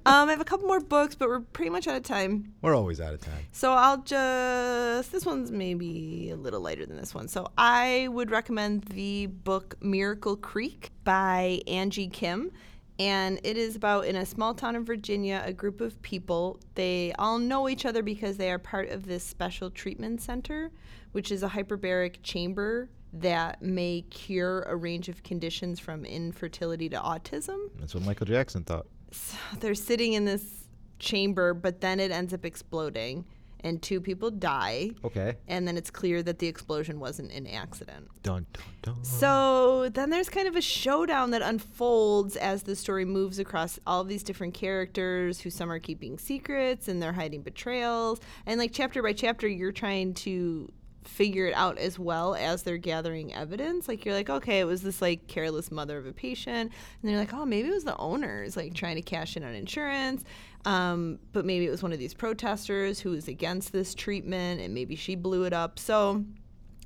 Um, 0.05 0.27
I 0.27 0.31
have 0.31 0.41
a 0.41 0.45
couple 0.45 0.67
more 0.67 0.79
books, 0.79 1.15
but 1.15 1.29
we're 1.29 1.39
pretty 1.41 1.69
much 1.69 1.87
out 1.87 1.95
of 1.97 2.03
time. 2.03 2.53
We're 2.61 2.75
always 2.75 2.99
out 2.99 3.13
of 3.13 3.21
time. 3.21 3.45
So 3.51 3.71
I'll 3.73 4.01
just 4.03 5.11
this 5.11 5.25
one's 5.25 5.51
maybe 5.51 6.29
a 6.31 6.35
little 6.35 6.61
lighter 6.61 6.85
than 6.85 6.97
this 6.97 7.13
one. 7.15 7.27
So 7.27 7.47
I 7.57 8.07
would 8.11 8.31
recommend 8.31 8.83
the 8.83 9.27
book 9.27 9.75
Miracle 9.81 10.35
Creek 10.35 10.91
by 11.03 11.61
Angie 11.67 12.07
Kim. 12.07 12.51
And 12.99 13.39
it 13.43 13.57
is 13.57 13.75
about 13.75 14.05
in 14.05 14.15
a 14.15 14.25
small 14.25 14.53
town 14.53 14.75
in 14.75 14.83
Virginia, 14.83 15.43
a 15.45 15.53
group 15.53 15.81
of 15.81 16.01
people. 16.01 16.59
They 16.75 17.13
all 17.19 17.37
know 17.37 17.69
each 17.69 17.85
other 17.85 18.01
because 18.01 18.37
they 18.37 18.51
are 18.51 18.57
part 18.57 18.89
of 18.89 19.05
this 19.05 19.23
special 19.23 19.69
treatment 19.69 20.21
center, 20.21 20.71
which 21.11 21.31
is 21.31 21.43
a 21.43 21.49
hyperbaric 21.49 22.23
chamber 22.23 22.89
that 23.13 23.61
may 23.61 24.01
cure 24.09 24.63
a 24.63 24.75
range 24.75 25.09
of 25.09 25.23
conditions 25.23 25.79
from 25.79 26.05
infertility 26.05 26.89
to 26.89 26.97
autism 26.97 27.69
That's 27.79 27.95
what 27.95 28.03
Michael 28.03 28.25
Jackson 28.25 28.63
thought. 28.63 28.85
so 29.11 29.37
they're 29.59 29.75
sitting 29.75 30.13
in 30.13 30.25
this 30.25 30.67
chamber, 30.99 31.53
but 31.53 31.79
then 31.81 31.99
it 31.99 32.11
ends 32.11 32.33
up 32.33 32.43
exploding, 32.45 33.23
and 33.61 33.81
two 33.81 33.99
people 33.99 34.31
die. 34.31 34.91
Okay. 35.03 35.35
And 35.47 35.67
then 35.67 35.77
it's 35.77 35.89
clear 35.89 36.23
that 36.23 36.39
the 36.39 36.47
explosion 36.47 36.99
wasn't 36.99 37.31
an 37.31 37.47
accident. 37.47 38.07
Dun, 38.23 38.45
dun, 38.53 38.63
dun. 38.81 39.03
So 39.03 39.89
then 39.89 40.09
there's 40.09 40.29
kind 40.29 40.47
of 40.47 40.55
a 40.55 40.61
showdown 40.61 41.31
that 41.31 41.41
unfolds 41.41 42.35
as 42.35 42.63
the 42.63 42.75
story 42.75 43.05
moves 43.05 43.39
across 43.39 43.79
all 43.87 44.01
of 44.01 44.07
these 44.07 44.23
different 44.23 44.53
characters 44.53 45.41
who 45.41 45.49
some 45.49 45.71
are 45.71 45.79
keeping 45.79 46.17
secrets 46.17 46.87
and 46.87 47.01
they're 47.01 47.13
hiding 47.13 47.41
betrayals. 47.41 48.19
And 48.45 48.59
like 48.59 48.71
chapter 48.73 49.01
by 49.01 49.13
chapter, 49.13 49.47
you're 49.47 49.71
trying 49.71 50.13
to 50.15 50.71
figure 51.07 51.47
it 51.47 51.53
out 51.53 51.77
as 51.77 51.97
well 51.97 52.35
as 52.35 52.63
they're 52.63 52.77
gathering 52.77 53.33
evidence. 53.33 53.87
Like 53.87 54.05
you're 54.05 54.13
like, 54.13 54.29
okay, 54.29 54.59
it 54.59 54.65
was 54.65 54.81
this 54.81 55.01
like 55.01 55.27
careless 55.27 55.71
mother 55.71 55.97
of 55.97 56.05
a 56.05 56.13
patient. 56.13 56.71
And 57.01 57.09
they're 57.09 57.17
like, 57.17 57.33
oh, 57.33 57.45
maybe 57.45 57.69
it 57.69 57.73
was 57.73 57.85
the 57.85 57.97
owners 57.97 58.57
like 58.57 58.73
trying 58.73 58.95
to 58.97 59.01
cash 59.01 59.37
in 59.37 59.43
on 59.43 59.53
insurance. 59.53 60.23
Um, 60.67 61.19
but 61.31 61.45
maybe 61.45 61.65
it 61.65 61.69
was 61.69 61.81
one 61.81 61.93
of 61.93 61.99
these 61.99 62.13
protesters 62.13 62.99
who 62.99 63.11
was 63.11 63.27
against 63.27 63.71
this 63.71 63.95
treatment 63.95 64.59
and 64.59 64.73
maybe 64.73 64.95
she 64.95 65.15
blew 65.15 65.43
it 65.43 65.53
up. 65.53 65.79
So 65.79 66.25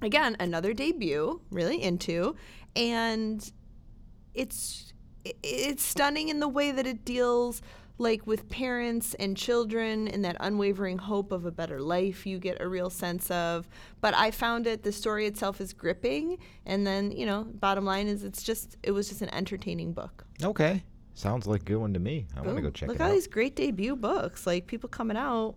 again 0.01 0.35
another 0.39 0.73
debut 0.73 1.41
really 1.51 1.81
into 1.81 2.35
and 2.75 3.51
it's 4.33 4.93
it's 5.43 5.83
stunning 5.83 6.29
in 6.29 6.39
the 6.39 6.47
way 6.47 6.71
that 6.71 6.87
it 6.87 7.05
deals 7.05 7.61
like 7.97 8.25
with 8.25 8.49
parents 8.49 9.13
and 9.15 9.37
children 9.37 10.07
and 10.07 10.25
that 10.25 10.35
unwavering 10.39 10.97
hope 10.97 11.31
of 11.31 11.45
a 11.45 11.51
better 11.51 11.79
life 11.79 12.25
you 12.25 12.39
get 12.39 12.59
a 12.59 12.67
real 12.67 12.89
sense 12.89 13.29
of 13.29 13.69
but 13.99 14.15
i 14.15 14.31
found 14.31 14.65
it 14.65 14.81
the 14.81 14.91
story 14.91 15.27
itself 15.27 15.61
is 15.61 15.71
gripping 15.73 16.37
and 16.65 16.87
then 16.87 17.11
you 17.11 17.25
know 17.25 17.43
bottom 17.43 17.85
line 17.85 18.07
is 18.07 18.23
it's 18.23 18.41
just 18.41 18.77
it 18.81 18.91
was 18.91 19.07
just 19.09 19.21
an 19.21 19.29
entertaining 19.33 19.93
book 19.93 20.25
Okay. 20.43 20.83
Sounds 21.13 21.45
like 21.47 21.61
a 21.61 21.65
good 21.65 21.77
one 21.77 21.93
to 21.93 21.99
me. 21.99 22.25
I 22.35 22.41
want 22.41 22.55
to 22.55 22.61
go 22.61 22.69
check 22.69 22.87
out. 22.89 22.93
look 22.93 22.99
it 22.99 23.03
at 23.03 23.07
all 23.07 23.13
these 23.13 23.27
great 23.27 23.55
debut 23.55 23.95
books 23.95 24.47
like 24.47 24.67
people 24.67 24.89
coming 24.89 25.17
out 25.17 25.55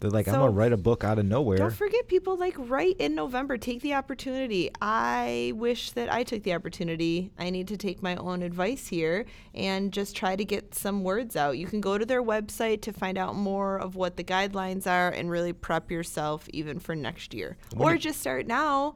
They're 0.00 0.08
like, 0.10 0.26
I'm 0.28 0.32
So- 0.34 0.40
gonna 0.40 0.52
write 0.52 0.72
a 0.72 0.78
book 0.78 1.04
out 1.04 1.18
of 1.18 1.26
nowhere. 1.26 1.58
Don't 1.58 1.74
forget, 1.74 2.08
people 2.08 2.34
like 2.38 2.54
right 2.58 2.96
in 2.98 3.14
November. 3.14 3.58
Take 3.58 3.82
the 3.82 3.92
opportunity. 3.92 4.70
I 4.80 5.52
wish 5.54 5.90
that 5.90 6.10
I 6.10 6.22
took 6.22 6.42
the 6.42 6.54
opportunity. 6.54 7.30
I 7.38 7.50
need 7.50 7.68
to 7.68 7.76
take 7.76 8.02
my 8.02 8.16
own 8.16 8.42
advice 8.42 8.86
here 8.88 9.26
and 9.54 9.92
just 9.92 10.16
try 10.16 10.36
to 10.36 10.44
get 10.44 10.74
some 10.74 11.04
words 11.04 11.36
out. 11.36 11.58
You 11.58 11.66
can 11.66 11.82
go 11.82 11.98
to 11.98 12.06
their 12.06 12.22
website 12.22 12.80
to 12.82 12.94
find 12.94 13.18
out 13.18 13.36
more 13.36 13.76
of 13.78 13.94
what 13.94 14.16
the 14.16 14.24
guidelines 14.24 14.86
are 14.86 15.10
and 15.10 15.30
really 15.30 15.52
prep 15.52 15.90
yourself 15.90 16.48
even 16.48 16.78
for 16.78 16.94
next 16.96 17.34
year. 17.34 17.58
Or 17.76 17.98
just 17.98 18.20
start 18.20 18.46
now 18.46 18.94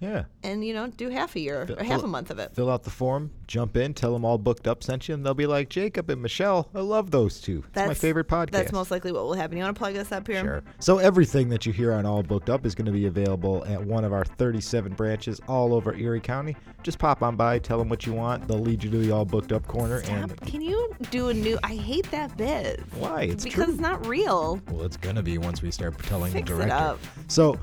yeah. 0.00 0.24
and 0.42 0.64
you 0.64 0.74
know 0.74 0.86
do 0.88 1.08
half 1.08 1.36
a 1.36 1.40
year 1.40 1.66
or 1.78 1.84
half 1.84 2.02
a 2.02 2.06
month 2.06 2.30
of 2.30 2.38
it. 2.38 2.54
Fill 2.54 2.70
out 2.70 2.82
the 2.84 2.90
form, 2.90 3.30
jump 3.46 3.76
in, 3.76 3.94
tell 3.94 4.12
them 4.12 4.24
all 4.24 4.38
booked 4.38 4.66
up 4.66 4.82
sent 4.82 5.08
you, 5.08 5.14
and 5.14 5.24
they'll 5.24 5.34
be 5.34 5.46
like, 5.46 5.68
Jacob 5.68 6.10
and 6.10 6.22
Michelle, 6.22 6.68
I 6.74 6.80
love 6.80 7.10
those 7.10 7.40
two. 7.40 7.64
That's 7.72 7.88
my 7.88 7.94
favorite 7.94 8.28
podcast. 8.28 8.50
That's 8.52 8.72
most 8.72 8.90
likely 8.90 9.12
what 9.12 9.24
will 9.24 9.34
happen. 9.34 9.56
You 9.56 9.64
want 9.64 9.76
to 9.76 9.78
plug 9.78 9.96
us 9.96 10.12
up 10.12 10.26
here? 10.26 10.42
Sure. 10.42 10.62
So 10.78 10.98
everything 10.98 11.48
that 11.50 11.66
you 11.66 11.72
hear 11.72 11.92
on 11.92 12.06
All 12.06 12.22
Booked 12.22 12.50
Up 12.50 12.64
is 12.66 12.74
going 12.74 12.86
to 12.86 12.92
be 12.92 13.06
available 13.06 13.64
at 13.66 13.82
one 13.82 14.04
of 14.04 14.12
our 14.12 14.24
37 14.24 14.94
branches 14.94 15.40
all 15.48 15.74
over 15.74 15.94
Erie 15.94 16.20
County. 16.20 16.56
Just 16.82 16.98
pop 16.98 17.22
on 17.22 17.36
by, 17.36 17.58
tell 17.58 17.78
them 17.78 17.88
what 17.88 18.06
you 18.06 18.12
want. 18.12 18.46
They'll 18.46 18.60
lead 18.60 18.84
you 18.84 18.90
to 18.90 18.98
the 18.98 19.10
All 19.10 19.24
Booked 19.24 19.52
Up 19.52 19.66
corner. 19.66 20.02
And 20.06 20.40
Can 20.42 20.60
you 20.60 20.94
do 21.10 21.28
a 21.28 21.34
new? 21.34 21.58
I 21.64 21.74
hate 21.74 22.10
that 22.10 22.36
bit. 22.36 22.80
why? 22.98 23.22
It's 23.22 23.44
because 23.44 23.64
true. 23.64 23.72
it's 23.72 23.80
not 23.82 24.06
real. 24.06 24.60
Well, 24.70 24.84
it's 24.84 24.96
going 24.96 25.16
to 25.16 25.22
be 25.22 25.38
once 25.38 25.62
we 25.62 25.70
start 25.70 25.98
telling 26.04 26.32
Fix 26.32 26.48
the 26.48 26.54
it 26.54 26.58
director. 26.58 26.74
up. 26.74 27.00
So 27.28 27.58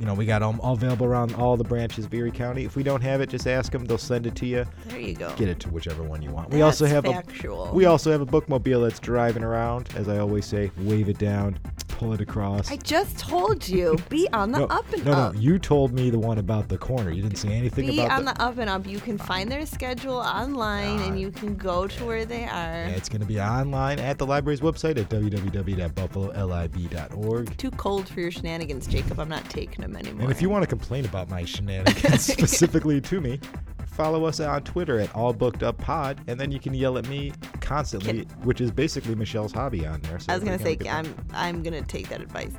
You 0.00 0.06
know, 0.06 0.14
we 0.14 0.26
got 0.26 0.40
them 0.40 0.60
all 0.60 0.74
available 0.74 1.06
around 1.06 1.34
all 1.34 1.56
the 1.56 1.64
branches 1.64 2.04
of 2.04 2.14
Erie 2.14 2.30
County. 2.30 2.64
If 2.64 2.76
we 2.76 2.82
don't 2.82 3.02
have 3.02 3.20
it, 3.20 3.28
just 3.28 3.46
ask 3.46 3.72
them. 3.72 3.84
They'll 3.84 3.98
send 3.98 4.26
it 4.26 4.34
to 4.36 4.46
you. 4.46 4.64
There 4.86 5.00
you 5.00 5.14
go. 5.14 5.34
Get 5.36 5.48
it 5.48 5.60
to 5.60 5.70
whichever 5.70 6.02
one 6.02 6.22
you 6.22 6.30
want. 6.30 6.50
We 6.50 6.62
also 6.62 6.86
have 6.86 7.04
factual. 7.04 7.66
a 7.66 7.72
we 7.72 7.86
also 7.86 8.10
have 8.10 8.20
a 8.20 8.26
bookmobile 8.26 8.86
that's 8.86 9.00
driving 9.00 9.42
around. 9.42 9.90
As 9.96 10.08
I 10.08 10.18
always 10.18 10.46
say, 10.46 10.70
wave 10.78 11.08
it 11.08 11.18
down, 11.18 11.58
pull 12.02 12.12
it 12.12 12.20
across. 12.20 12.70
I 12.70 12.76
just 12.76 13.18
told 13.18 13.66
you, 13.68 13.98
be 14.08 14.28
on 14.32 14.52
the 14.52 14.60
no, 14.60 14.66
up 14.66 14.92
and 14.92 15.04
no, 15.04 15.12
up. 15.12 15.34
no, 15.34 15.40
you 15.40 15.58
told 15.58 15.92
me 15.92 16.10
the 16.10 16.18
one 16.18 16.38
about 16.38 16.68
the 16.68 16.78
corner. 16.78 17.12
You 17.12 17.22
didn't 17.22 17.38
say 17.38 17.52
anything 17.52 17.86
Be 17.86 18.00
about 18.00 18.08
Be 18.08 18.10
on 18.10 18.24
the 18.24 18.42
up 18.42 18.58
and 18.58 18.68
up. 18.68 18.84
You 18.86 18.98
can 18.98 19.16
find 19.18 19.48
their 19.50 19.64
schedule 19.66 20.16
online 20.16 20.98
and 21.00 21.20
you 21.20 21.30
can 21.30 21.54
go 21.56 21.86
to 21.86 22.04
where 22.04 22.24
they 22.24 22.44
are. 22.44 22.88
Yeah, 22.88 22.88
it's 22.88 23.08
going 23.08 23.20
to 23.20 23.26
be 23.26 23.40
online 23.40 24.00
at 24.00 24.18
the 24.18 24.26
library's 24.26 24.60
website 24.60 24.98
at 24.98 25.08
www.buffalolib.org. 25.08 27.56
Too 27.56 27.70
cold 27.72 28.08
for 28.08 28.20
your 28.20 28.30
shenanigans, 28.30 28.86
Jacob. 28.86 29.18
I'm 29.20 29.28
not 29.28 29.44
taking 29.48 29.71
them 29.80 29.96
anymore. 29.96 30.22
And 30.22 30.30
if 30.30 30.42
you 30.42 30.50
want 30.50 30.62
to 30.62 30.68
complain 30.68 31.04
about 31.04 31.30
my 31.30 31.44
shenanigans 31.44 32.22
specifically 32.32 33.00
to 33.00 33.20
me, 33.20 33.40
follow 33.86 34.24
us 34.24 34.40
on 34.40 34.62
Twitter 34.62 34.98
at 34.98 35.14
All 35.14 35.32
Booked 35.32 35.62
Up 35.62 35.78
Pod, 35.78 36.20
and 36.26 36.38
then 36.38 36.50
you 36.50 36.58
can 36.58 36.74
yell 36.74 36.98
at 36.98 37.08
me 37.08 37.32
constantly, 37.60 38.22
which 38.42 38.60
is 38.60 38.70
basically 38.70 39.14
Michelle's 39.14 39.52
hobby 39.52 39.86
on 39.86 40.00
there. 40.02 40.18
So 40.18 40.32
I 40.32 40.36
was 40.36 40.44
gonna 40.44 40.58
say 40.58 40.78
I'm 40.88 41.14
I'm 41.32 41.62
gonna 41.62 41.82
take 41.82 42.08
that 42.08 42.20
advice. 42.20 42.52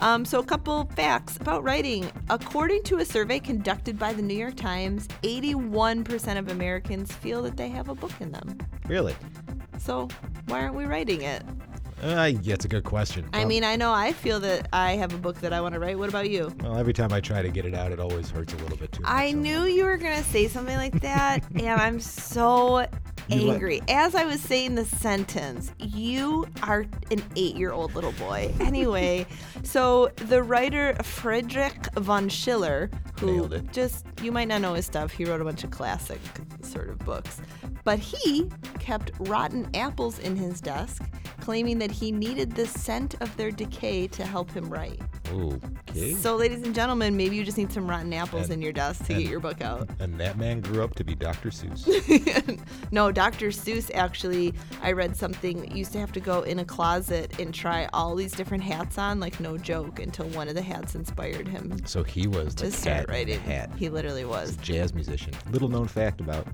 Um, 0.00 0.24
so 0.24 0.38
a 0.38 0.44
couple 0.44 0.84
facts 0.96 1.36
about 1.36 1.62
writing. 1.62 2.10
According 2.30 2.84
to 2.84 2.98
a 2.98 3.04
survey 3.04 3.38
conducted 3.38 3.98
by 3.98 4.14
the 4.14 4.22
New 4.22 4.36
York 4.36 4.56
Times, 4.56 5.06
81% 5.22 6.38
of 6.38 6.48
Americans 6.48 7.12
feel 7.12 7.42
that 7.42 7.56
they 7.56 7.68
have 7.68 7.90
a 7.90 7.94
book 7.94 8.12
in 8.20 8.32
them. 8.32 8.56
Really? 8.86 9.14
So 9.78 10.08
why 10.46 10.62
aren't 10.62 10.74
we 10.74 10.86
writing 10.86 11.22
it? 11.22 11.42
Uh, 12.02 12.32
yeah, 12.42 12.54
it's 12.54 12.64
a 12.64 12.68
good 12.68 12.84
question. 12.84 13.28
I 13.32 13.44
mean, 13.44 13.62
I 13.64 13.76
know 13.76 13.92
I 13.92 14.12
feel 14.12 14.40
that 14.40 14.68
I 14.72 14.92
have 14.92 15.12
a 15.12 15.18
book 15.18 15.36
that 15.40 15.52
I 15.52 15.60
want 15.60 15.74
to 15.74 15.80
write. 15.80 15.98
What 15.98 16.08
about 16.08 16.30
you? 16.30 16.52
well, 16.62 16.76
every 16.78 16.92
time 16.94 17.12
I 17.12 17.20
try 17.20 17.42
to 17.42 17.50
get 17.50 17.64
it 17.66 17.74
out, 17.74 17.92
it 17.92 18.00
always 18.00 18.30
hurts 18.30 18.54
a 18.54 18.56
little 18.58 18.76
bit 18.78 18.92
too. 18.92 19.02
I 19.04 19.26
much, 19.26 19.32
so- 19.32 19.38
knew 19.40 19.64
you 19.64 19.84
were 19.84 19.96
gonna 19.98 20.22
say 20.24 20.48
something 20.48 20.76
like 20.76 21.00
that, 21.00 21.40
and 21.54 21.68
I'm 21.68 22.00
so 22.00 22.86
You 23.28 23.50
angry. 23.52 23.82
As 23.88 24.14
I 24.14 24.24
was 24.24 24.40
saying 24.40 24.76
the 24.76 24.84
sentence, 24.86 25.72
you 25.78 26.46
are 26.62 26.86
an 27.10 27.22
eight-year-old 27.36 27.94
little 27.94 28.12
boy. 28.12 28.52
Anyway, 28.60 29.26
so 29.62 30.08
the 30.28 30.42
writer 30.42 30.94
Friedrich 31.02 31.86
von 31.96 32.28
Schiller, 32.30 32.90
who 33.20 33.26
Nailed 33.32 33.52
it. 33.52 33.72
just 33.72 34.06
you 34.22 34.32
might 34.32 34.48
not 34.48 34.62
know 34.62 34.72
his 34.74 34.86
stuff. 34.86 35.12
He 35.12 35.26
wrote 35.26 35.40
a 35.42 35.44
bunch 35.44 35.64
of 35.64 35.70
classic 35.70 36.18
sort 36.62 36.88
of 36.88 36.98
books, 37.00 37.40
but 37.84 37.98
he 37.98 38.48
kept 38.78 39.10
rotten 39.18 39.68
apples 39.74 40.18
in 40.18 40.34
his 40.36 40.60
desk, 40.62 41.02
claiming 41.40 41.78
that 41.78 41.90
he 41.90 42.12
needed 42.12 42.52
the 42.54 42.66
scent 42.66 43.14
of 43.20 43.34
their 43.36 43.50
decay 43.50 44.06
to 44.08 44.24
help 44.24 44.50
him 44.50 44.68
write. 44.68 45.00
Okay. 45.32 46.14
So, 46.14 46.36
ladies 46.36 46.62
and 46.62 46.74
gentlemen, 46.74 47.16
maybe 47.16 47.36
you 47.36 47.44
just 47.44 47.56
need 47.58 47.72
some 47.72 47.88
rotten 47.88 48.12
apples 48.12 48.44
And- 48.44 48.54
in 48.54 48.62
your 48.62 48.72
desk 48.72 49.04
to 49.06 49.12
and- 49.14 49.22
get 49.22 49.30
your 49.30 49.40
book 49.40 49.60
out. 49.62 49.88
and 50.00 50.18
that 50.20 50.38
man 50.38 50.60
grew 50.60 50.82
up 50.82 50.94
to 50.96 51.04
be 51.04 51.14
Dr. 51.14 51.50
Seuss. 51.50 51.86
no, 52.92 53.12
Dr. 53.12 53.48
Seuss 53.48 53.90
actually, 53.94 54.54
I 54.82 54.92
read 54.92 55.16
something, 55.16 55.74
used 55.76 55.92
to 55.92 55.98
have 56.00 56.12
to 56.12 56.20
go 56.20 56.42
in 56.42 56.58
a 56.58 56.64
closet 56.64 57.38
and 57.38 57.54
try 57.54 57.88
all 57.92 58.14
these 58.16 58.32
different 58.32 58.62
hats 58.64 58.98
on, 58.98 59.20
like 59.20 59.38
no 59.40 59.56
joke, 59.56 60.00
until 60.00 60.26
one 60.28 60.48
of 60.48 60.54
the 60.54 60.62
hats 60.62 60.94
inspired 60.94 61.46
him 61.48 61.76
so 61.86 62.02
he 62.02 62.26
was 62.26 62.54
the 62.54 62.66
to 62.66 62.72
start 62.72 63.08
writing. 63.08 63.40
hat. 63.40 63.70
He 63.76 63.88
literally 63.88 64.24
was. 64.24 64.56
Jazz 64.56 64.94
musician. 64.94 65.32
Little 65.50 65.68
known 65.68 65.86
fact 65.86 66.20
about 66.20 66.46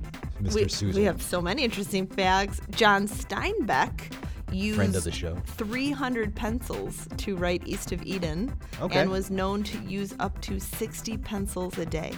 Mr. 0.43 0.55
We, 0.55 0.65
Seuss. 0.65 0.95
we 0.95 1.05
have 1.05 1.23
so 1.23 1.41
many 1.41 1.65
interesting 1.65 2.07
facts. 2.07 2.61
John 2.71 3.09
Steinbeck 3.09 4.13
used 4.53 4.77
Friend 4.77 4.95
of 4.97 5.05
the 5.05 5.11
show. 5.13 5.37
300 5.47 6.35
pencils 6.35 7.07
to 7.19 7.37
write 7.37 7.67
East 7.67 7.93
of 7.93 8.03
Eden 8.05 8.55
Okay. 8.81 9.01
and 9.01 9.11
was 9.11 9.31
known 9.31 9.63
to 9.65 9.79
use 9.83 10.15
up 10.21 10.41
to 10.43 10.59
60 10.61 11.17
pencils 11.19 11.77
a 11.79 11.87
day. 11.87 12.13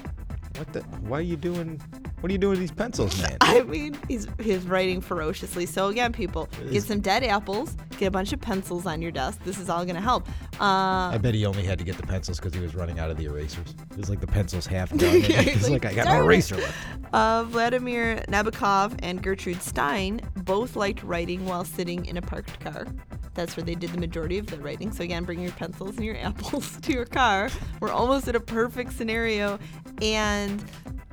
What 0.56 0.72
the? 0.72 0.80
Why 1.08 1.18
are 1.18 1.22
you 1.22 1.36
doing? 1.36 1.80
What 2.20 2.30
are 2.30 2.32
you 2.32 2.38
doing 2.38 2.52
with 2.52 2.60
these 2.60 2.72
pencils, 2.72 3.20
man? 3.22 3.36
I 3.40 3.62
mean, 3.62 3.96
he's 4.08 4.26
he's 4.40 4.64
writing 4.66 5.00
ferociously. 5.00 5.66
So 5.66 5.86
again, 5.88 6.12
people, 6.12 6.48
get 6.72 6.82
some 6.82 7.00
dead 7.00 7.22
apples, 7.22 7.76
get 7.96 8.06
a 8.06 8.10
bunch 8.10 8.32
of 8.32 8.40
pencils 8.40 8.86
on 8.86 9.00
your 9.00 9.12
desk. 9.12 9.40
This 9.44 9.58
is 9.58 9.68
all 9.68 9.84
gonna 9.84 10.00
help. 10.00 10.28
Uh, 10.60 11.10
I 11.14 11.18
bet 11.20 11.34
he 11.34 11.46
only 11.46 11.62
had 11.62 11.78
to 11.78 11.84
get 11.84 11.96
the 11.96 12.06
pencils 12.06 12.38
because 12.38 12.52
he 12.52 12.60
was 12.60 12.74
running 12.74 12.98
out 12.98 13.10
of 13.10 13.16
the 13.18 13.26
erasers. 13.26 13.74
It 13.92 13.96
was 13.96 14.10
like 14.10 14.20
the 14.20 14.26
pencils 14.26 14.66
half 14.66 14.90
done. 14.90 15.20
He's 15.20 15.68
like, 15.68 15.84
like, 15.84 15.92
I 15.92 15.94
got 15.94 16.06
no 16.06 16.22
eraser 16.24 16.56
left. 16.56 16.76
uh, 17.12 17.44
Vladimir 17.44 18.16
Nabokov 18.28 18.98
and 19.02 19.22
Gertrude 19.22 19.62
Stein 19.62 20.20
both 20.38 20.74
liked 20.74 21.04
writing 21.04 21.44
while 21.46 21.64
sitting 21.64 22.04
in 22.06 22.16
a 22.16 22.22
parked 22.22 22.58
car. 22.58 22.86
That's 23.34 23.56
where 23.56 23.62
they 23.62 23.76
did 23.76 23.90
the 23.90 23.98
majority 23.98 24.38
of 24.38 24.48
their 24.48 24.58
writing. 24.58 24.90
So 24.90 25.04
again, 25.04 25.22
bring 25.22 25.38
your 25.40 25.52
pencils 25.52 25.94
and 25.96 26.04
your 26.04 26.16
apples 26.20 26.80
to 26.80 26.92
your 26.92 27.04
car. 27.04 27.50
We're 27.78 27.92
almost 27.92 28.26
at 28.26 28.34
a 28.34 28.40
perfect 28.40 28.94
scenario. 28.94 29.60
And 30.02 30.64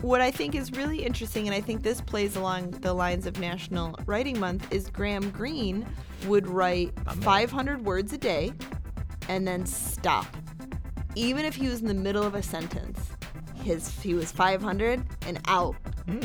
what 0.02 0.22
I 0.22 0.32
think 0.32 0.56
is 0.56 0.72
really 0.72 1.04
interesting, 1.04 1.48
and 1.48 1.56
I 1.56 1.62
think 1.62 1.84
this 1.84 2.02
plays 2.02 2.36
along 2.36 2.72
the 2.72 2.94
lines 2.94 3.26
of 3.26 3.40
National 3.40 3.98
Writing 4.06 4.40
Month, 4.40 4.72
is 4.72 4.90
Graham 4.90 5.30
Greene 5.32 5.86
would 6.28 6.48
write 6.48 6.92
500 7.22 7.86
words 7.86 8.14
a 8.14 8.18
day 8.18 8.54
and 9.30 9.48
then 9.48 9.66
stop. 9.66 10.28
Even 11.16 11.46
if 11.46 11.56
he 11.56 11.68
was 11.68 11.82
in 11.82 11.88
the 11.88 11.94
middle 11.94 12.24
of 12.24 12.36
a 12.36 12.44
sentence, 12.44 13.00
his 13.64 14.00
he 14.02 14.14
was 14.14 14.32
500 14.32 15.04
and 15.28 15.40
out. 15.48 15.76
Hmm. 16.06 16.20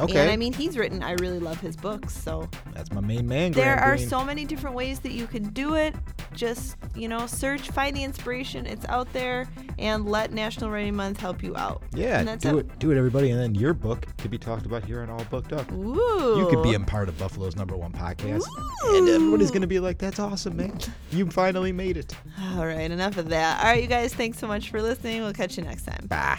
Okay. 0.00 0.18
And 0.20 0.30
I 0.30 0.36
mean, 0.36 0.52
he's 0.52 0.78
written. 0.78 1.02
I 1.02 1.12
really 1.14 1.38
love 1.40 1.60
his 1.60 1.76
books. 1.76 2.16
So 2.16 2.48
That's 2.72 2.90
my 2.92 3.00
main 3.00 3.26
man. 3.26 3.52
there 3.52 3.76
are 3.76 3.96
Greene. 3.96 4.08
so 4.08 4.24
many 4.24 4.44
different 4.44 4.76
ways 4.76 5.00
that 5.00 5.12
you 5.12 5.26
can 5.26 5.50
do 5.50 5.74
it. 5.74 5.94
Just 6.36 6.76
you 6.94 7.08
know, 7.08 7.26
search, 7.26 7.70
find 7.70 7.96
the 7.96 8.04
inspiration. 8.04 8.66
It's 8.66 8.86
out 8.86 9.12
there, 9.12 9.48
and 9.78 10.06
let 10.06 10.32
National 10.32 10.70
Writing 10.70 10.94
Month 10.94 11.18
help 11.18 11.42
you 11.42 11.56
out. 11.56 11.82
Yeah, 11.94 12.20
and 12.20 12.28
that's 12.28 12.42
do 12.42 12.58
it. 12.58 12.78
Do 12.78 12.90
it, 12.90 12.98
everybody. 12.98 13.30
And 13.30 13.40
then 13.40 13.54
your 13.54 13.74
book 13.74 14.06
could 14.18 14.30
be 14.30 14.38
talked 14.38 14.66
about 14.66 14.84
here 14.84 15.02
on 15.02 15.10
All 15.10 15.24
Booked 15.30 15.52
Up. 15.52 15.70
Ooh. 15.72 16.38
You 16.38 16.48
could 16.50 16.62
be 16.62 16.74
a 16.74 16.80
part 16.80 17.08
of 17.08 17.18
Buffalo's 17.18 17.56
number 17.56 17.76
one 17.76 17.92
podcast. 17.92 18.44
And 18.84 19.08
everybody's 19.08 19.50
going 19.50 19.62
to 19.62 19.66
be 19.66 19.80
like, 19.80 19.98
that's 19.98 20.18
awesome, 20.18 20.56
man. 20.56 20.78
You 21.10 21.30
finally 21.30 21.72
made 21.72 21.96
it. 21.96 22.14
All 22.54 22.66
right, 22.66 22.90
enough 22.90 23.16
of 23.16 23.28
that. 23.30 23.60
All 23.60 23.70
right, 23.70 23.82
you 23.82 23.88
guys, 23.88 24.14
thanks 24.14 24.38
so 24.38 24.46
much 24.46 24.70
for 24.70 24.80
listening. 24.80 25.22
We'll 25.22 25.32
catch 25.32 25.56
you 25.56 25.64
next 25.64 25.84
time. 25.86 26.06
Bye. 26.06 26.38